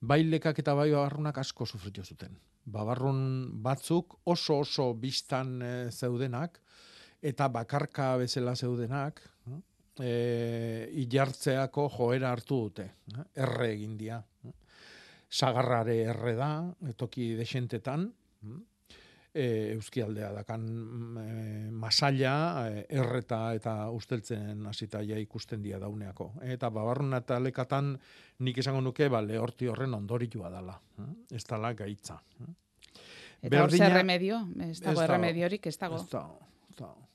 bai 0.08 0.22
lekak 0.24 0.58
eta 0.62 0.74
bai 0.74 0.90
babarrunak 0.92 1.38
asko 1.38 1.66
sufritu 1.66 2.04
zuten. 2.04 2.36
Babarrun 2.64 3.20
batzuk 3.62 4.18
oso 4.24 4.58
oso 4.64 4.92
biztan 4.94 5.60
e, 5.62 5.72
zeudenak, 5.90 6.60
eta 7.22 7.48
bakarka 7.48 8.14
bezala 8.20 8.54
zeudenak, 8.54 9.20
e, 10.00 10.88
ilartzeako 11.04 11.88
joera 11.96 12.32
hartu 12.34 12.60
dute, 12.66 12.88
eh, 13.14 13.26
erre 13.46 13.70
egin 13.72 13.96
dia. 13.98 14.20
Sagarrare 15.30 15.96
erre 16.10 16.34
da, 16.38 16.50
toki 16.96 17.34
desentetan, 17.38 18.08
e, 19.34 19.72
euskialdea 19.74 20.30
dakan 20.32 20.64
mm, 20.64 21.18
e, 21.18 21.70
masaila, 21.74 22.34
e, 22.70 22.84
erreta 23.00 23.40
eta 23.58 23.74
usteltzen 23.90 24.66
hasita 24.70 25.02
ja 25.02 25.18
ikusten 25.18 25.62
dia 25.62 25.80
dauneako. 25.82 26.30
Eta 26.54 26.70
babarruna 26.70 27.20
eta 27.24 27.40
lekatan 27.42 27.94
nik 28.46 28.62
esango 28.62 28.80
nuke, 28.80 29.08
ba, 29.10 29.22
lehorti 29.22 29.68
horren 29.68 29.94
ondoritua 29.98 30.50
dala. 30.54 30.78
Ez 31.32 31.44
dala 31.48 31.74
gaitza. 31.74 32.20
Eta 33.44 33.62
hor 33.64 33.74
zer 33.74 33.92
remedio? 33.92 34.40
Ez 34.70 34.78
dago 34.80 35.02
erremediorik, 35.04 35.66
ez 35.66 35.76
dago. 35.78 36.00
Ez 36.00 36.08
dago, 36.12 36.38
ez 36.70 36.78
dago. 36.78 37.08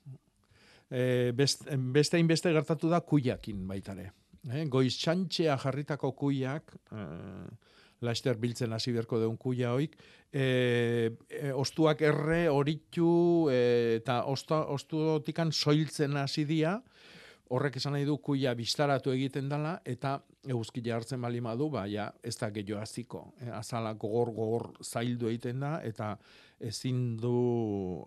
E, 0.90 1.02
best, 1.34 1.66
beste 1.94 2.18
inbeste 2.18 2.52
gertatu 2.52 2.90
da 2.90 3.00
kuiakin 3.00 3.66
baitare. 3.66 4.10
Eh? 4.48 4.64
Goiz 4.72 4.94
txantxea 4.96 5.56
jarritako 5.60 6.12
kuiak, 6.16 6.72
eh, 6.92 7.69
laster 8.00 8.38
biltzen 8.40 8.72
hasi 8.72 8.92
beharko 8.94 9.20
deun 9.20 9.36
kuia 9.40 9.74
hoik, 9.76 9.96
e, 10.32 10.44
e, 11.28 11.52
ostuak 11.52 12.02
erre, 12.06 12.46
horitu, 12.48 13.48
e, 13.52 13.98
eta 14.00 14.22
osta, 14.30 14.64
ostuotikan 14.72 15.52
soiltzen 15.52 16.16
hasi 16.20 16.46
dia, 16.48 16.78
horrek 17.50 17.80
esan 17.80 17.96
nahi 17.96 18.06
du 18.06 18.16
kuia 18.22 18.54
bistaratu 18.54 19.12
egiten 19.12 19.48
dela, 19.50 19.74
eta 19.84 20.20
eguzkia 20.46 20.94
hartzen 20.96 21.20
bali 21.20 21.42
madu, 21.44 21.68
ba, 21.72 21.84
ja, 21.90 22.06
ez 22.22 22.36
da 22.38 22.48
gehiago 22.54 22.80
aziko. 22.80 23.24
E, 23.40 23.50
azala 23.52 23.92
gogor, 23.98 24.32
gogor 24.36 24.70
zaildu 24.84 25.28
egiten 25.28 25.60
da, 25.66 25.74
eta 25.84 26.14
ezin 26.60 27.16
du 27.20 27.34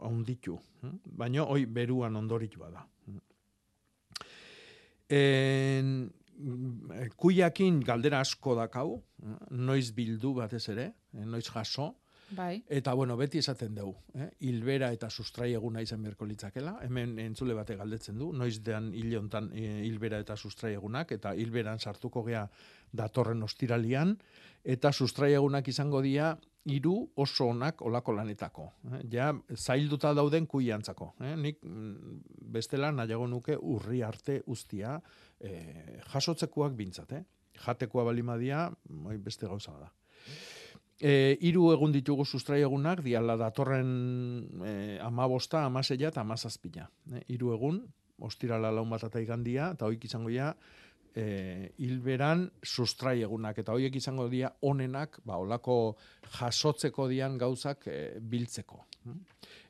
haunditu. 0.02 0.58
Baina, 1.06 1.44
hoi, 1.44 1.66
beruan 1.66 2.16
ondoritua 2.16 2.72
da. 2.72 2.88
En, 5.14 5.86
mm, 5.86 6.23
kuiakin 7.18 7.80
galdera 7.86 8.20
asko 8.24 8.56
dakau, 8.56 9.04
noiz 9.52 9.92
bildu 9.96 10.34
batez 10.40 10.68
ere, 10.70 10.94
eh, 11.14 11.26
noiz 11.26 11.48
jaso, 11.50 11.94
Bai. 12.34 12.64
Eta, 12.72 12.94
bueno, 12.98 13.16
beti 13.18 13.38
esaten 13.38 13.76
dugu, 13.76 13.94
eh? 14.18 14.30
hilbera 14.48 14.90
eta 14.96 15.10
sustrai 15.10 15.52
eguna 15.54 15.84
izan 15.86 16.02
beharko 16.02 16.26
litzakela. 16.26 16.78
Hemen 16.82 17.18
entzule 17.22 17.54
bate 17.54 17.76
galdetzen 17.78 18.18
du, 18.18 18.32
noiz 18.34 18.56
dean 18.66 18.90
hile 18.96 19.20
hontan 19.20 19.52
eh, 19.54 19.84
hilbera 19.86 20.18
eta 20.24 20.38
sustrai 20.38 20.74
egunak, 20.74 21.12
eta 21.14 21.36
hilberan 21.38 21.80
sartuko 21.80 22.24
gea 22.26 22.48
datorren 22.92 23.44
ostiralian, 23.46 24.16
eta 24.64 24.92
sustrai 24.92 25.34
egunak 25.38 25.68
izango 25.70 26.02
dira 26.02 26.34
hiru 26.66 26.96
oso 27.20 27.50
onak 27.52 27.82
olako 27.84 28.16
lanetako. 28.16 28.70
Eh? 28.94 29.02
Ja, 29.12 29.30
zailduta 29.58 30.14
dauden 30.16 30.48
kuiantzako. 30.48 31.14
Eh? 31.22 31.36
Nik 31.36 31.60
mm, 31.62 32.22
bestela 32.56 32.92
nahiago 32.96 33.28
nuke 33.28 33.58
urri 33.60 34.02
arte 34.02 34.42
ustia 34.48 35.00
eh, 35.44 36.00
jasotzekoak 36.14 36.76
bintzat. 36.78 37.12
Eh? 37.12 37.24
Jatekoa 37.64 38.08
balimadia, 38.08 38.66
oi, 39.06 39.18
beste 39.22 39.48
gauza 39.48 39.76
da. 39.78 39.92
E, 41.04 41.36
hiru 41.44 41.72
egun 41.74 41.92
ditugu 41.92 42.26
sustrai 42.26 42.62
egunak, 42.64 43.02
diala 43.04 43.36
datorren 43.40 43.90
e, 44.64 44.74
amabosta, 45.04 45.66
amaseia 45.68 46.10
eta 46.14 46.22
amazazpila. 46.24 46.88
E, 47.12 47.24
hiru 47.34 47.52
egun, 47.56 47.82
ostirala 48.24 48.72
laun 48.72 48.94
bat 48.94 49.04
eta 49.10 49.22
igandia, 49.22 49.72
eta 49.76 49.90
hoik 49.90 50.06
izango 50.08 50.32
dira, 50.32 50.54
e, 51.16 51.74
hilberan 51.78 52.48
sustrai 52.64 53.20
egunak, 53.22 53.60
eta 53.64 53.76
hoiek 53.76 53.96
izango 53.96 54.28
dira 54.32 54.54
onenak, 54.62 55.20
ba, 55.26 55.38
olako 55.42 55.96
jasotzeko 56.40 57.08
dian 57.12 57.38
gauzak 57.38 57.88
e, 57.88 58.00
biltzeko. 58.20 58.84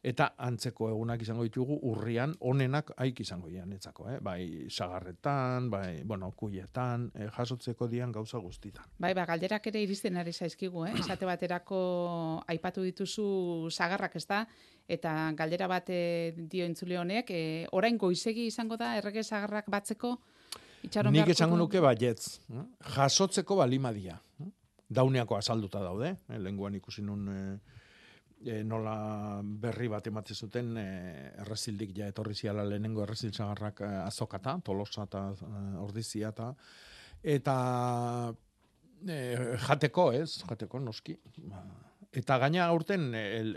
Eta 0.04 0.28
antzeko 0.46 0.90
egunak 0.92 1.22
izango 1.24 1.46
ditugu 1.48 1.80
urrian 1.90 2.36
onenak 2.46 2.92
haik 3.02 3.22
izango 3.24 3.50
dira 3.50 3.64
netzako, 3.66 4.10
eh? 4.12 4.18
bai 4.22 4.68
sagarretan, 4.70 5.70
bai, 5.72 6.04
bueno, 6.06 6.30
kuietan, 6.38 7.08
e, 7.16 7.30
jasotzeko 7.34 7.88
dian 7.90 8.12
gauza 8.12 8.38
guztitan. 8.44 8.86
Bai, 9.00 9.14
ba, 9.18 9.26
galderak 9.26 9.72
ere 9.72 9.82
iristen 9.82 10.20
ari 10.22 10.34
zaizkigu, 10.34 10.86
eh? 10.86 10.94
Esate 11.00 11.26
baterako 11.26 11.80
aipatu 12.52 12.84
dituzu 12.86 13.72
sagarrak, 13.72 14.20
ez 14.20 14.28
da? 14.30 14.44
Eta 14.92 15.32
galdera 15.40 15.70
bat 15.72 15.90
eh, 15.96 16.34
dio 16.36 16.68
entzule 16.68 17.00
honek, 17.00 17.32
eh, 17.32 17.66
orain 17.72 17.98
goizegi 17.98 18.50
izango 18.52 18.78
da 18.78 18.98
errege 19.00 19.24
sagarrak 19.24 19.72
batzeko? 19.72 20.18
Itxaron 20.84 21.14
Nik 21.16 21.30
esango 21.32 21.58
nuke 21.58 21.80
baietz. 21.84 22.40
eh? 22.52 22.64
Jasotzeko 22.96 23.56
balimadia. 23.56 24.18
eh? 24.44 24.50
Dauneako 24.90 25.38
azalduta 25.38 25.80
daude. 25.82 26.16
Eh? 26.30 26.38
Lenguan 26.44 26.76
ikusi 26.76 27.02
nun 27.02 27.28
eh, 28.46 28.64
nola 28.68 29.42
berri 29.44 29.88
bat 29.88 30.08
ematen 30.08 30.36
zuten 30.36 30.76
eh, 30.78 31.32
errezildik 31.42 31.94
ja 31.96 32.08
etorri 32.12 32.36
ziala 32.36 32.66
lehenengo 32.68 33.04
errezil 33.06 33.32
sagarrak 33.32 33.80
eh, 33.82 34.02
azokata, 34.06 34.58
tolosa 34.64 35.06
eta 35.08 35.30
eh, 35.32 35.78
ordizia 35.80 36.34
eta 36.36 36.50
eta 37.24 37.56
eh, 39.08 39.56
jateko, 39.68 40.12
ez? 40.12 40.44
Jateko, 40.50 40.80
noski. 40.80 41.18
Ba, 41.48 41.64
Eta 42.14 42.36
gaina 42.38 42.68
aurten 42.68 43.08
eh, 43.16 43.40
el, 43.40 43.56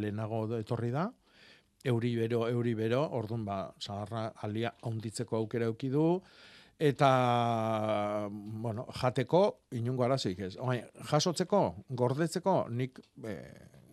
lehenago 0.00 0.40
etorri 0.58 0.90
da, 0.90 1.04
euri 1.92 2.14
bero, 2.16 2.46
euri 2.48 2.74
bero, 2.74 3.02
orduan 3.18 3.44
ba, 3.46 3.60
zaharra 3.80 4.28
alia 4.42 4.72
haunditzeko 4.82 5.36
aukera 5.36 5.70
du, 5.70 6.06
eta, 6.78 8.28
bueno, 8.30 8.86
jateko, 9.00 9.42
inungo 9.72 10.04
arazoik 10.04 10.40
ez. 10.40 10.56
Oai, 10.58 10.82
jasotzeko, 11.10 11.62
gordetzeko, 11.88 12.66
nik 12.70 13.00
e, 13.24 13.36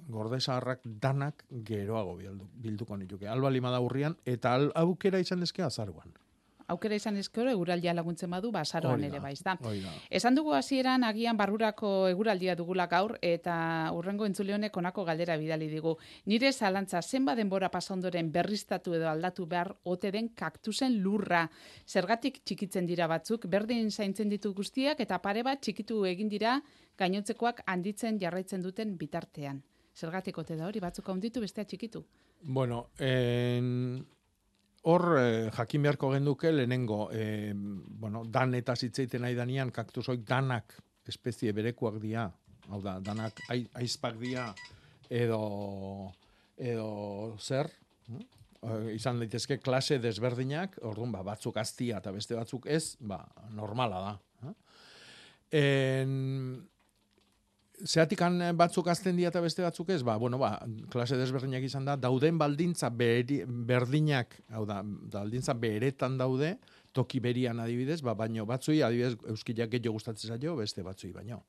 gorde 0.10 0.40
zaharrak 0.40 0.82
danak 0.84 1.46
geroago 1.64 2.18
bildu, 2.18 2.50
bilduko 2.66 2.98
nituke. 2.98 3.28
Alba 3.28 3.50
lima 3.50 3.72
da 3.72 3.80
urrian, 3.80 4.18
eta 4.26 4.54
al, 4.58 4.72
aukera 4.76 5.20
izan 5.20 5.44
ezke 5.44 5.64
azaruan. 5.64 6.12
Aukera 6.68 6.96
izan 6.96 7.18
ezkero, 7.18 7.50
eguraldia 7.52 7.94
laguntzen 7.94 8.32
badu, 8.32 8.52
basaroan 8.52 9.04
ere 9.04 9.20
baiz 9.20 9.42
da. 9.44 9.58
Esan 10.10 10.36
dugu 10.36 10.54
hasieran 10.54 11.04
agian 11.04 11.38
barrurako 11.38 12.08
eguraldia 12.08 12.56
dugula 12.56 12.88
gaur 12.88 13.18
eta 13.22 13.56
urrengo 13.94 14.26
entzule 14.26 14.56
honek 14.56 14.78
honako 14.78 15.06
galdera 15.06 15.38
bidali 15.38 15.68
digu. 15.72 15.96
Nire 16.26 16.54
zalantza 16.54 17.02
zenba 17.02 17.36
denbora 17.36 17.70
pasa 17.70 17.94
ondoren 17.94 18.32
berriztatu 18.32 18.96
edo 18.96 19.10
aldatu 19.10 19.46
behar 19.46 19.74
ote 19.84 20.12
den 20.12 20.30
kaktusen 20.30 21.00
lurra. 21.04 21.50
Zergatik 21.88 22.42
txikitzen 22.46 22.86
dira 22.86 23.08
batzuk, 23.08 23.48
berdin 23.48 23.92
zaintzen 23.92 24.30
ditu 24.30 24.54
guztiak 24.54 25.00
eta 25.00 25.20
pare 25.20 25.44
bat 25.44 25.62
txikitu 25.62 26.04
egin 26.06 26.30
dira 26.30 26.60
gainotzekoak 26.98 27.64
handitzen 27.68 28.20
jarraitzen 28.20 28.62
duten 28.62 28.98
bitartean. 28.98 29.64
Zergatik 29.94 30.38
ote 30.42 30.58
da 30.58 30.68
hori, 30.68 30.82
batzuk 30.82 31.10
handitu 31.10 31.42
bestea 31.42 31.66
txikitu. 31.66 32.04
Bueno, 32.44 32.90
en, 33.00 34.06
hor 34.84 35.04
eh, 35.20 35.50
jakin 35.56 35.84
beharko 35.86 36.12
genduke 36.12 36.52
lehenengo, 36.52 37.10
eh, 37.14 37.54
bueno, 37.56 38.24
dan 38.26 38.54
eta 38.58 38.76
zitzeiten 38.76 39.22
nahi 39.24 39.36
danian, 39.36 39.72
kaktusoik 39.72 40.26
danak 40.28 40.76
espezie 41.08 41.54
berekuak 41.56 42.00
dira, 42.04 42.28
hau 42.70 42.82
da, 42.84 42.98
danak 43.04 43.40
ai- 43.50 43.68
aizpak 43.80 44.20
dira 44.20 44.50
edo 45.10 46.12
edo 46.58 47.36
zer, 47.40 47.70
eh, 48.10 48.94
izan 48.96 49.20
daitezke 49.20 49.58
klase 49.60 49.98
desberdinak, 50.00 50.78
orduan 50.84 51.12
ba, 51.12 51.24
batzuk 51.24 51.58
aztia 51.58 51.98
eta 52.04 52.12
beste 52.12 52.36
batzuk 52.36 52.68
ez, 52.68 52.96
ba, 53.00 53.24
normala 53.52 54.04
da. 54.04 54.14
eh. 54.50 54.54
En, 56.04 56.68
Zeatikan 57.84 58.40
batzuk 58.56 58.88
azten 58.88 59.18
dira 59.18 59.28
eta 59.28 59.42
beste 59.44 59.64
batzuk 59.66 59.90
ez, 59.92 60.02
ba, 60.08 60.16
bueno, 60.18 60.38
ba, 60.40 60.54
klase 60.92 61.18
desberdinak 61.20 61.66
izan 61.68 61.84
da, 61.84 61.98
dauden 62.00 62.38
baldintza 62.40 62.88
beri, 62.90 63.42
berdinak, 63.44 64.38
hau 64.56 64.64
da, 64.70 64.78
baldintza 64.84 65.56
beretan 65.60 66.16
daude, 66.18 66.54
toki 66.94 67.20
berian 67.20 67.60
adibidez, 67.60 68.00
ba, 68.06 68.14
baino 68.16 68.46
batzui, 68.48 68.80
adibidez, 68.86 69.18
euskilak 69.34 69.74
gehiago 69.74 69.98
gustatzen 69.98 70.32
zaio, 70.36 70.56
beste 70.56 70.86
batzui 70.86 71.12
baino. 71.12 71.42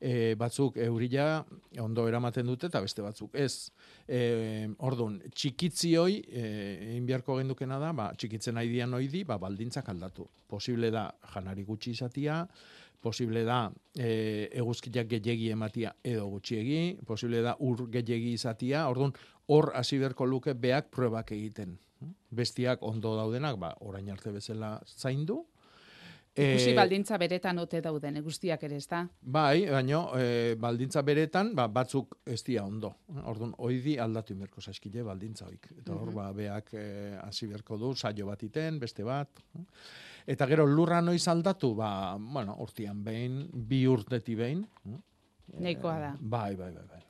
E, 0.00 0.34
batzuk 0.40 0.78
eurila 0.80 1.44
ondo 1.84 2.06
eramaten 2.08 2.48
dute 2.48 2.70
eta 2.70 2.80
beste 2.82 3.04
batzuk 3.04 3.36
ez. 3.38 3.70
E, 4.08 4.68
ordun, 4.88 5.18
txikitzioi, 5.32 6.20
e, 6.26 6.44
egin 6.90 7.08
beharko 7.08 7.38
gendukena 7.38 7.78
da, 7.80 7.94
ba, 7.96 8.10
txikitzen 8.18 8.58
nahi 8.58 8.72
dian 8.72 8.98
oidi, 8.98 9.24
ba, 9.28 9.38
baldintzak 9.40 9.88
aldatu. 9.92 10.26
Posible 10.50 10.90
da 10.92 11.06
janari 11.34 11.64
gutxi 11.68 11.94
izatia, 11.94 12.42
posible 13.00 13.44
da 13.44 13.70
e, 13.96 14.48
eguzkiak 14.60 15.08
gehiegi 15.10 15.50
ematia 15.54 15.92
edo 16.04 16.26
gutxiegi, 16.34 16.98
posible 17.06 17.42
da 17.44 17.56
ur 17.58 17.86
gehiegi 17.92 18.34
izatia, 18.36 18.86
orduan 18.88 19.14
hor 19.48 19.72
hasi 19.74 19.98
beharko 19.98 20.26
luke 20.26 20.54
beak 20.54 20.90
probak 20.94 21.32
egiten. 21.36 21.78
Bestiak 22.30 22.82
ondo 22.86 23.12
daudenak, 23.16 23.58
ba, 23.60 23.74
orain 23.84 24.08
arte 24.12 24.32
bezala 24.32 24.78
zaindu. 24.86 25.42
Ikusi 26.40 26.70
Eh, 26.70 26.76
baldintza 26.76 27.18
beretan 27.18 27.58
ote 27.58 27.80
dauden, 27.84 28.16
guztiak 28.24 28.62
ere, 28.66 28.76
ezta? 28.80 29.02
Bai, 29.20 29.66
baino 29.70 30.00
e, 30.18 30.54
baldintza 30.60 31.02
beretan, 31.06 31.54
ba, 31.54 31.66
batzuk 31.68 32.16
ez 32.26 32.42
dira 32.46 32.64
ondo. 32.64 32.94
Orduan, 33.24 33.52
oidi 33.58 33.98
aldatu 33.98 34.32
inberko 34.32 34.60
zaizkile 34.60 35.02
baldintza 35.06 35.46
hoik. 35.46 35.70
Eta 35.78 35.92
hor, 35.92 36.06
Mhm. 36.08 36.14
ba, 36.14 36.32
beak 36.32 36.72
eh, 36.74 37.18
hasi 37.22 37.46
beharko 37.46 37.76
du, 37.78 37.94
saio 37.94 38.26
bat 38.26 38.42
iten, 38.42 38.78
beste 38.78 39.04
bat. 39.04 39.28
Eta 40.26 40.46
gero 40.46 40.66
lurra 40.66 41.00
noiz 41.02 41.26
aldatu, 41.28 41.74
ba, 41.74 42.16
bueno, 42.18 42.56
urtian 42.60 43.02
behin, 43.04 43.48
bi 43.52 43.86
urteti 43.86 44.34
behin. 44.34 44.66
Nahikoa 45.58 45.98
da. 45.98 46.16
Bai, 46.20 46.54
bai, 46.56 46.70
bai, 46.72 46.84
bai. 46.88 47.00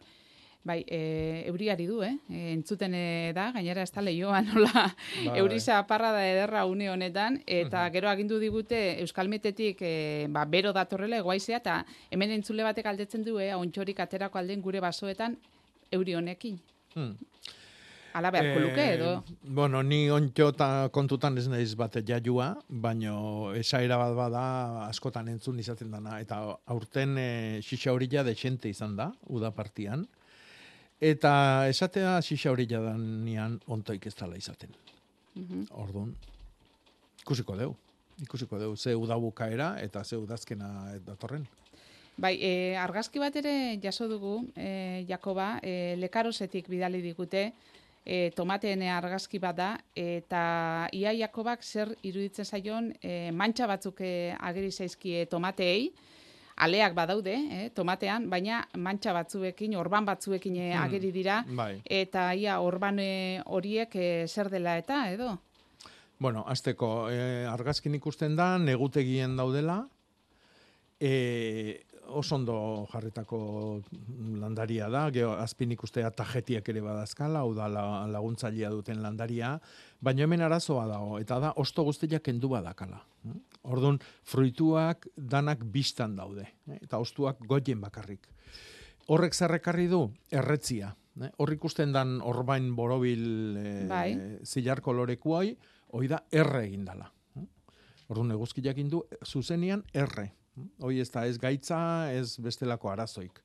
Bai, 0.63 0.85
e, 0.87 1.45
euriari 1.49 1.87
du, 1.89 2.03
eh? 2.05 2.19
E, 2.29 2.51
entzuten 2.53 2.93
e, 2.93 3.33
da, 3.33 3.47
gainera 3.55 3.81
ez 3.81 3.93
da 3.95 4.03
lehioa 4.05 4.43
nola 4.45 4.83
Bai. 5.25 5.39
eurisa 5.41 5.79
parra 5.89 6.11
da 6.13 6.27
ederra 6.29 6.67
une 6.69 6.91
honetan, 6.93 7.39
eta 7.47 7.87
gero 7.95 8.11
agindu 8.11 8.39
digute 8.39 9.01
Euskalmetetik 9.01 9.81
e, 9.81 9.95
ba, 10.29 10.45
bero 10.45 10.75
datorrela 10.77 11.23
egoaizea, 11.25 11.63
eta 11.63 11.79
hemen 12.13 12.37
entzule 12.37 12.67
batek 12.67 12.93
aldetzen 12.93 13.25
du, 13.25 13.39
eh, 13.41 13.55
ontxorik 13.57 14.05
aterako 14.05 14.39
alden 14.39 14.61
gure 14.61 14.85
basoetan 14.85 15.39
euri 15.97 16.19
honekin. 16.21 16.61
Hmm. 16.93 17.17
Ala 18.13 18.29
beharko 18.35 18.61
luke, 18.61 18.85
edo? 18.99 19.11
Eh, 19.17 19.35
bueno, 19.57 19.83
ni 19.83 20.11
ontxo 20.11 20.53
ta 20.53 20.91
kontutan 20.93 21.39
ez 21.39 21.49
naiz 21.49 21.73
bate 21.79 22.03
jaiua, 22.05 22.53
baino 22.69 23.55
esaera 23.57 23.97
bat 23.97 24.13
bada 24.19 24.47
askotan 24.91 25.33
entzun 25.33 25.59
izaten 25.63 25.91
dana. 25.95 26.21
Eta 26.21 26.43
aurten 26.67 27.17
e, 27.17 27.29
xixa 27.65 27.95
horila 27.95 28.27
dexente 28.27 28.69
izan 28.69 28.99
da, 28.99 29.13
uda 29.25 29.55
partian. 29.57 30.05
Eta 31.01 31.67
esatea 31.73 32.19
xixa 32.21 32.51
horila 32.53 32.83
danian 32.85 33.57
ontoik 33.67 34.07
ez 34.07 34.15
dala 34.15 34.37
izaten. 34.37 34.75
Mhm. 35.35 35.71
Orduan, 35.81 36.13
ikusiko 37.23 37.57
deu. 37.57 37.75
Ikusiko 38.21 38.59
deu, 38.59 38.77
ze 38.77 38.95
udabukaera 38.95 39.79
eta 39.81 40.05
ze 40.05 40.17
udazkena 40.17 40.99
datorren. 41.07 41.47
Bai, 42.21 42.37
e, 42.37 42.77
argazki 42.77 43.19
bat 43.19 43.37
ere 43.37 43.79
jaso 43.81 44.07
dugu, 44.09 44.45
e, 44.55 45.07
Jakoba, 45.09 45.59
e, 45.63 45.97
lekarosetik 45.97 46.69
bidali 46.69 47.01
digute, 47.01 47.53
e, 48.05 48.31
tomateen 48.37 48.83
argazki 48.83 49.39
bat 49.39 49.57
da, 49.57 49.71
eta 49.97 50.89
ia 50.93 51.15
Jakobak 51.17 51.65
zer 51.65 51.95
iruditzen 52.03 52.45
zaion 52.45 52.93
e, 53.01 53.31
mantxa 53.33 53.67
batzuk 53.67 54.03
e, 54.05 54.35
ageri 54.39 54.71
zaizkie 54.71 55.25
tomateei, 55.27 55.93
aleak 56.61 56.95
badaude, 56.95 57.35
eh, 57.51 57.71
tomatean, 57.75 58.29
baina 58.31 58.61
mantxa 58.77 59.15
batzuekin, 59.17 59.77
orban 59.81 60.05
batzuekin 60.05 60.57
e, 60.57 60.67
Hmm, 60.75 60.83
ageri 60.85 61.11
dira, 61.13 61.39
bai. 61.49 61.83
eta 61.85 62.35
ia 62.37 62.59
orban 62.61 62.99
e, 63.01 63.41
horiek 63.47 63.95
e, 63.97 64.27
zer 64.29 64.51
dela 64.53 64.77
eta, 64.79 65.11
edo? 65.13 65.39
Bueno, 66.21 66.45
azteko, 66.47 67.09
eh, 67.11 67.47
argazkin 67.49 67.95
ikusten 67.97 68.37
da, 68.37 68.59
negutegien 68.59 69.37
daudela, 69.39 69.87
e, 71.01 71.81
oso 72.11 72.35
ondo 72.37 72.87
jarritako 72.93 73.83
landaria 74.41 74.89
da, 74.91 75.07
geho, 75.15 75.33
azpin 75.39 75.73
ikustea 75.73 76.11
tajetiak 76.11 76.69
ere 76.73 76.81
badazkala, 76.85 77.41
hau 77.45 77.55
da 77.55 77.69
la- 77.69 78.07
laguntzailea 78.11 78.71
duten 78.71 79.03
landaria, 79.03 79.55
baina 80.01 80.25
hemen 80.27 80.43
arazoa 80.43 80.87
dago, 80.91 81.19
eta 81.23 81.39
da, 81.41 81.53
osto 81.57 81.85
guztiak 81.87 82.23
kendu 82.23 82.49
badakala. 82.53 83.01
Orduan, 83.63 83.99
fruituak 84.25 85.07
danak 85.17 85.65
bistan 85.65 86.17
daude, 86.17 86.47
eh, 86.69 86.79
eta 86.83 86.99
ostuak 86.99 87.39
goien 87.47 87.81
bakarrik. 87.81 88.27
Horrek 89.09 89.35
zerrekarri 89.35 89.87
du, 89.89 90.11
erretzia. 90.31 90.95
Eh? 91.21 91.31
Hor 91.39 91.53
ikusten 91.53 91.93
dan 91.93 92.21
orbain 92.23 92.75
borobil 92.77 93.57
eh, 93.59 93.87
Bai. 93.89 94.11
zilar 94.45 94.81
kolorekuai, 94.81 95.57
hoi 95.93 96.07
da 96.09 96.23
erre 96.31 96.65
egin 96.69 96.85
dala. 96.85 97.11
Orduan 98.11 98.31
eguzkiak 98.35 98.79
indu 98.83 99.05
zuzenian 99.27 99.85
erre. 99.95 100.33
Hoi 100.81 101.01
ez 101.01 101.11
da 101.11 101.27
ez 101.27 101.39
gaitza, 101.39 102.11
ez 102.13 102.37
bestelako 102.43 102.91
arazoik. 102.91 103.41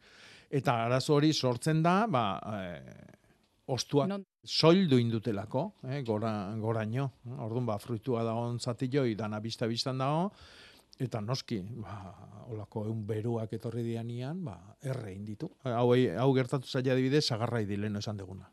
Eta 0.50 0.74
arazo 0.86 1.16
hori 1.16 1.34
sortzen 1.34 1.82
da, 1.84 2.06
ba, 2.08 2.26
eh, 2.54 3.06
ostuak 3.68 4.08
Non- 4.10 4.26
soildu 4.44 4.98
indutelako, 5.02 5.74
eh, 5.90 6.04
gora, 6.06 6.54
goraino. 6.62 7.12
Orduan, 7.38 7.66
ba, 7.66 7.80
fruitua 7.80 8.24
da 8.24 8.34
on 8.34 8.60
zatiloi, 8.60 9.16
dana 9.16 9.40
bista 9.40 9.66
bistan 9.68 9.98
dago, 9.98 10.32
eta 11.00 11.20
noski, 11.22 11.62
ba, 11.82 11.96
olako 12.50 12.86
eun 12.86 13.06
beruak 13.08 13.52
etorri 13.54 13.84
dianian, 13.84 14.44
ba, 14.46 14.76
erre 14.82 15.14
inditu. 15.14 15.50
Hau, 15.64 15.90
hau 15.94 16.34
gertatu 16.34 16.68
zaila 16.68 16.94
adibidez, 16.94 17.26
sagarrai 17.26 17.66
dileno 17.66 18.00
esan 18.00 18.18
deguna. 18.18 18.50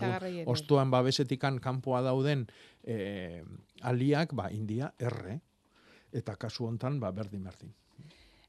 Ere. 0.00 0.44
ostuan 0.46 0.90
babesetikan 0.90 1.58
kanpoa 1.60 2.00
dauden 2.02 2.46
eh, 2.82 3.44
aliak, 3.82 4.32
ba, 4.34 4.50
india, 4.50 4.94
erre. 4.98 5.40
Eta 6.12 6.36
kasu 6.36 6.64
hontan, 6.66 7.00
ba, 7.00 7.10
berdin-berdin. 7.12 7.74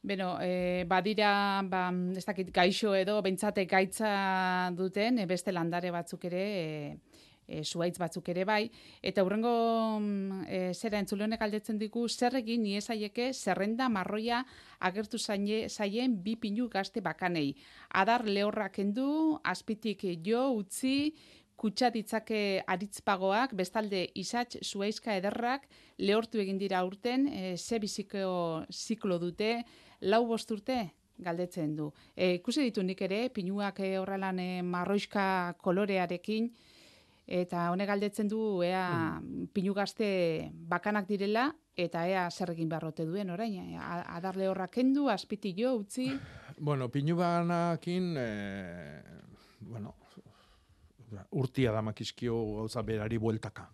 Beno, 0.05 0.37
e, 0.39 0.85
badira, 0.85 1.63
ba, 1.65 1.87
ez 2.13 2.25
dakit, 2.27 2.51
gaixo 2.53 2.91
edo, 2.93 3.17
bentsate 3.25 3.63
gaitza 3.65 4.69
duten, 4.77 5.17
e, 5.17 5.25
beste 5.25 5.49
landare 5.49 5.89
batzuk 5.89 6.27
ere, 6.29 6.43
e, 6.45 7.21
e, 7.47 7.63
zuaitz 7.63 7.97
batzuk 7.97 8.29
ere 8.29 8.43
bai, 8.45 8.67
eta 9.01 9.23
hurrengo 9.25 9.53
mm, 9.97 10.43
e, 10.45 10.59
zera 10.77 10.99
entzuleonek 11.01 11.41
aldetzen 11.41 11.79
digu, 11.81 12.03
zer 12.07 12.37
egin 12.37 12.61
niezaieke 12.67 13.31
zerrenda 13.33 13.87
marroia 13.89 14.43
agertu 14.79 15.17
zaie, 15.17 15.63
zaien 15.69 16.19
bi 16.21 16.35
pinu 16.37 16.69
gazte 16.69 17.01
bakanei. 17.01 17.55
Adar 17.89 18.27
lehorrak 18.29 18.77
kendu, 18.77 19.39
azpitik 19.41 20.05
jo, 20.21 20.43
utzi, 20.59 21.15
kutsa 21.55 21.89
ditzake 21.89 22.61
aritzpagoak, 22.67 23.55
bestalde 23.57 24.03
isatx 24.21 24.59
zuaizka 24.61 25.15
ederrak, 25.17 25.65
lehortu 25.97 26.41
egin 26.43 26.59
dira 26.59 26.83
urten, 26.85 27.25
e, 27.31 27.55
ze 27.57 27.79
biziko 27.79 28.65
ziklo 28.69 29.17
dute, 29.17 29.63
lau 30.05 30.23
bost 30.29 30.51
urte 30.51 30.79
galdetzen 31.17 31.75
du. 31.75 31.89
E, 32.15 32.35
ikusi 32.39 32.67
ditu 32.67 32.83
nik 32.83 33.01
ere, 33.07 33.27
pinuak 33.33 33.79
e, 33.79 33.95
horrelan 33.99 34.39
e, 34.39 34.49
marroiska 34.63 35.55
kolorearekin, 35.63 36.49
eta 37.25 37.69
honek 37.73 37.89
galdetzen 37.89 38.27
du 38.29 38.61
ea 38.63 39.19
pinu 39.53 39.73
gazte 39.73 40.51
bakanak 40.53 41.07
direla, 41.07 41.49
eta 41.75 42.05
ea 42.07 42.29
zer 42.31 42.51
egin 42.53 42.69
beharrote 42.69 43.05
duen 43.07 43.31
orain. 43.31 43.55
E, 43.75 43.79
adarle 43.79 44.49
horrak 44.51 44.75
kendu, 44.79 45.07
azpiti 45.09 45.55
jo, 45.57 45.77
utzi, 45.83 46.11
Bueno, 46.57 46.89
pinu 46.89 47.15
banakin, 47.17 48.15
eh, 48.17 49.01
bueno, 49.59 49.95
urtia 51.31 51.71
da 51.71 51.81
makizkio 51.81 52.35
gauza 52.55 52.81
berari 52.81 53.17
bueltaka. 53.17 53.67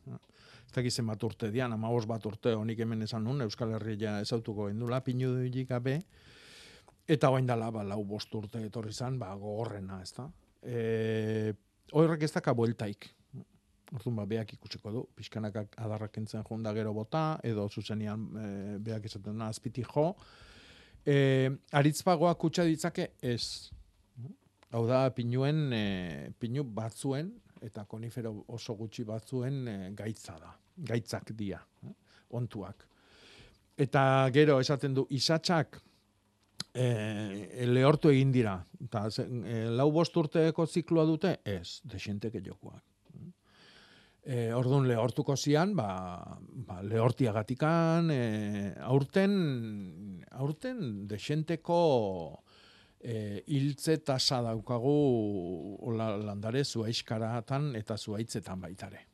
Ez 0.71 0.77
dakiz 0.77 0.93
zenbat 1.01 1.23
urte 1.27 1.49
dian, 1.51 1.73
ama 1.75 1.89
bat 2.07 2.25
urte 2.25 2.53
honik 2.55 2.79
hemen 2.79 3.01
esan 3.03 3.25
nun, 3.25 3.41
Euskal 3.41 3.73
Herria 3.75 4.21
ezautuko 4.21 4.69
gendula, 4.69 5.01
pinu 5.03 5.33
duilik 5.35 5.67
gabe, 5.67 5.97
eta 7.05 7.29
bain 7.29 7.45
dala, 7.45 7.69
ba, 7.71 7.83
lau 7.83 8.05
bost 8.05 8.33
urte 8.33 8.63
etorri 8.63 8.93
zan, 8.93 9.17
ba, 9.19 9.33
gogorrena, 9.35 10.01
ez 10.01 10.13
da. 10.15 10.29
E, 10.63 11.51
horrek 11.91 12.23
ez 12.23 12.31
daka 12.31 12.53
bueltaik. 12.55 13.09
Orduan 13.91 14.15
ba, 14.21 14.25
beak 14.25 14.53
ikusiko 14.53 14.95
du, 14.95 15.03
pixkanak 15.13 15.75
adarrak 15.75 16.15
entzen 16.23 16.47
jonda 16.47 16.71
gero 16.71 16.93
bota, 16.95 17.41
edo 17.43 17.67
zuzenian 17.67 18.25
e, 18.31 18.47
beak 18.79 19.11
esaten 19.11 19.43
da, 19.43 19.51
azpiti 19.51 19.83
jo, 19.83 20.13
E, 21.03 21.49
aritzpagoa 21.73 22.35
kutsa 22.37 22.63
ditzake 22.63 23.07
ez. 23.25 23.73
Hau 24.71 24.85
da, 24.87 25.07
pinuen, 25.11 25.71
e, 25.73 26.31
pinu 26.39 26.63
batzuen, 26.63 27.33
eta 27.61 27.87
konifero 27.89 28.45
oso 28.47 28.77
gutxi 28.77 29.03
batzuen 29.03 29.65
e, 29.67 29.79
gaitza 29.97 30.37
da. 30.39 30.60
Gaitzak 30.77 31.31
dia, 31.37 31.61
eh, 31.85 31.93
ontuak. 32.29 32.87
Eta 33.77 34.03
gero 34.33 34.59
esaten 34.61 34.93
du, 34.93 35.07
isatxak 35.09 35.79
e, 36.73 37.65
lehortu 37.67 38.11
egin 38.11 38.31
dira. 38.31 38.55
Ta, 38.91 39.09
ze, 39.09 39.25
e, 39.25 39.65
lau 39.73 39.89
bost 39.91 40.15
urteeko 40.17 40.65
zikloa 40.65 41.05
dute? 41.09 41.37
Ez, 41.45 41.81
desenteke 41.83 42.41
jokoak. 42.45 42.83
E, 44.21 44.51
orduan 44.53 44.85
lehortuko 44.85 45.33
zian, 45.33 45.73
ba, 45.73 45.87
ba, 46.67 46.81
lehortiagatikan, 46.85 48.11
e, 48.13 48.21
aurten, 48.85 49.31
aurten 50.37 51.07
desenteko 51.09 51.79
e, 53.01 53.41
hiltze 53.49 53.97
tasa 54.05 54.43
daukagu 54.45 54.97
ola, 55.89 56.11
landare 56.21 56.61
zuaizkaratan 56.63 57.71
eta 57.81 57.97
zuaitzetan 57.97 58.61
baitare. 58.61 59.07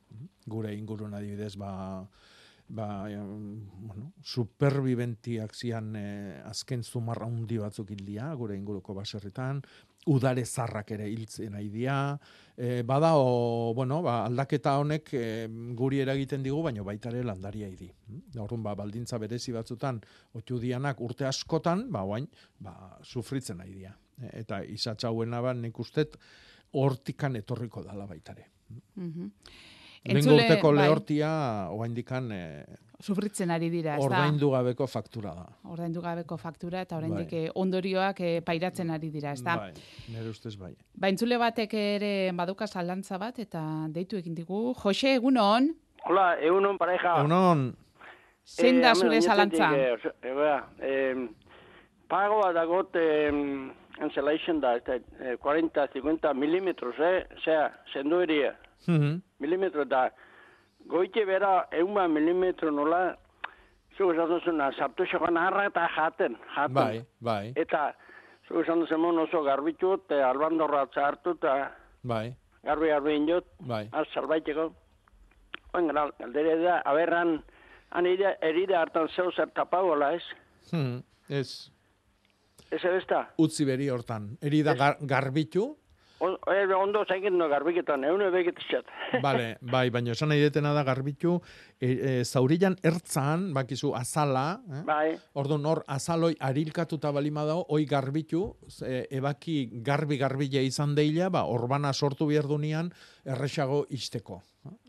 Gure 0.47 0.73
ingurun 0.75 1.13
adibidez, 1.13 1.55
ba, 1.59 2.07
ba, 2.67 2.87
bueno, 3.07 4.11
superviventiak 4.23 5.55
zian 5.55 5.95
eh, 5.95 6.41
azken 6.45 6.83
zumarra 6.83 7.27
hundi 7.27 7.57
batzuk 7.57 7.91
hildia, 7.91 8.33
gure 8.35 8.55
inguruko 8.55 8.95
baserritan, 8.95 9.61
udare 10.07 10.43
zarrak 10.45 10.91
ere 10.95 11.07
hiltzen 11.11 11.53
nahi 11.55 11.69
dira, 11.71 12.17
e, 12.55 12.81
bada, 12.87 13.13
o, 13.19 13.73
bueno, 13.75 14.01
ba, 14.03 14.21
aldaketa 14.25 14.77
honek 14.79 15.13
e, 15.13 15.23
guri 15.77 15.99
eragiten 16.03 16.43
digu, 16.43 16.61
baino 16.63 16.85
baita 16.87 17.11
ere 17.11 17.23
landaria 17.27 17.67
idi. 17.67 17.89
Orduan, 18.39 18.63
ba, 18.63 18.75
baldintza 18.79 19.19
berezi 19.19 19.55
batzutan, 19.55 19.99
otu 20.39 20.59
dianak 20.63 21.01
urte 21.03 21.27
askotan, 21.27 21.87
ba, 21.91 22.05
oain, 22.07 22.27
ba, 22.63 22.75
sufritzen 23.03 23.59
nahi 23.61 23.73
dira. 23.81 23.95
E, 24.21 24.31
eta 24.43 24.61
izatxauena 24.63 25.43
ba, 25.43 25.55
nik 25.57 25.79
ustet, 25.83 26.15
hortikan 26.77 27.35
etorriko 27.39 27.83
dala 27.83 28.07
baitare. 28.07 28.51
Mhm. 28.95 29.31
Lengo 29.35 29.76
Entzule, 30.03 30.43
urteko 30.43 30.71
bai. 30.73 30.83
lehortia, 30.83 31.31
oaindikan, 31.71 32.31
e, 32.31 32.65
Sufritzen 32.99 33.51
ari 33.51 33.69
dira, 33.69 33.93
ez 33.95 33.99
da? 34.01 34.05
ordaindu 34.07 34.49
gabeko 34.49 34.87
faktura 34.87 35.33
da. 35.35 35.43
Ordaindu 35.69 36.01
gabeko 36.01 36.35
faktura 36.37 36.81
eta 36.81 36.97
oraindik 36.97 37.29
Bai. 37.29 37.43
eh, 37.45 37.51
ondorioak 37.53 38.19
eh, 38.21 38.41
pairatzen 38.41 38.89
ari 38.89 39.11
dira, 39.13 39.31
ez 39.33 39.43
da? 39.43 39.55
Bai, 39.57 39.73
nire 40.09 40.29
ustez 40.29 40.55
bai. 40.57 40.71
Ba, 40.95 41.07
entzule 41.09 41.37
batek 41.37 41.73
ere 41.77 42.31
baduka 42.33 42.65
zalantza 42.67 43.17
bat 43.21 43.37
eta 43.39 43.61
deitu 43.89 44.17
egin 44.17 44.33
digu. 44.33 44.73
Jose, 44.81 45.13
egunon, 45.19 45.69
Hola, 46.09 46.37
egunon 46.41 46.77
pareja. 46.77 47.19
Egunon, 47.19 47.75
zein 48.45 48.81
da 48.81 48.95
zure 48.95 49.21
zalantza? 49.21 49.69
eh, 49.75 49.95
eh, 50.23 50.61
eh, 50.81 51.27
pago 52.07 52.41
bat 52.41 52.55
dagot 52.55 52.95
eh, 52.95 53.31
cancellation 53.99 54.59
da, 54.59 54.75
eta, 54.75 54.95
eh, 55.19 55.35
40-50 55.37 56.33
milimetros, 56.33 56.95
eh? 56.99 57.27
Osea, 57.37 57.69
zendu 57.93 58.21
eria, 58.21 58.55
Mhm. 58.87 59.21
Milimetro 59.39 59.85
da. 59.85 60.07
Goite 60.87 61.25
bera, 61.25 61.67
euma 61.71 62.07
milimetro 62.07 62.71
nola, 62.71 63.17
zu 63.97 64.11
esan 64.13 64.29
duzuna, 64.29 64.69
sartu 64.77 65.05
xokan 65.09 65.37
harra 65.37 65.65
eta 65.67 65.87
jaten, 65.95 66.37
jaten. 66.55 66.73
bai, 66.73 67.05
bai, 67.19 67.53
Eta, 67.55 67.93
zu 68.47 68.61
esan 68.61 68.79
duzun 68.79 69.19
oso 69.19 69.41
garbitu, 69.43 69.93
eta 69.97 70.29
albandorra 70.29 70.85
hartu, 70.95 71.31
eta 71.35 71.71
bai, 72.03 72.35
garbi 72.63 72.87
garbi 72.87 73.15
inot, 73.15 73.45
bai. 73.59 73.87
Az, 73.91 74.07
salbaiteko. 74.13 74.71
Oin 75.73 75.87
gara, 75.87 76.09
galdere 76.19 76.55
da, 76.63 76.81
aberran, 76.85 77.41
han 77.91 78.05
ide, 78.05 78.37
eride 78.41 78.75
hartan 78.75 79.09
zeu 79.15 79.31
zer 79.31 79.49
tapagola, 79.55 80.13
ez? 80.13 80.23
Mhm. 80.71 81.01
Ez, 81.29 81.71
Ez 82.71 82.83
ebesta? 82.83 83.27
utzi 83.37 83.65
beri 83.65 83.89
hortan. 83.89 84.37
Erida 84.41 84.73
gar, 84.75 84.97
garbitu, 85.01 85.75
O, 86.19 86.31
e, 86.49 86.73
ondo 86.73 87.03
zainkin 87.05 87.35
no 87.37 87.45
garbiketan, 87.47 88.03
egun 88.07 88.23
ebeketizat. 88.25 88.87
Bale, 89.25 89.57
bai, 89.61 89.89
baina 89.93 90.15
esan 90.15 90.31
nahi 90.31 90.41
detena 90.41 90.71
da 90.73 90.81
garbitu, 90.87 91.35
e, 91.79 91.91
e, 91.91 92.13
zaurillan 92.25 92.73
ertzan, 92.81 93.51
bakizu, 93.53 93.91
azala, 93.95 94.45
eh? 94.73 94.81
Bai, 94.87 95.11
Orduan 95.37 95.65
hor 95.69 95.83
azaloi 95.87 96.33
arilkatuta 96.41 97.11
balima 97.13 97.45
dago, 97.45 97.67
oi 97.69 97.85
garbitu, 97.85 98.55
e, 98.81 99.03
ebaki 99.19 99.59
garbi 99.85 100.17
garbila 100.17 100.65
izan 100.65 100.95
deila, 100.97 101.29
ba, 101.29 101.45
orbana 101.45 101.93
sortu 101.93 102.25
behar 102.33 102.49
dunean, 102.49 102.89
erresago 103.25 103.85
isteko. 103.89 104.41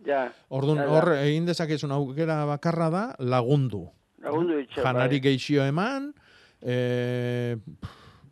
ja. 0.06 0.24
Orduan 0.48 0.78
Ja, 0.78 0.84
ja. 0.84 0.90
hor 0.96 1.12
egin 1.18 1.44
dezakezun 1.46 1.92
aukera 1.92 2.44
bakarra 2.48 2.88
da 2.90 3.06
lagundu. 3.20 3.84
Lagundu 4.24 4.58
itxe, 4.64 4.80
Janari 4.80 5.20
bai. 5.20 5.28
geixio 5.28 5.62
eman, 5.68 6.14
e, 6.62 7.56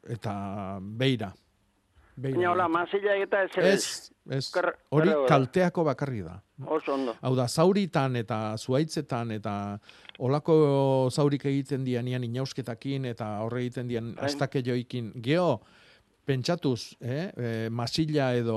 eta 0.09 0.79
beira. 0.81 1.35
Baina 2.17 2.51
hola, 2.51 2.67
mazila 2.69 3.15
eta 3.21 3.43
ez 3.45 3.51
Ez, 3.59 4.13
ez, 4.31 4.51
hori 4.91 5.09
kerre- 5.11 5.27
kalteako 5.29 5.85
bakarri 5.85 6.23
da. 6.23 6.43
Oso 6.65 6.95
ondo. 6.95 7.15
Hau 7.21 7.35
da, 7.37 7.47
zauritan 7.49 8.17
eta 8.17 8.57
zuaitzetan 8.57 9.31
eta 9.37 9.79
olako 10.19 11.09
zaurik 11.13 11.45
egiten 11.45 11.85
dianian 11.85 12.25
inausketakin 12.25 13.05
eta 13.05 13.41
horre 13.45 13.61
egiten 13.67 13.89
dian 13.89 14.15
Bai. 14.15 14.25
astake 14.31 14.63
joikin. 14.65 15.13
Geo, 15.23 15.61
pentsatuz, 16.25 16.97
eh, 17.01 17.31
eh, 17.37 17.69
masila 17.71 18.33
edo 18.35 18.57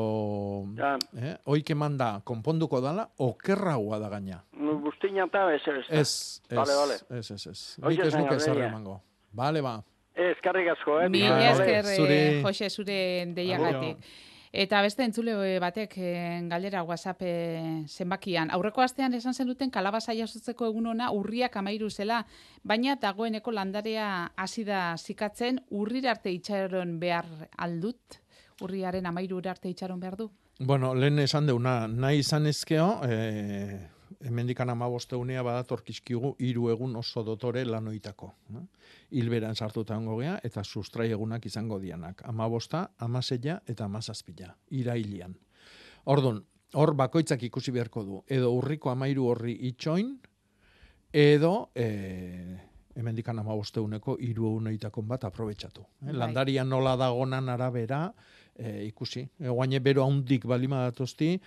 Ja, 0.78 0.98
eh, 1.18 1.36
oik 1.46 1.70
eman 1.70 1.98
da 1.98 2.22
konponduko 2.24 2.80
dala, 2.82 3.10
okerragoa 3.18 4.00
da 4.00 4.10
gaina. 4.10 4.44
bustina 4.84 5.26
eta 5.26 5.54
ez 5.54 5.62
ez. 5.68 5.86
Ez, 5.90 6.42
ez, 6.50 6.58
Vale, 6.58 6.74
vale. 6.76 6.94
ez, 7.20 7.32
ez, 7.32 7.48
ez. 7.48 7.78
Horixe 7.84 8.04
Nik 8.18 8.32
ez 8.32 8.48
nuke 8.48 8.66
emango. 8.66 9.02
Bale, 9.32 9.62
ba. 9.62 9.84
Ez, 10.20 10.36
karrik 10.44 10.68
asko, 10.74 10.98
eh? 11.04 11.12
Mila 11.12 11.38
esker, 11.52 11.86
eh, 11.86 11.96
zuri. 11.96 12.18
Jose, 12.44 12.70
zure 12.70 12.98
deiagatik. 13.36 14.10
Eta 14.50 14.80
beste 14.82 15.06
entzule 15.06 15.60
batek 15.62 15.92
eh, 16.02 16.40
galdera 16.50 16.82
WhatsApp 16.82 17.22
eh, 17.22 17.84
zenbakian. 17.86 18.50
Aurreko 18.50 18.82
astean 18.82 19.14
esan 19.14 19.36
zenuten 19.38 19.70
kalabasa 19.70 20.16
jasotzeko 20.18 20.72
egun 20.72 20.88
ona 20.90 21.12
urriak 21.14 21.56
amairu 21.62 21.90
zela, 21.90 22.24
baina 22.64 22.96
dagoeneko 22.98 23.54
landarea 23.54 24.32
hasi 24.36 24.66
da 24.66 24.96
zikatzen 24.98 25.62
urrira 25.70 26.16
arte 26.18 26.34
itxaron 26.34 26.98
behar 27.00 27.30
aldut? 27.58 28.18
Urriaren 28.66 29.06
amairu 29.06 29.40
arte 29.46 29.70
itxaron 29.70 30.00
behar 30.00 30.18
du? 30.18 30.32
Bueno, 30.60 30.96
lehen 30.96 31.20
esan 31.20 31.46
deuna, 31.46 31.88
nahi 31.88 32.20
izan 32.20 32.48
ezkeo, 32.48 32.90
eh, 33.06 33.88
hemendikan 34.26 34.70
amaboste 34.70 35.16
unea 35.16 35.44
badatorkizkigu 35.44 36.36
hiru 36.40 36.70
egun 36.74 36.96
oso 37.00 37.24
dotore 37.24 37.64
lanoitako. 37.66 38.34
No? 38.50 38.66
Hilberan 39.12 39.56
sartuta 39.56 39.98
ongo 39.98 40.18
gea, 40.20 40.40
eta 40.44 40.64
sustrai 40.64 41.10
egunak 41.12 41.46
izango 41.46 41.80
dianak. 41.80 42.24
Amabosta, 42.28 42.90
amaseia 42.98 43.60
eta 43.68 43.86
amazazpila, 43.86 44.52
irailian. 44.72 45.36
Ordun, 46.06 46.42
hor 46.74 46.94
bakoitzak 46.96 47.44
ikusi 47.44 47.72
beharko 47.72 48.04
du. 48.04 48.24
Edo 48.28 48.52
urriko 48.56 48.92
amairu 48.92 49.30
horri 49.32 49.56
itxoin, 49.70 50.18
edo 51.14 51.70
e, 51.76 51.88
hemendikan 53.00 53.40
amaboste 53.40 53.80
uneko 53.80 54.18
hiru 54.20 54.50
eguneitakon 54.52 55.08
bat 55.08 55.24
aprobetxatu. 55.30 55.86
Eh? 56.02 56.10
Bai. 56.12 56.20
Landaria 56.26 56.66
nola 56.68 56.96
dagonan 57.00 57.50
arabera, 57.50 58.10
e, 58.56 58.86
ikusi. 58.90 59.24
E, 59.40 59.48
guaine 59.48 59.80
bero 59.80 60.04
haundik 60.04 60.46
balima 60.46 60.84
datozti, 60.90 61.38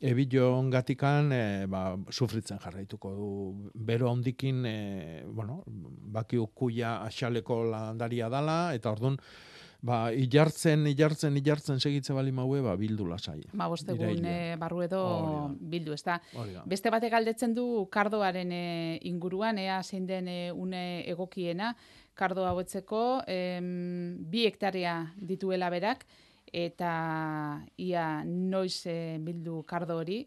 ebilo 0.00 0.62
gatikan 0.72 1.30
e, 1.32 1.66
ba, 1.68 1.96
sufritzen 2.10 2.58
jarraituko 2.58 3.12
du. 3.14 3.30
Bero 3.74 4.08
haundikin, 4.08 4.64
e, 4.66 5.24
bueno, 5.28 5.62
baki 5.66 6.40
ukuia 6.40 7.02
axaleko 7.04 7.62
landaria 7.68 8.28
dala, 8.32 8.74
eta 8.74 8.90
orduan, 8.90 9.18
ba, 9.82 10.10
ilartzen, 10.12 10.86
ilartzen, 10.90 11.36
ilartzen 11.40 11.80
segitze 11.80 12.14
bali 12.16 12.32
maue, 12.32 12.60
ba, 12.64 12.74
bildu 12.80 13.06
lasai. 13.08 13.40
Ma 13.56 13.68
bostegun 13.70 14.24
eh, 14.28 14.56
barru 14.60 14.82
edo 14.84 15.00
Hori 15.04 15.32
da. 15.32 15.70
bildu, 15.74 15.94
ez 15.96 16.02
da? 16.06 16.18
Hori 16.36 16.56
da. 16.56 16.64
Beste 16.68 16.92
batek 16.92 17.14
galdetzen 17.16 17.54
du 17.56 17.66
kardoaren 17.92 18.52
eh, 18.56 18.98
inguruan, 19.08 19.58
ea 19.60 19.80
zein 19.82 20.06
den 20.08 20.28
eh, 20.28 20.50
une 20.52 21.04
egokiena, 21.10 21.74
kardo 22.14 22.44
hauetzeko, 22.44 23.22
em, 23.30 24.18
bi 24.28 24.44
hektarea 24.48 24.98
dituela 25.16 25.70
berak, 25.72 26.04
eta 26.52 27.64
ia 27.76 28.24
noiz 28.24 28.86
eh, 28.86 29.18
bildu 29.22 29.62
kardo 29.66 29.96
hori. 29.98 30.20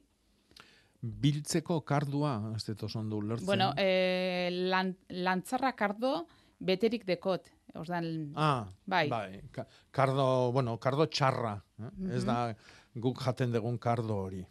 Biltzeko 1.03 1.81
kardua, 1.83 2.53
ez 2.55 2.63
dut 2.69 2.83
oso 2.87 2.99
ondo 3.01 3.17
ulertzen. 3.19 3.45
Bueno, 3.45 3.73
eh, 3.77 4.47
lan, 4.71 4.93
lantzarra 5.09 5.73
kardo 5.75 6.27
beterik 6.59 7.03
dekot. 7.05 7.49
Ordan, 7.75 8.31
Ah, 8.35 8.67
bai. 8.85 9.09
bai. 9.09 9.41
Ka- 9.51 9.67
Kardo, 9.91 10.51
bueno, 10.53 10.77
kardo 10.79 11.07
txarra. 11.07 11.55
Eh? 11.79 12.13
Ez 12.15 12.23
Mhm. 12.23 12.25
da 12.25 12.55
guk 12.95 13.19
jaten 13.19 13.51
dugun 13.51 13.77
kardo 13.79 14.15
hori. 14.15 14.45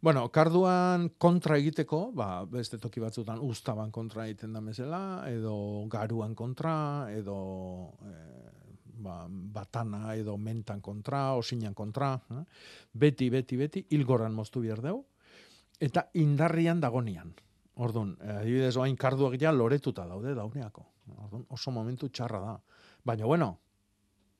Bueno, 0.00 0.28
karduan 0.30 1.08
kontra 1.18 1.56
egiteko, 1.58 2.12
ba, 2.12 2.44
beste 2.44 2.78
toki 2.78 3.00
batzutan 3.00 3.38
ustaban 3.40 3.90
kontra 3.90 4.26
egiten 4.28 4.52
da 4.52 4.60
mesela, 4.60 5.24
edo 5.28 5.88
garuan 5.88 6.34
kontra, 6.36 7.08
edo 7.10 7.94
eh, 8.04 8.57
ba, 8.98 9.26
batana, 9.28 10.14
edo 10.16 10.36
mentan 10.38 10.80
kontra, 10.80 11.32
osinan 11.38 11.74
kontra. 11.74 12.14
Eh? 12.30 12.42
Beti, 12.92 13.30
beti, 13.30 13.56
beti, 13.56 13.84
hilgoran 13.94 14.34
moztu 14.34 14.62
behar 14.64 14.82
dugu, 14.84 15.04
eta 15.80 16.08
indarrian 16.18 16.80
dagonian. 16.80 17.32
Orduan, 17.78 18.16
eh, 18.20 18.40
adibidez, 18.42 18.74
oain 18.76 18.96
karduak 18.98 19.38
ja 19.40 19.52
loretuta 19.54 20.06
daude 20.06 20.34
dauneako. 20.34 20.86
Orduan, 21.16 21.46
oso 21.54 21.70
momentu 21.70 22.10
txarra 22.10 22.40
da. 22.42 22.54
Baina, 23.04 23.26
bueno, 23.26 23.52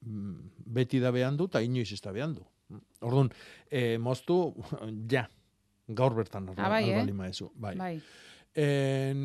mm, 0.03 0.65
beti 0.75 1.01
da 1.01 1.13
behan 1.15 1.37
du, 1.39 1.47
eta 1.47 1.63
inoiz 1.63 1.93
ez 1.93 2.01
da 2.03 2.13
behan 2.13 2.35
du. 2.35 2.47
Orduan, 3.01 3.31
eh, 3.71 3.97
moztu, 3.99 4.55
ja, 5.13 5.29
gaur 5.89 6.15
bertan 6.15 6.51
Ah, 6.57 6.69
bai, 6.69 6.91
eh? 6.91 7.05
Bai. 7.55 7.77
bai. 7.77 8.03
En, 8.59 9.21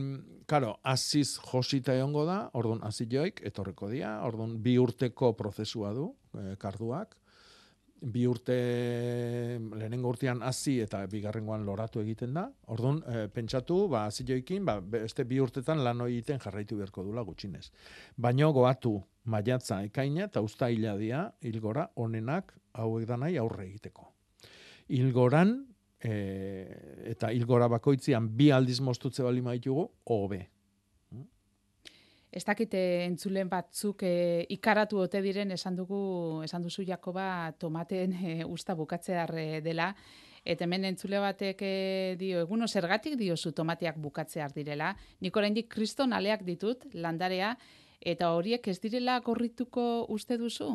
karo, 0.45 0.75
aziz 0.85 1.39
josita 1.41 1.95
egongo 1.97 2.27
da, 2.27 2.37
orduan 2.59 2.83
aziz 2.85 3.07
joik, 3.09 3.41
etorreko 3.49 3.89
dia, 3.89 4.19
orduan 4.27 4.59
bi 4.61 4.75
urteko 4.77 5.31
prozesua 5.39 5.93
du, 5.97 6.11
eh, 6.37 6.53
karduak, 6.61 7.15
bi 8.03 8.25
urte 8.27 8.55
lehenengo 9.79 10.11
urtean 10.11 10.41
hasi 10.43 10.75
eta 10.83 11.01
bigarrengoan 11.07 11.63
loratu 11.65 12.01
egiten 12.03 12.35
da. 12.35 12.45
Orduan, 12.75 12.99
e, 13.07 13.27
pentsatu, 13.31 13.87
ba 13.91 14.05
hasi 14.09 14.25
joikin, 14.27 14.65
ba 14.67 14.79
beste 14.81 15.23
bi 15.27 15.39
urtetan 15.39 15.83
lan 15.85 16.03
hori 16.03 16.19
egiten 16.19 16.41
jarraitu 16.43 16.77
beharko 16.79 17.05
dula 17.07 17.23
gutxinez. 17.23 17.69
Baino 18.17 18.51
goatu 18.53 18.97
maiatza 19.23 19.81
ekaina 19.87 20.27
eta 20.27 20.43
uztaila 20.43 20.97
dia 20.99 21.23
hilgora 21.41 21.87
honenak 21.95 22.53
hauek 22.73 23.07
da 23.07 23.17
nahi 23.17 23.37
aurre 23.39 23.69
egiteko. 23.69 24.09
Hilgoran 24.91 25.55
e, 26.03 26.15
eta 27.13 27.31
hilgora 27.31 27.69
bakoitzian 27.71 28.27
bi 28.37 28.51
aldiz 28.51 28.79
mostutze 28.81 29.23
bali 29.23 29.41
maitugu 29.41 29.87
hobe. 30.11 30.41
Ez 32.33 32.41
dakite 32.47 32.79
entzulen 33.05 33.49
batzuk 33.49 34.01
e, 34.07 34.45
ikaratu 34.55 35.03
ote 35.03 35.21
diren 35.21 35.53
esan 35.53 35.75
dugu 35.77 36.41
esan 36.43 36.63
duzu 36.65 36.81
Jakoba 36.87 37.53
tomaten 37.61 38.13
e, 38.13 38.37
usta 38.45 38.73
bukatzear 38.75 39.35
e, 39.37 39.47
dela 39.61 39.91
eta 40.43 40.65
hemen 40.65 40.87
entzule 40.89 41.21
batek 41.21 41.61
e, 41.61 41.75
dio 42.19 42.41
eguno 42.41 42.67
zergatik 42.67 43.15
diozu 43.19 43.53
tomateak 43.53 44.01
bukatzear 44.01 44.51
direla. 44.51 44.95
Nik 45.21 45.37
oraindik 45.37 45.69
kriston 45.69 46.13
aleak 46.13 46.41
ditut 46.43 46.89
landarea 46.93 47.53
eta 48.01 48.33
horiek 48.33 48.67
ez 48.67 48.79
direla 48.81 49.19
gorrituko 49.21 50.07
uste 50.09 50.37
duzu? 50.41 50.73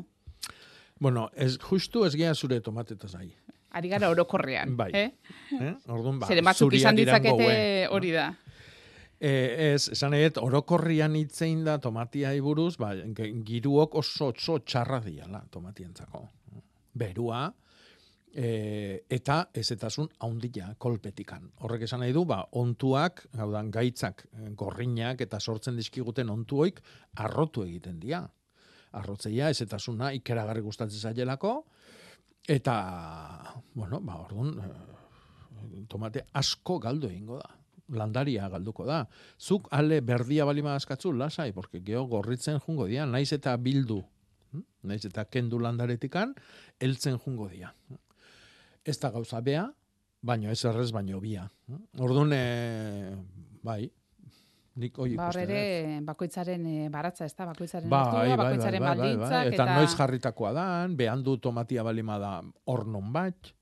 Bueno, 0.99 1.29
ez, 1.35 1.57
justu 1.59 2.07
ez 2.07 2.15
gea 2.15 2.35
zure 2.35 2.61
tomatetaz 2.63 3.13
nahi. 3.15 3.35
Ari 3.79 3.93
gara 3.93 4.11
orokorrean, 4.11 4.75
Bai. 4.77 4.91
eh? 4.93 5.11
Eh? 5.55 5.73
Orduan, 5.95 6.19
ba, 6.19 6.27
Zeren 6.27 6.47
batzuk 6.49 6.75
izan 6.75 6.99
ditzakete 6.99 7.87
hori 7.95 8.11
da. 8.17 8.33
E, 9.19 9.31
ez, 9.75 9.89
esan 9.95 10.15
edet, 10.15 10.39
orokorrian 10.43 11.15
itzein 11.19 11.65
da 11.67 11.79
tomatia 11.83 12.31
buruz, 12.43 12.77
ba, 12.79 12.93
giruok 13.47 13.97
oso 14.03 14.33
oso 14.35 14.61
txarra 14.63 15.01
diala 15.03 15.45
tomatientzako. 15.51 16.23
Berua, 16.99 17.47
e, 18.35 19.05
eta 19.11 19.39
ezetasun 19.55 20.09
haundia 20.23 20.71
kolpetikan. 20.79 21.49
Horrek 21.65 21.87
esan 21.89 22.03
nahi 22.05 22.15
du, 22.15 22.25
ba, 22.29 22.41
ontuak, 22.61 23.25
hau 23.39 23.51
da, 23.53 23.63
gaitzak, 23.75 24.27
eh, 24.33 24.51
gorrinak 24.59 25.23
eta 25.25 25.41
sortzen 25.41 25.79
dizkiguten 25.79 26.31
ontuoik 26.31 26.81
arrotu 27.25 27.65
egiten 27.67 27.99
dira. 28.01 28.23
Arrotzeia, 28.99 29.51
ezetasuna 29.53 30.13
ikeragarri 30.17 30.63
gustatzen 30.65 31.11
zaielako, 31.11 31.53
eta, 32.49 32.75
bueno, 33.75 34.01
ba, 34.01 34.19
orduan, 34.25 34.57
eh, 34.65 35.85
tomate 35.89 36.25
asko 36.33 36.79
galdu 36.83 37.13
egingo 37.13 37.39
da 37.39 37.59
landaria 37.89 38.49
galduko 38.49 38.87
da. 38.87 39.03
Zuk 39.41 39.69
ale 39.73 40.01
berdia 40.05 40.45
balima 40.49 40.75
askatzu 40.77 41.13
lasai, 41.13 41.53
porque 41.53 41.81
geho 41.85 42.05
gorritzen 42.07 42.61
jungo 42.61 42.87
dia, 42.87 43.07
naiz 43.07 43.33
eta 43.33 43.57
bildu, 43.57 44.03
hm? 44.53 44.65
naiz 44.91 45.05
eta 45.09 45.25
kendu 45.25 45.61
landaretikan, 45.63 46.35
heltzen 46.81 47.19
jungo 47.25 47.49
dia. 47.49 47.73
Ez 48.85 48.99
da 49.01 49.11
gauza 49.11 49.41
bea, 49.45 49.67
baino 50.23 50.51
ez 50.51 50.65
errez 50.65 50.91
baino 50.93 51.21
bia. 51.21 51.49
Orduan, 51.99 52.33
e, 52.33 53.17
bai, 53.63 53.89
nik 54.79 54.97
hoi 55.03 55.17
Ba, 55.19 55.29
ere 55.43 55.59
dut. 55.99 56.07
bakoitzaren 56.07 56.67
e, 56.71 56.89
baratza, 56.95 57.27
ez 57.27 57.35
da, 57.35 57.47
bakoitzaren 57.51 57.91
Bai, 57.91 58.01
ordua, 58.07 58.19
bai, 58.21 58.29
bai, 58.29 58.37
bakoitzaren 58.45 58.81
bai, 58.83 58.89
bai. 58.89 58.97
baldintzak, 58.99 59.53
Eta, 59.53 59.67
noiz 59.75 59.95
jarritakoa 59.99 60.53
dan, 60.57 60.97
behan 60.97 61.23
du 61.27 61.37
tomatia 61.39 61.83
balima 61.87 62.19
da 62.23 62.33
hor 62.67 62.87
non 62.87 63.13
bat, 63.13 63.53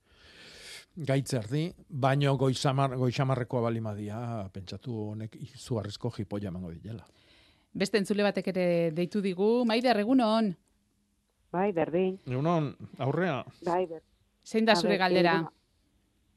gaitzerdi, 0.97 1.65
baino 1.89 2.37
goizamar, 2.41 2.95
goizamarrekoa 2.97 3.61
balima 3.69 3.93
dia, 3.95 4.21
pentsatu 4.53 4.95
honek 5.13 5.37
izugarrizko 5.41 6.11
jipoia 6.17 6.49
emango 6.53 6.71
diela. 6.73 7.05
Beste 7.77 7.99
entzule 8.01 8.25
batek 8.25 8.47
ere 8.55 8.67
deitu 8.97 9.21
digu, 9.21 9.65
Maider, 9.69 9.99
egunon, 10.01 10.55
Bai, 11.53 11.71
berdin. 11.73 12.17
Egunon, 12.27 12.73
aurrea. 13.01 13.43
Bai, 13.65 13.87
ber. 13.87 14.03
zein 14.45 14.65
da 14.67 14.75
zure 14.77 14.97
galdera? 14.99 15.33
eh, 15.33 15.37
bueno, 15.43 15.53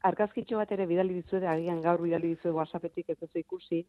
Argazkitxo 0.02 0.56
bat 0.56 0.70
ere 0.72 0.86
bidali 0.88 1.12
dizuet, 1.18 1.42
agian 1.44 1.82
gaur 1.84 2.00
bidali 2.00 2.30
dizuet 2.34 2.54
WhatsAppetik 2.56 3.10
ez 3.12 3.18
duzu 3.20 3.38
ikusi. 3.42 3.82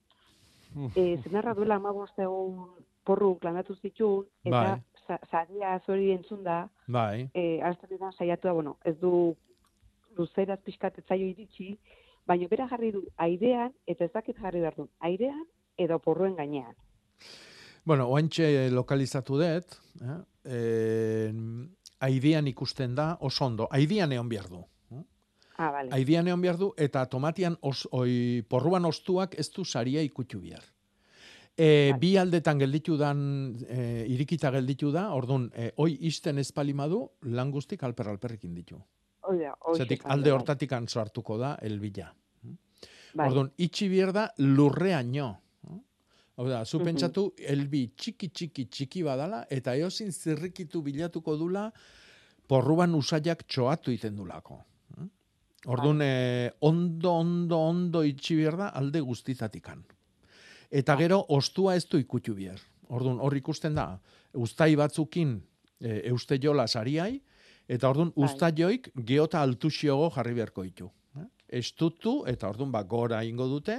E, 0.96 1.18
zenarra 1.24 1.54
duela 1.54 1.76
amabost 1.76 2.20
egun 2.20 2.70
porru 3.04 3.36
planatu 3.42 3.76
zituen, 3.76 4.28
eta 4.46 4.62
Bai. 4.76 4.82
sa, 5.08 5.18
saria 5.32 5.80
zori 5.86 6.12
entzun 6.14 6.44
da, 6.44 6.70
Bai. 6.88 7.30
e, 7.34 7.62
aztetan 7.62 8.14
saiatu 8.14 8.48
da, 8.48 8.54
bueno, 8.54 8.78
ez 8.86 8.96
du 9.00 9.36
luzeraz 10.18 10.60
pixkat 10.64 11.00
ez 11.00 11.06
zaio 11.08 11.28
iritsi, 11.28 11.78
baina 12.28 12.48
bera 12.48 12.68
jarri 12.70 12.92
du 12.92 13.04
airean, 13.18 13.74
eta 13.88 14.06
ez 14.06 14.12
dakit 14.14 14.38
jarri 14.40 14.62
behar 14.62 14.78
du, 14.78 14.88
airean 15.00 15.46
edo 15.78 16.00
porruen 16.00 16.36
gainean. 16.36 16.76
Bueno, 17.84 18.08
oantxe 18.14 18.70
lokalizatu 18.70 19.40
dut, 19.42 19.78
eh? 20.06 20.18
eh, 20.46 21.32
aidean 22.02 22.48
ikusten 22.48 22.94
da, 22.96 23.16
oso 23.20 23.46
ondo, 23.46 23.68
aidean 23.72 24.12
egon 24.12 24.30
behar 24.30 24.50
du. 24.50 24.62
Ah, 25.62 25.72
bale. 25.76 25.92
Aidean 25.94 26.28
egon 26.32 26.42
behar 26.42 26.58
du, 26.58 26.72
eta 26.82 27.04
tomatian 27.12 27.58
os, 27.62 27.84
oi, 27.94 28.42
porruan 28.50 28.86
ostuak 28.90 29.36
ez 29.40 29.50
du 29.54 29.66
saria 29.66 30.02
ikutu 30.02 30.40
behar. 30.42 30.64
E, 31.58 31.92
bi 32.00 32.16
aldetan 32.18 32.58
gelditu 32.64 32.96
dan, 32.98 33.20
e, 33.68 34.06
irikita 34.10 34.50
gelditu 34.56 34.90
da, 34.96 35.10
orduan, 35.14 35.50
e, 35.54 35.68
oi 35.84 35.92
isten 36.10 36.40
espalimadu, 36.42 37.04
lan 37.36 37.52
guztik 37.54 37.84
alper 37.84 38.08
alperrekin 38.14 38.56
ditu. 38.56 38.80
Hoi 39.28 39.38
da, 39.44 39.52
hoi 39.68 39.76
Zetik 39.78 40.06
alde 40.10 40.32
bai. 40.32 40.38
hortatik 40.40 40.72
sartuko 40.88 41.38
da 41.38 41.58
elbila. 41.62 42.08
Bai. 43.14 43.28
Orduan, 43.28 43.52
itxi 43.58 43.90
behar 43.92 44.14
da 44.16 44.26
lurreaino. 44.40 45.30
Hau 46.38 46.48
da, 46.48 46.64
zu 46.66 46.80
Mhm. 46.80 46.86
pentsatu, 46.86 47.34
elbi 47.38 47.92
txiki 47.96 48.30
txiki 48.32 48.66
txiki 48.66 49.04
badala, 49.04 49.46
eta 49.50 49.76
eozin 49.76 50.12
zirrikitu 50.12 50.82
bilatuko 50.82 51.36
dula, 51.38 51.72
porruan 52.48 52.96
usaiak 52.96 53.44
txoatu 53.46 53.92
iten 53.92 54.16
dulako. 54.16 54.64
Orduan, 55.66 56.00
eh, 56.02 56.52
ondo, 56.60 57.12
ondo, 57.12 57.58
ondo 57.60 58.04
itxi 58.04 58.36
behar 58.40 58.58
da 58.58 58.68
alde 58.70 59.02
guztitatikan. 59.06 59.84
Eta 60.72 60.96
gero, 60.98 61.20
ostua 61.30 61.76
ez 61.76 61.86
du 61.86 62.00
ikutu 62.02 62.34
behar. 62.34 62.60
Orduan, 62.90 63.20
hor 63.22 63.36
ikusten 63.38 63.76
da, 63.76 64.00
ustai 64.34 64.74
batzukin 64.76 65.36
e, 65.80 66.02
euste 66.10 66.40
jola 66.42 66.66
sariai, 66.68 67.22
eta 67.68 67.90
orduan, 67.90 68.12
usta 68.16 68.50
joik 68.56 68.90
geota 69.08 69.42
altuxiogo 69.42 70.10
jarri 70.16 70.34
beharko 70.34 70.66
ditu. 70.66 70.90
Eh? 71.20 71.28
Estutu, 71.62 72.22
eta 72.28 72.50
orduan, 72.50 72.72
ba, 72.72 72.84
gora 72.84 73.22
ingo 73.28 73.48
dute, 73.52 73.78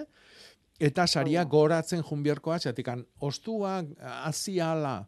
eta 0.78 1.07
saria 1.07 1.45
goratzen 1.45 2.03
junbierkoa, 2.03 2.59
zatikan, 2.59 3.05
ostua 3.20 3.80
aziala 4.22 5.01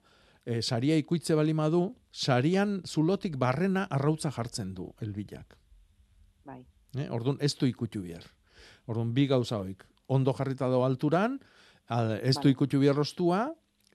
e, 0.45 0.61
saria 0.61 0.97
ikuitze 1.01 1.37
balimadu, 1.39 1.87
sarian 2.12 2.81
zulotik 2.87 3.39
barrena 3.41 3.87
arrautza 3.91 4.33
jartzen 4.35 4.75
du, 4.75 4.91
elbilak. 5.01 5.57
Eh? 6.97 7.09
Orduan, 7.11 7.39
ez 7.41 7.55
du 7.59 7.67
ikutu 7.67 8.03
behar. 8.03 8.25
Orduan, 8.87 9.13
bi 9.15 9.27
gauza 9.27 9.59
hoik. 9.59 9.85
Ondo 10.07 10.35
jarrita 10.37 10.69
do 10.69 10.85
alturan, 10.85 11.39
al, 11.89 12.19
ez 12.23 12.37
du 12.41 12.49
ikutu 12.53 12.81
behar 12.81 12.99
ostua, 13.01 13.47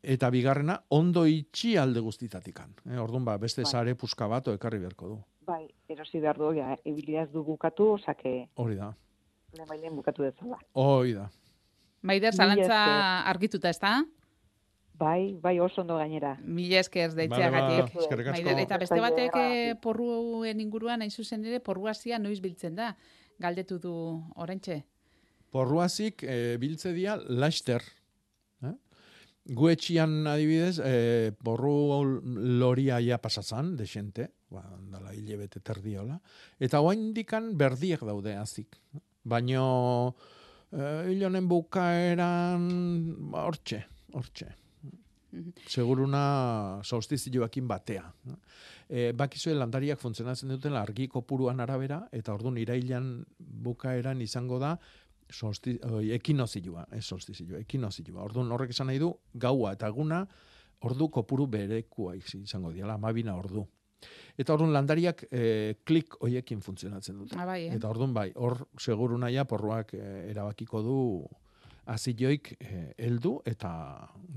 eta 0.02 0.30
bigarrena, 0.32 0.80
ondo 0.90 1.26
itxi 1.28 1.76
alde 1.78 2.00
guztitatikan. 2.00 2.74
Eh? 2.90 2.98
Orduan, 3.00 3.26
ba, 3.26 3.38
beste 3.38 3.64
Bai. 3.64 3.72
sare 3.72 3.96
puska 3.96 4.28
bat 4.28 4.48
ekarri 4.48 4.80
beharko 4.80 5.08
du. 5.08 5.20
Bai, 5.50 5.66
erosi 5.90 6.20
behar 6.22 6.38
du, 6.38 6.52
ja, 6.58 6.76
ebilia 6.86 7.24
ez 7.24 7.32
du 7.32 7.44
bukatu, 7.44 7.94
osake, 7.98 8.50
Hori 8.56 8.76
da. 8.76 8.94
lehenbailen 9.58 9.96
bukatu 9.96 10.24
dezala. 10.24 10.60
Hori 10.74 11.14
da. 11.18 11.30
Maider, 12.02 12.34
zalantza 12.34 12.80
argituta, 13.28 13.70
ez 13.70 13.80
da? 13.80 13.98
Bai, 15.00 15.38
bai 15.40 15.60
oso 15.64 15.82
ondo 15.82 15.96
gainera. 15.96 16.34
Mila 16.44 16.82
esker 16.84 17.14
Bale, 17.14 17.22
deitzeagatik. 17.22 17.94
ba. 17.96 18.32
Maider, 18.34 18.60
eta 18.66 18.78
beste 18.82 19.00
batek 19.00 19.38
eh, 19.40 19.76
porruen 19.80 20.60
inguruan, 20.60 21.06
hain 21.06 21.12
zuzen 21.12 21.46
ere, 21.48 21.62
porruazia 21.64 22.20
noiz 22.20 22.42
biltzen 22.44 22.76
da. 22.76 22.92
Galdetu 23.40 23.78
du 23.80 23.94
oraintxe. 24.36 24.82
Porruazik 25.56 26.26
e, 26.28 26.58
biltze 26.60 26.92
dia 26.94 27.16
laster. 27.16 27.86
Eh? 28.68 28.76
Gu 29.56 29.72
etxian 29.72 30.28
adibidez, 30.28 30.76
e, 30.84 31.32
porru 31.32 32.04
loria 32.60 33.00
ja 33.00 33.18
pasatzan, 33.24 33.78
desente, 33.80 34.28
ba, 34.52 34.66
dala 34.92 35.16
hile 35.16 35.40
bete 35.40 35.64
terdiola, 35.64 36.20
eta 36.60 36.84
oain 36.84 37.14
dikan 37.16 37.54
berdiek 37.58 38.04
daude 38.04 38.36
azik. 38.36 38.78
Baino, 39.24 39.66
e, 40.70 40.86
hil 41.10 41.26
honen 41.32 41.48
bukaeran, 41.48 42.68
ba, 43.32 43.48
hortxe, 43.48 43.86
hortxe. 44.14 44.59
Seguruna 45.68 46.80
solstizioakin 46.84 47.68
batea. 47.70 48.06
E, 48.90 49.12
bakizue 49.14 49.54
landariak 49.54 50.00
funtzionatzen 50.02 50.50
duten 50.50 50.74
argi 50.80 51.08
kopuruan 51.08 51.60
arabera, 51.62 52.02
eta 52.12 52.34
orduan 52.34 52.58
irailan 52.58 53.12
bukaeran 53.38 54.22
izango 54.26 54.60
da 54.60 54.76
solsti, 55.30 55.78
oi, 55.86 56.10
ekinozioa, 56.16 56.88
ez 56.98 57.04
solstizioa, 57.06 57.62
ekinozioa. 57.62 58.24
Orduan 58.24 58.52
horrek 58.52 58.74
esan 58.74 58.90
nahi 58.90 59.02
du, 59.02 59.12
gaua 59.34 59.76
eta 59.78 59.92
eguna, 59.94 60.24
ordu 60.88 61.10
kopuru 61.14 61.46
berekua 61.52 62.16
izango 62.18 62.72
diala, 62.74 62.96
amabina 62.98 63.36
ordu. 63.38 63.68
Eta 64.40 64.56
orduan 64.56 64.72
landariak 64.74 65.26
e, 65.30 65.76
klik 65.86 66.16
hoiekin 66.24 66.64
funtzionatzen 66.64 67.18
dute. 67.20 67.38
Ah, 67.38 67.46
bai, 67.46 67.66
eh? 67.68 67.76
Eta 67.76 67.90
orduan 67.92 68.16
bai, 68.16 68.30
hor 68.36 68.58
seguru 68.80 69.20
naia 69.20 69.44
porruak 69.46 69.94
e, 69.94 70.06
erabakiko 70.32 70.82
du 70.86 71.00
azioik 71.90 72.54
eh, 72.60 72.92
heldu 72.98 73.40
eta 73.50 73.72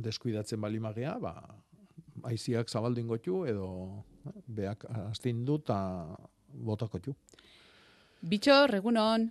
deskuidatzen 0.05 0.61
balimagea, 0.61 1.17
ba, 1.21 1.35
aiziak 2.29 2.71
zabaldin 2.71 3.09
gotu 3.11 3.43
edo 3.49 3.69
eh, 4.27 4.35
beak 4.47 4.87
astindu 5.09 5.59
eta 5.63 5.79
botako 6.53 7.01
tu. 7.09 7.15
Bitxor, 8.29 8.75
egunon. 8.79 9.29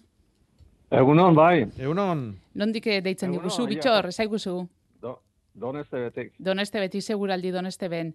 Egunon, 0.91 1.36
bai. 1.36 1.65
Egunon. 1.80 2.26
Nondik 2.59 2.88
eh, 2.88 3.01
deitzen 3.03 3.30
Egunon, 3.32 3.47
diguzu. 3.47 3.67
Bitxor, 3.72 4.09
ezaiguzu. 4.11 4.55
Do, 5.01 5.15
doneste 5.53 6.01
betek. 6.07 6.34
Doneste 6.38 6.82
beti 6.84 7.01
seguraldi 7.01 7.53
doneste 7.55 7.88
ben. 7.89 8.11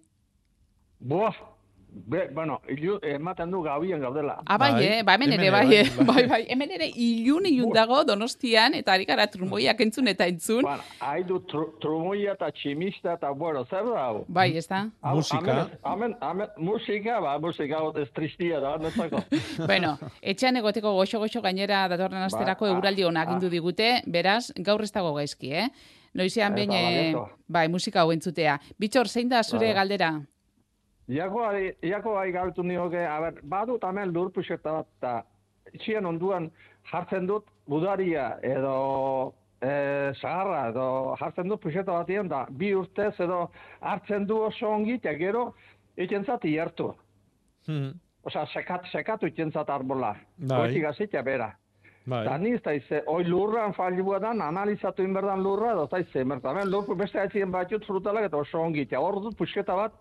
Boa, 0.99 1.31
be, 1.89 2.27
bueno, 2.33 2.61
ilu, 2.69 2.99
ematen 3.03 3.51
du 3.51 3.61
gabien 3.63 4.01
gaudela. 4.01 4.37
Ah, 4.45 4.57
bai, 4.57 4.83
eh? 4.83 5.03
Ba, 5.03 5.15
hemen 5.15 5.33
ere, 5.33 5.49
bai, 5.51 5.75
eh? 5.75 5.85
bai, 6.05 6.25
bai. 6.27 6.41
Hemen 6.49 6.71
ere 6.77 6.87
ilun 6.87 7.45
ilun 7.49 7.73
dago 7.73 8.03
donostian, 8.07 8.75
eta 8.77 8.93
ari 8.93 9.05
gara 9.05 9.27
trumoiak 9.31 9.81
entzun 9.81 10.07
eta 10.11 10.27
entzun. 10.29 10.61
Bueno, 10.67 10.85
haidu 10.99 11.39
tru, 11.49 11.65
trumoia 11.81 12.35
eta 12.37 12.51
tximista 12.51 13.17
eta, 13.17 13.31
bueno, 13.31 13.65
zer 13.65 13.89
da 13.89 14.05
hau? 14.05 14.23
Bai, 14.27 14.49
ez 14.57 14.67
da? 14.67 14.85
Musika. 15.13 15.57
Amen, 15.83 16.15
amen, 16.21 16.53
musika, 16.57 17.19
ba, 17.23 17.37
musika 17.43 17.81
ez 18.01 18.07
tristia 18.15 18.61
da, 18.63 18.77
netzako. 18.81 19.23
bueno, 19.71 19.97
etxean 20.21 20.61
egoteko 20.61 20.95
goxo-goxo 20.99 21.43
gainera 21.45 21.85
datorren 21.91 22.23
asterako 22.27 22.67
Ba, 22.67 22.71
ah, 22.71 22.77
eguraldi 22.77 23.05
ona 23.07 23.21
agindu 23.27 23.47
ah. 23.47 23.53
digute, 23.53 23.91
beraz, 24.07 24.51
gaur 24.57 24.83
ez 24.83 24.91
dago 24.91 25.13
gaizki, 25.17 25.53
eh? 25.53 25.69
Noizean 26.17 26.55
behin, 26.55 26.71
eh, 26.73 26.81
baliatu. 26.81 27.43
bai, 27.47 27.67
musika 27.69 28.01
hau 28.01 28.11
entzutea. 28.11 28.57
Bitxor, 28.79 29.07
zein 29.07 29.29
da 29.29 29.43
zure 29.43 29.67
Bai. 29.67 29.75
galdera? 29.77 30.15
Iako, 31.07 31.43
ari- 31.43 31.75
iako 31.81 32.13
gai 32.17 32.31
galtu 32.31 32.63
nioke, 32.63 33.05
a 33.07 33.19
ber, 33.21 33.41
badut 33.43 33.83
hemen 33.83 34.11
lur 34.13 34.31
puxeta 34.35 34.71
bat, 34.71 34.87
eta 34.97 35.13
itxien 35.73 36.05
onduan 36.05 36.49
jartzen 36.91 37.27
dut 37.27 37.45
budaria 37.67 38.37
edo 38.43 39.33
e, 39.61 40.13
sagarra 40.19 40.69
edo 40.71 40.87
jartzen 41.19 41.47
dut 41.51 41.61
puxeta 41.63 41.91
batien 41.99 42.27
da 42.31 42.45
bi 42.49 42.73
urtez 42.75 43.13
edo 43.23 43.47
hartzen 43.81 44.27
du 44.27 44.41
oso 44.49 44.69
ongi 44.69 44.97
eta 44.99 45.13
gero 45.19 45.53
ikentzat 45.97 46.45
iertu. 46.45 46.91
Hmm. 47.67 47.95
Osea, 48.27 48.45
sekat, 48.51 48.89
sekatu 48.91 49.27
ikentzat 49.27 49.69
arbola. 49.69 50.13
Bai. 50.37 50.57
Goitik 50.57 50.85
azitza 50.89 51.21
bera. 51.23 51.53
Bai. 52.07 52.23
Da 52.23 52.37
ni 52.37 52.53
ez 52.55 52.61
da 52.63 52.71
oi 53.11 53.23
lurran 53.27 53.73
falua 53.75 54.19
dan, 54.23 54.41
analizatu 54.41 55.03
inberdan 55.03 55.41
lurra, 55.43 55.73
edo 55.73 55.87
eta 55.89 55.99
ize, 55.99 56.23
mertamen 56.23 56.69
lur 56.71 56.87
beste 56.95 57.19
aitzien 57.19 57.51
batut 57.51 57.83
frutalak 57.87 58.29
eta 58.29 58.37
oso 58.37 58.61
ongi, 58.63 58.85
eta 58.87 58.99
hor 59.03 59.19
dut 59.23 59.35
puxeta 59.37 59.75
bat, 59.75 59.95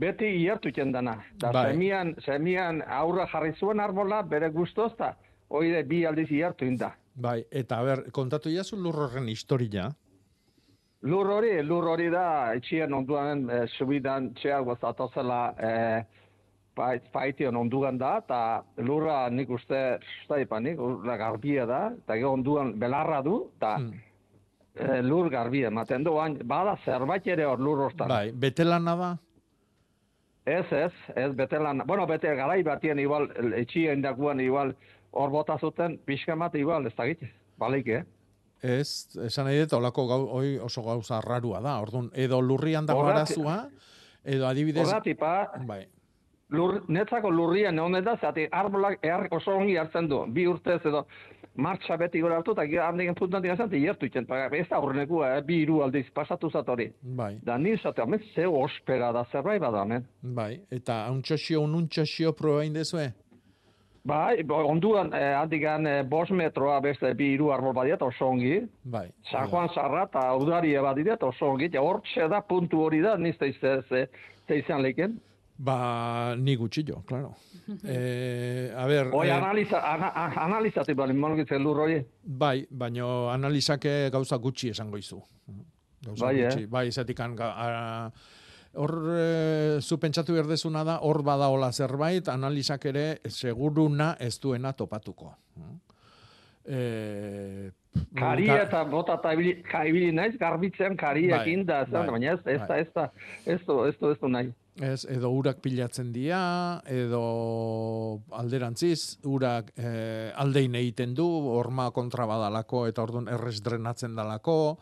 beti 0.00 0.28
iertu 0.42 0.70
dana. 0.92 1.18
Da 1.38 1.52
Bai. 1.52 1.72
semian, 1.72 2.14
semian 2.24 2.82
aurra 2.86 3.26
jarri 3.32 3.52
zuen 3.58 3.80
arbola, 3.80 4.22
bere 4.22 4.48
gustoz, 4.50 4.92
da, 4.98 5.14
oide 5.48 5.82
bi 5.84 6.04
aldiz 6.06 6.30
iertu 6.30 6.64
inda. 6.64 6.94
Bai, 7.14 7.44
eta 7.50 7.82
ber, 7.84 8.04
kontatu 8.12 8.50
jazu 8.50 8.76
lur 8.76 8.94
horren 9.04 9.28
historia. 9.28 9.90
Lur 11.02 11.26
hori, 11.32 11.62
lur 11.64 11.86
hori 11.88 12.10
da, 12.12 12.52
etxien 12.54 12.92
onduan, 12.92 13.46
e, 13.50 13.66
subidan, 13.78 14.32
txeak 14.36 14.64
gozatozela, 14.68 15.40
e, 15.56 15.70
pait, 16.76 17.06
paition 17.12 17.56
onduan 17.56 17.96
da, 17.98 18.18
eta 18.20 18.40
lurra 18.84 19.22
nik 19.32 19.48
uste, 19.50 19.98
zaipa 20.28 20.60
nik, 20.60 20.76
lurra 20.78 21.16
garbia 21.16 21.64
da, 21.66 21.80
eta 22.02 22.16
gero 22.20 22.34
onduan 22.36 22.74
belarra 22.78 23.22
du, 23.24 23.50
eta 23.56 23.78
Hmm. 23.78 23.96
e, 24.74 25.00
lur 25.02 25.30
garbia 25.30 25.68
ematen 25.68 26.04
du, 26.04 26.12
bada 26.44 26.76
zerbait 26.84 27.26
ere 27.26 27.44
hor 27.46 27.58
lur 27.58 27.78
hortan. 27.88 28.08
Bai, 28.08 28.30
betelana 28.32 28.96
da? 28.96 29.10
Ez, 30.50 30.66
ez, 30.74 30.92
ez 31.14 31.30
betelan, 31.36 31.84
bueno, 31.86 32.06
bete 32.10 32.32
garai 32.34 32.62
batien 32.66 32.98
igual, 32.98 33.28
etxien 33.54 34.02
dakuan 34.02 34.40
igual, 34.42 34.72
hor 35.14 35.30
bota 35.30 35.58
zuten, 35.58 35.98
pixka 36.06 36.34
bat 36.38 36.56
igual, 36.58 36.88
ez 36.88 36.94
dakit, 36.96 37.22
balik, 37.60 37.92
eh? 38.00 38.02
Ez, 38.60 39.16
esan 39.24 39.46
nahi 39.48 39.62
dut, 39.62 39.76
olako 39.78 40.06
gau, 40.10 40.20
oi 40.40 40.58
oso 40.60 40.82
gauza 40.84 41.20
rarua 41.24 41.62
da. 41.64 41.78
Orduan, 41.80 42.10
edo 42.12 42.42
lurrian 42.44 42.88
dago 42.88 43.06
arazua, 43.08 43.62
edo 44.24 44.48
adibidez... 44.48 44.84
Horrati, 44.84 45.14
pa, 45.16 45.34
Bai, 45.68 45.84
lur, 46.50 46.80
netzako 46.88 47.30
lurrien 47.30 47.78
egon 47.78 47.98
da, 48.04 48.16
zati 48.20 48.46
arbolak 48.52 48.98
ehar 49.02 49.28
oso 49.30 49.52
ongi 49.56 49.76
hartzen 49.76 50.08
du, 50.08 50.24
bi 50.28 50.46
urtez 50.46 50.80
edo 50.84 51.04
martxa 51.60 51.96
beti 51.98 52.20
gora 52.22 52.36
hartu, 52.38 52.52
eta 52.52 52.64
gero 52.66 52.84
handiken 52.86 53.14
puntantik 53.18 53.50
azan, 53.52 53.70
hiertu 53.70 54.06
itzen, 54.06 54.26
pa, 54.26 54.46
ez 54.54 54.66
da 54.70 54.78
horrenekua, 54.80 55.36
eh, 55.36 55.42
bi 55.42 55.60
hiru 55.62 55.82
aldiz 55.82 56.06
pasatu 56.14 56.50
zat 56.50 56.68
hori. 56.68 56.90
bai, 57.02 57.38
Da 57.42 57.58
ni 57.58 57.76
zate, 57.76 58.02
hemen 58.02 58.20
ze 58.34 58.46
ospera 58.46 59.12
da, 59.12 59.24
zerbait 59.32 59.60
bada, 59.60 59.82
hemen. 59.82 60.06
bai. 60.22 60.60
Eta 60.70 61.06
untxosio, 61.10 61.60
untxosio 61.62 62.32
proba 62.32 62.64
indezue? 62.64 63.12
Bai, 64.04 64.42
onduan, 64.48 65.12
eh, 65.12 65.34
handikan 65.36 65.86
eh, 65.86 66.02
bos 66.08 66.30
metroa 66.30 66.80
beste 66.80 67.12
bi 67.14 67.34
hiru 67.34 67.50
arbol 67.52 67.74
badiat 67.74 68.00
oso 68.02 68.26
ongi, 68.28 68.62
Bai. 68.84 69.08
San 69.30 69.48
Juan 69.50 69.68
Sarra 69.74 70.04
eta 70.04 70.22
udaria 70.36 70.80
badira 70.82 71.14
eta 71.14 71.26
oso 71.26 71.50
ongi, 71.50 71.66
eta 71.66 71.80
hortxe 71.80 72.28
da 72.28 72.40
puntu 72.40 72.80
hori 72.86 73.00
da, 73.00 73.16
nizte 73.16 73.50
izan 74.56 74.82
leken. 74.82 75.20
Ba, 75.60 76.34
ni 76.40 76.54
gutxillo, 76.56 77.02
claro. 77.04 77.34
eh, 77.84 78.72
a 78.74 78.86
ber... 78.88 79.10
Hoi 79.12 79.28
eh, 79.28 79.34
analiza, 79.34 79.82
ana, 79.84 80.08
a- 80.08 80.44
analizatu 80.46 80.94
bali, 80.96 81.12
molgitzen 81.12 81.60
lur 81.62 81.82
hori. 81.84 81.98
Bai, 82.24 82.62
baino 82.70 83.28
analizake 83.28 84.08
gauza 84.10 84.38
gutxi 84.40 84.70
esango 84.72 84.96
izu. 84.96 85.20
Gauza 86.06 86.24
Bai, 86.30 86.38
eh? 86.40 86.46
gutxi. 86.48 86.64
Bai, 86.66 86.86
zatikan, 86.90 87.36
ga, 87.36 87.50
a, 87.52 87.68
hor 88.80 88.94
e, 89.12 89.80
zu 89.82 89.98
pentsatu 90.00 90.32
berdezuna 90.38 90.84
da, 90.86 90.96
hor 91.04 91.20
badaola 91.26 91.68
zerbait, 91.72 92.28
analizak 92.32 92.84
ere 92.86 93.04
seguruna 93.28 94.14
ez 94.18 94.38
duena 94.40 94.72
topatuko. 94.72 95.34
E, 96.64 97.70
Karia 98.14 98.60
eta 98.62 98.84
bota 98.86 99.16
eta 99.18 99.32
ibili, 99.34 99.56
ka, 99.66 99.82
ibili 99.88 100.12
naiz, 100.14 100.36
garbitzen 100.38 100.96
kariekin 100.98 101.64
Bai, 101.64 101.66
da, 101.66 101.78
bai, 101.88 102.02
bai, 102.06 102.10
baina 102.14 102.34
ez, 102.36 102.40
ez 102.46 102.60
da, 102.68 102.76
ez 102.78 102.90
da, 102.94 103.06
ez 103.46 103.60
du, 103.66 103.78
ez 103.88 103.94
du, 103.98 104.10
ez 104.12 104.18
du 104.20 104.30
nahi. 104.30 104.52
Ez, 104.80 105.02
edo 105.10 105.32
urak 105.34 105.58
pilatzen 105.64 106.12
dira, 106.14 106.40
edo 106.88 107.22
alderantziz, 108.38 109.18
urak 109.28 109.72
eh, 109.76 110.30
aldein 110.40 110.78
egiten 110.78 111.16
du, 111.18 111.26
horma 111.56 111.90
kontra 111.96 112.28
badalako, 112.30 112.86
eta 112.88 113.02
orduan 113.02 113.28
errez 113.28 113.58
drenatzen 113.66 114.14
dalako. 114.16 114.78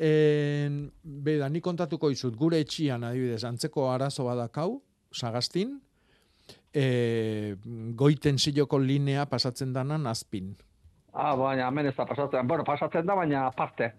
En, 0.00 0.80
beda, 1.02 1.50
ni 1.52 1.60
kontatuko 1.60 2.10
izut, 2.10 2.34
gure 2.40 2.62
etxian 2.64 3.04
adibidez, 3.04 3.44
antzeko 3.44 3.90
arazo 3.92 4.24
badakau, 4.30 4.80
sagastin, 5.12 5.76
e, 6.72 7.54
goiten 7.98 8.38
ziloko 8.38 8.80
linea 8.80 9.28
pasatzen 9.30 9.76
danan 9.76 10.08
azpin. 10.10 10.54
Ah, 11.12 11.34
baina 11.36 11.66
hemen 11.68 11.86
ez 11.86 11.96
da 11.96 12.06
pasatzen, 12.06 12.46
bueno, 12.48 12.64
pasatzen 12.64 13.06
da, 13.06 13.14
baina 13.14 13.46
aparte. 13.46 13.92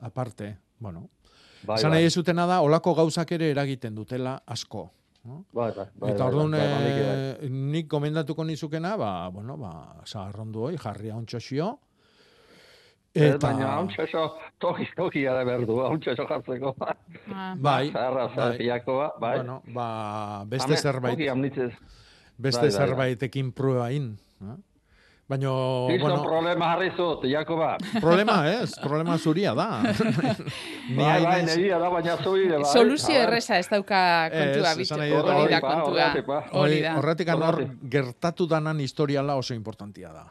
Aparte, 0.00 0.56
bueno. 0.78 1.08
Bai, 1.66 1.76
Esan 1.78 1.90
bai. 1.90 2.10
zutena 2.10 2.46
da, 2.46 2.60
olako 2.62 2.94
gauzak 2.94 3.32
ere 3.32 3.50
eragiten 3.50 3.94
dutela 3.94 4.42
asko. 4.46 4.90
no? 5.24 5.44
Bai, 5.52 5.72
bai, 5.76 5.86
bai, 5.94 6.10
Eta 6.12 6.24
bai, 6.24 6.28
orduan, 6.32 6.50
bai, 6.52 6.60
bai, 6.60 6.68
bai, 6.70 6.92
bai. 6.92 7.46
eh, 7.46 7.48
nik 7.50 7.88
gomendatuko 7.88 8.44
nizukena, 8.44 8.96
ba, 8.96 9.28
bueno, 9.28 9.56
ba, 9.56 9.72
zaharrondu 10.06 10.62
hoi, 10.68 10.76
jarria 10.78 11.16
ontxosio. 11.16 11.78
Ez, 13.14 13.34
Eta, 13.34 13.48
baina 13.48 13.72
hauntxoso 13.74 14.22
toki 14.60 14.86
toki 14.94 15.22
gara 15.24 15.42
berdu, 15.44 15.80
hauntxoso 15.82 16.26
jartzeko. 16.28 16.74
bai, 17.66 17.90
Zaharra, 17.90 18.26
bai. 18.28 18.34
zaharriakoa, 18.36 19.12
bai. 19.18 19.36
bueno, 19.38 19.62
ba, 19.74 20.44
beste 20.46 20.68
Hemen, 20.74 20.82
zerbait, 20.82 21.18
toki 21.18 21.74
beste 22.38 22.60
bai, 22.60 22.70
bai, 22.70 22.78
bai. 22.78 22.86
zerbaitekin 22.86 23.52
pruebain. 23.52 24.16
no? 24.40 24.58
Baina, 25.28 25.50
bueno, 26.00 26.22
problema 26.24 26.70
jarri 26.72 26.86
zut, 26.96 27.24
Jakoba. 27.28 27.74
problema 28.00 28.38
ez, 28.48 28.70
problema 28.80 29.18
zuria 29.20 29.52
da. 29.54 29.66
Ni 30.88 30.96
Bai, 30.96 31.20
bai, 31.22 31.42
hainez- 31.42 31.56
negia 31.58 31.78
da, 31.78 31.90
baina 31.92 32.14
zuri 32.24 32.46
ere, 32.46 32.62
bai. 32.62 32.70
Soluzio 32.72 33.12
A 33.12 33.18
ber. 33.18 33.26
erreza 33.28 33.58
ez 33.60 33.68
dauka 33.68 34.00
kontua, 34.32 34.72
bitxo. 34.78 34.96
dut, 34.96 35.04
Hori 35.04 35.28
da 35.28 35.36
hori, 35.36 35.60
kontua. 35.60 36.08
ba. 36.26 36.40
Horretik 36.96 37.28
hor 37.28 37.44
Horregatik. 37.44 37.76
gertatu 37.92 38.46
danan 38.48 38.80
historiala 38.80 39.36
oso 39.36 39.52
importantia 39.54 40.08
da. 40.16 40.24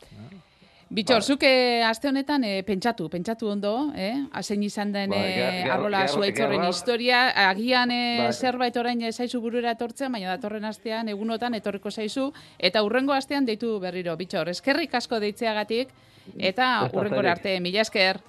Bitxor, 0.90 1.20
zuk 1.22 1.42
eh, 1.44 1.84
aste 1.84 2.08
honetan 2.08 2.46
eh, 2.48 2.62
pentsatu, 2.64 3.10
pentsatu 3.12 3.50
ondo, 3.52 3.92
eh? 3.94 4.14
Hazein 4.32 4.62
izan 4.64 4.94
den 4.96 5.12
eh, 5.12 5.24
ger- 5.36 5.72
arrola 5.74 6.06
zuaitzorren 6.08 6.64
historia, 6.70 7.26
agian 7.50 7.92
eh, 7.92 8.22
Bai. 8.24 8.30
zerbait 8.34 8.78
orain 8.80 9.02
zaizu 9.12 9.42
burura 9.44 9.74
etortzen, 9.76 10.12
baina 10.16 10.30
datorren 10.38 10.64
astean, 10.70 11.10
egunotan 11.12 11.60
etorriko 11.60 11.92
zaizu, 11.92 12.30
eta 12.58 12.84
urrengo 12.88 13.12
astean 13.12 13.46
deitu 13.46 13.74
berriro, 13.84 14.16
bitxor, 14.16 14.48
eskerrik 14.56 14.96
asko 14.96 15.20
deitzeagatik, 15.20 15.92
eta 16.40 16.70
urrengora 16.94 17.36
arte, 17.36 17.60
mila 17.60 17.84
esker. 17.84 18.22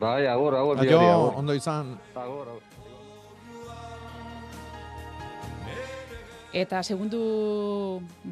Bai, 0.00 0.26
agur, 0.32 0.56
agur, 0.56 0.80
agur. 0.80 1.36
ondo 1.42 1.52
izan. 1.56 1.92
Agur, 2.14 2.48
agur. 2.56 2.75
Eta 6.56 6.78
segundu 6.82 7.18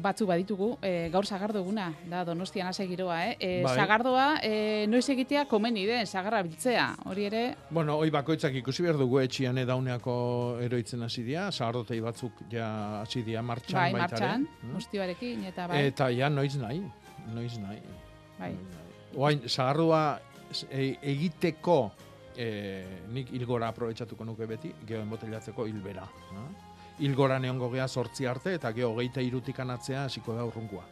batzu 0.01 0.25
baditugu, 0.25 0.71
e, 0.81 1.09
gaur 1.13 1.27
sagardo 1.29 1.59
eguna, 1.61 1.91
da 2.09 2.23
donostian 2.25 2.65
hase 2.71 2.87
giroa, 2.89 3.19
eh? 3.27 3.35
E, 3.39 3.49
Bai. 3.61 3.75
Sagardoa, 3.77 4.39
e, 4.41 4.87
noiz 4.89 5.03
egitea 5.13 5.43
komeni 5.51 5.83
den, 5.85 6.07
sagarra 6.09 6.39
biltzea, 6.47 6.87
hori 7.05 7.27
ere, 7.29 7.43
Bueno, 7.69 7.99
hoi 8.01 8.09
bakoitzak 8.09 8.55
ikusi 8.63 8.81
behar 8.87 8.97
dugu 8.97 9.19
etxian 9.21 9.59
edauneako 9.61 10.15
eroitzen 10.65 11.05
hasi 11.05 11.21
dira, 11.27 11.51
zahardotei 11.51 11.99
batzuk 12.01 12.41
ja 12.49 13.01
hasi 13.03 13.21
dira 13.21 13.43
martxan 13.45 13.77
bai, 13.77 13.91
baitare. 13.93 14.09
martxan, 14.25 14.47
Mm. 14.63 14.73
mustioarekin, 14.73 15.43
eta 15.45 15.67
bai, 15.67 15.85
Eta 15.85 16.09
ja 16.09 16.29
noiz 16.29 16.55
nahi, 16.57 16.81
noiz 17.31 17.59
nahi. 17.59 17.79
bai. 18.39 18.55
Oain, 19.15 19.41
zahardua 19.47 20.19
s- 20.51 20.65
e, 20.71 20.95
egiteko 21.03 21.91
e, 22.35 22.83
nik 23.13 23.29
hilgora 23.31 23.67
aprobetxatuko 23.69 24.25
nuke 24.25 24.45
beti, 24.47 24.73
geho 24.87 25.01
enbotellatzeko 25.03 25.67
hilbera. 25.67 26.09
No? 26.33 26.64
Hilgora 26.99 27.39
neongo 27.39 27.69
gea 27.71 27.87
sortzi 27.87 28.25
arte, 28.25 28.53
eta 28.55 28.71
geho 28.71 28.93
hogeita 28.93 29.21
irutik 29.21 29.59
anatzea 29.59 30.05
hasiko 30.05 30.35
da 30.35 30.45
urrunkua. 30.47 30.85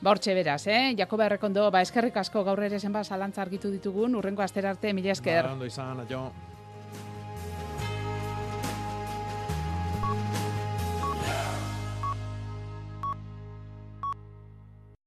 Ba, 0.00 0.10
hortxe 0.12 0.34
beraz, 0.36 0.66
eh? 0.68 0.94
Jakoba 0.98 1.26
Errekondo, 1.26 1.70
ba, 1.72 1.80
eskerrik 1.82 2.16
asko 2.20 2.44
gaur 2.44 2.62
ere 2.62 2.78
zenba 2.78 3.02
zalantza 3.02 3.42
argitu 3.42 3.70
ditugun, 3.72 4.14
urrengo 4.14 4.42
astera 4.44 4.70
arte, 4.70 4.92
mila 4.92 5.14
esker. 5.16 5.42
Ba, 5.48 5.56
ondo 5.56 5.66
izan, 5.66 6.04
aio. 6.04 6.28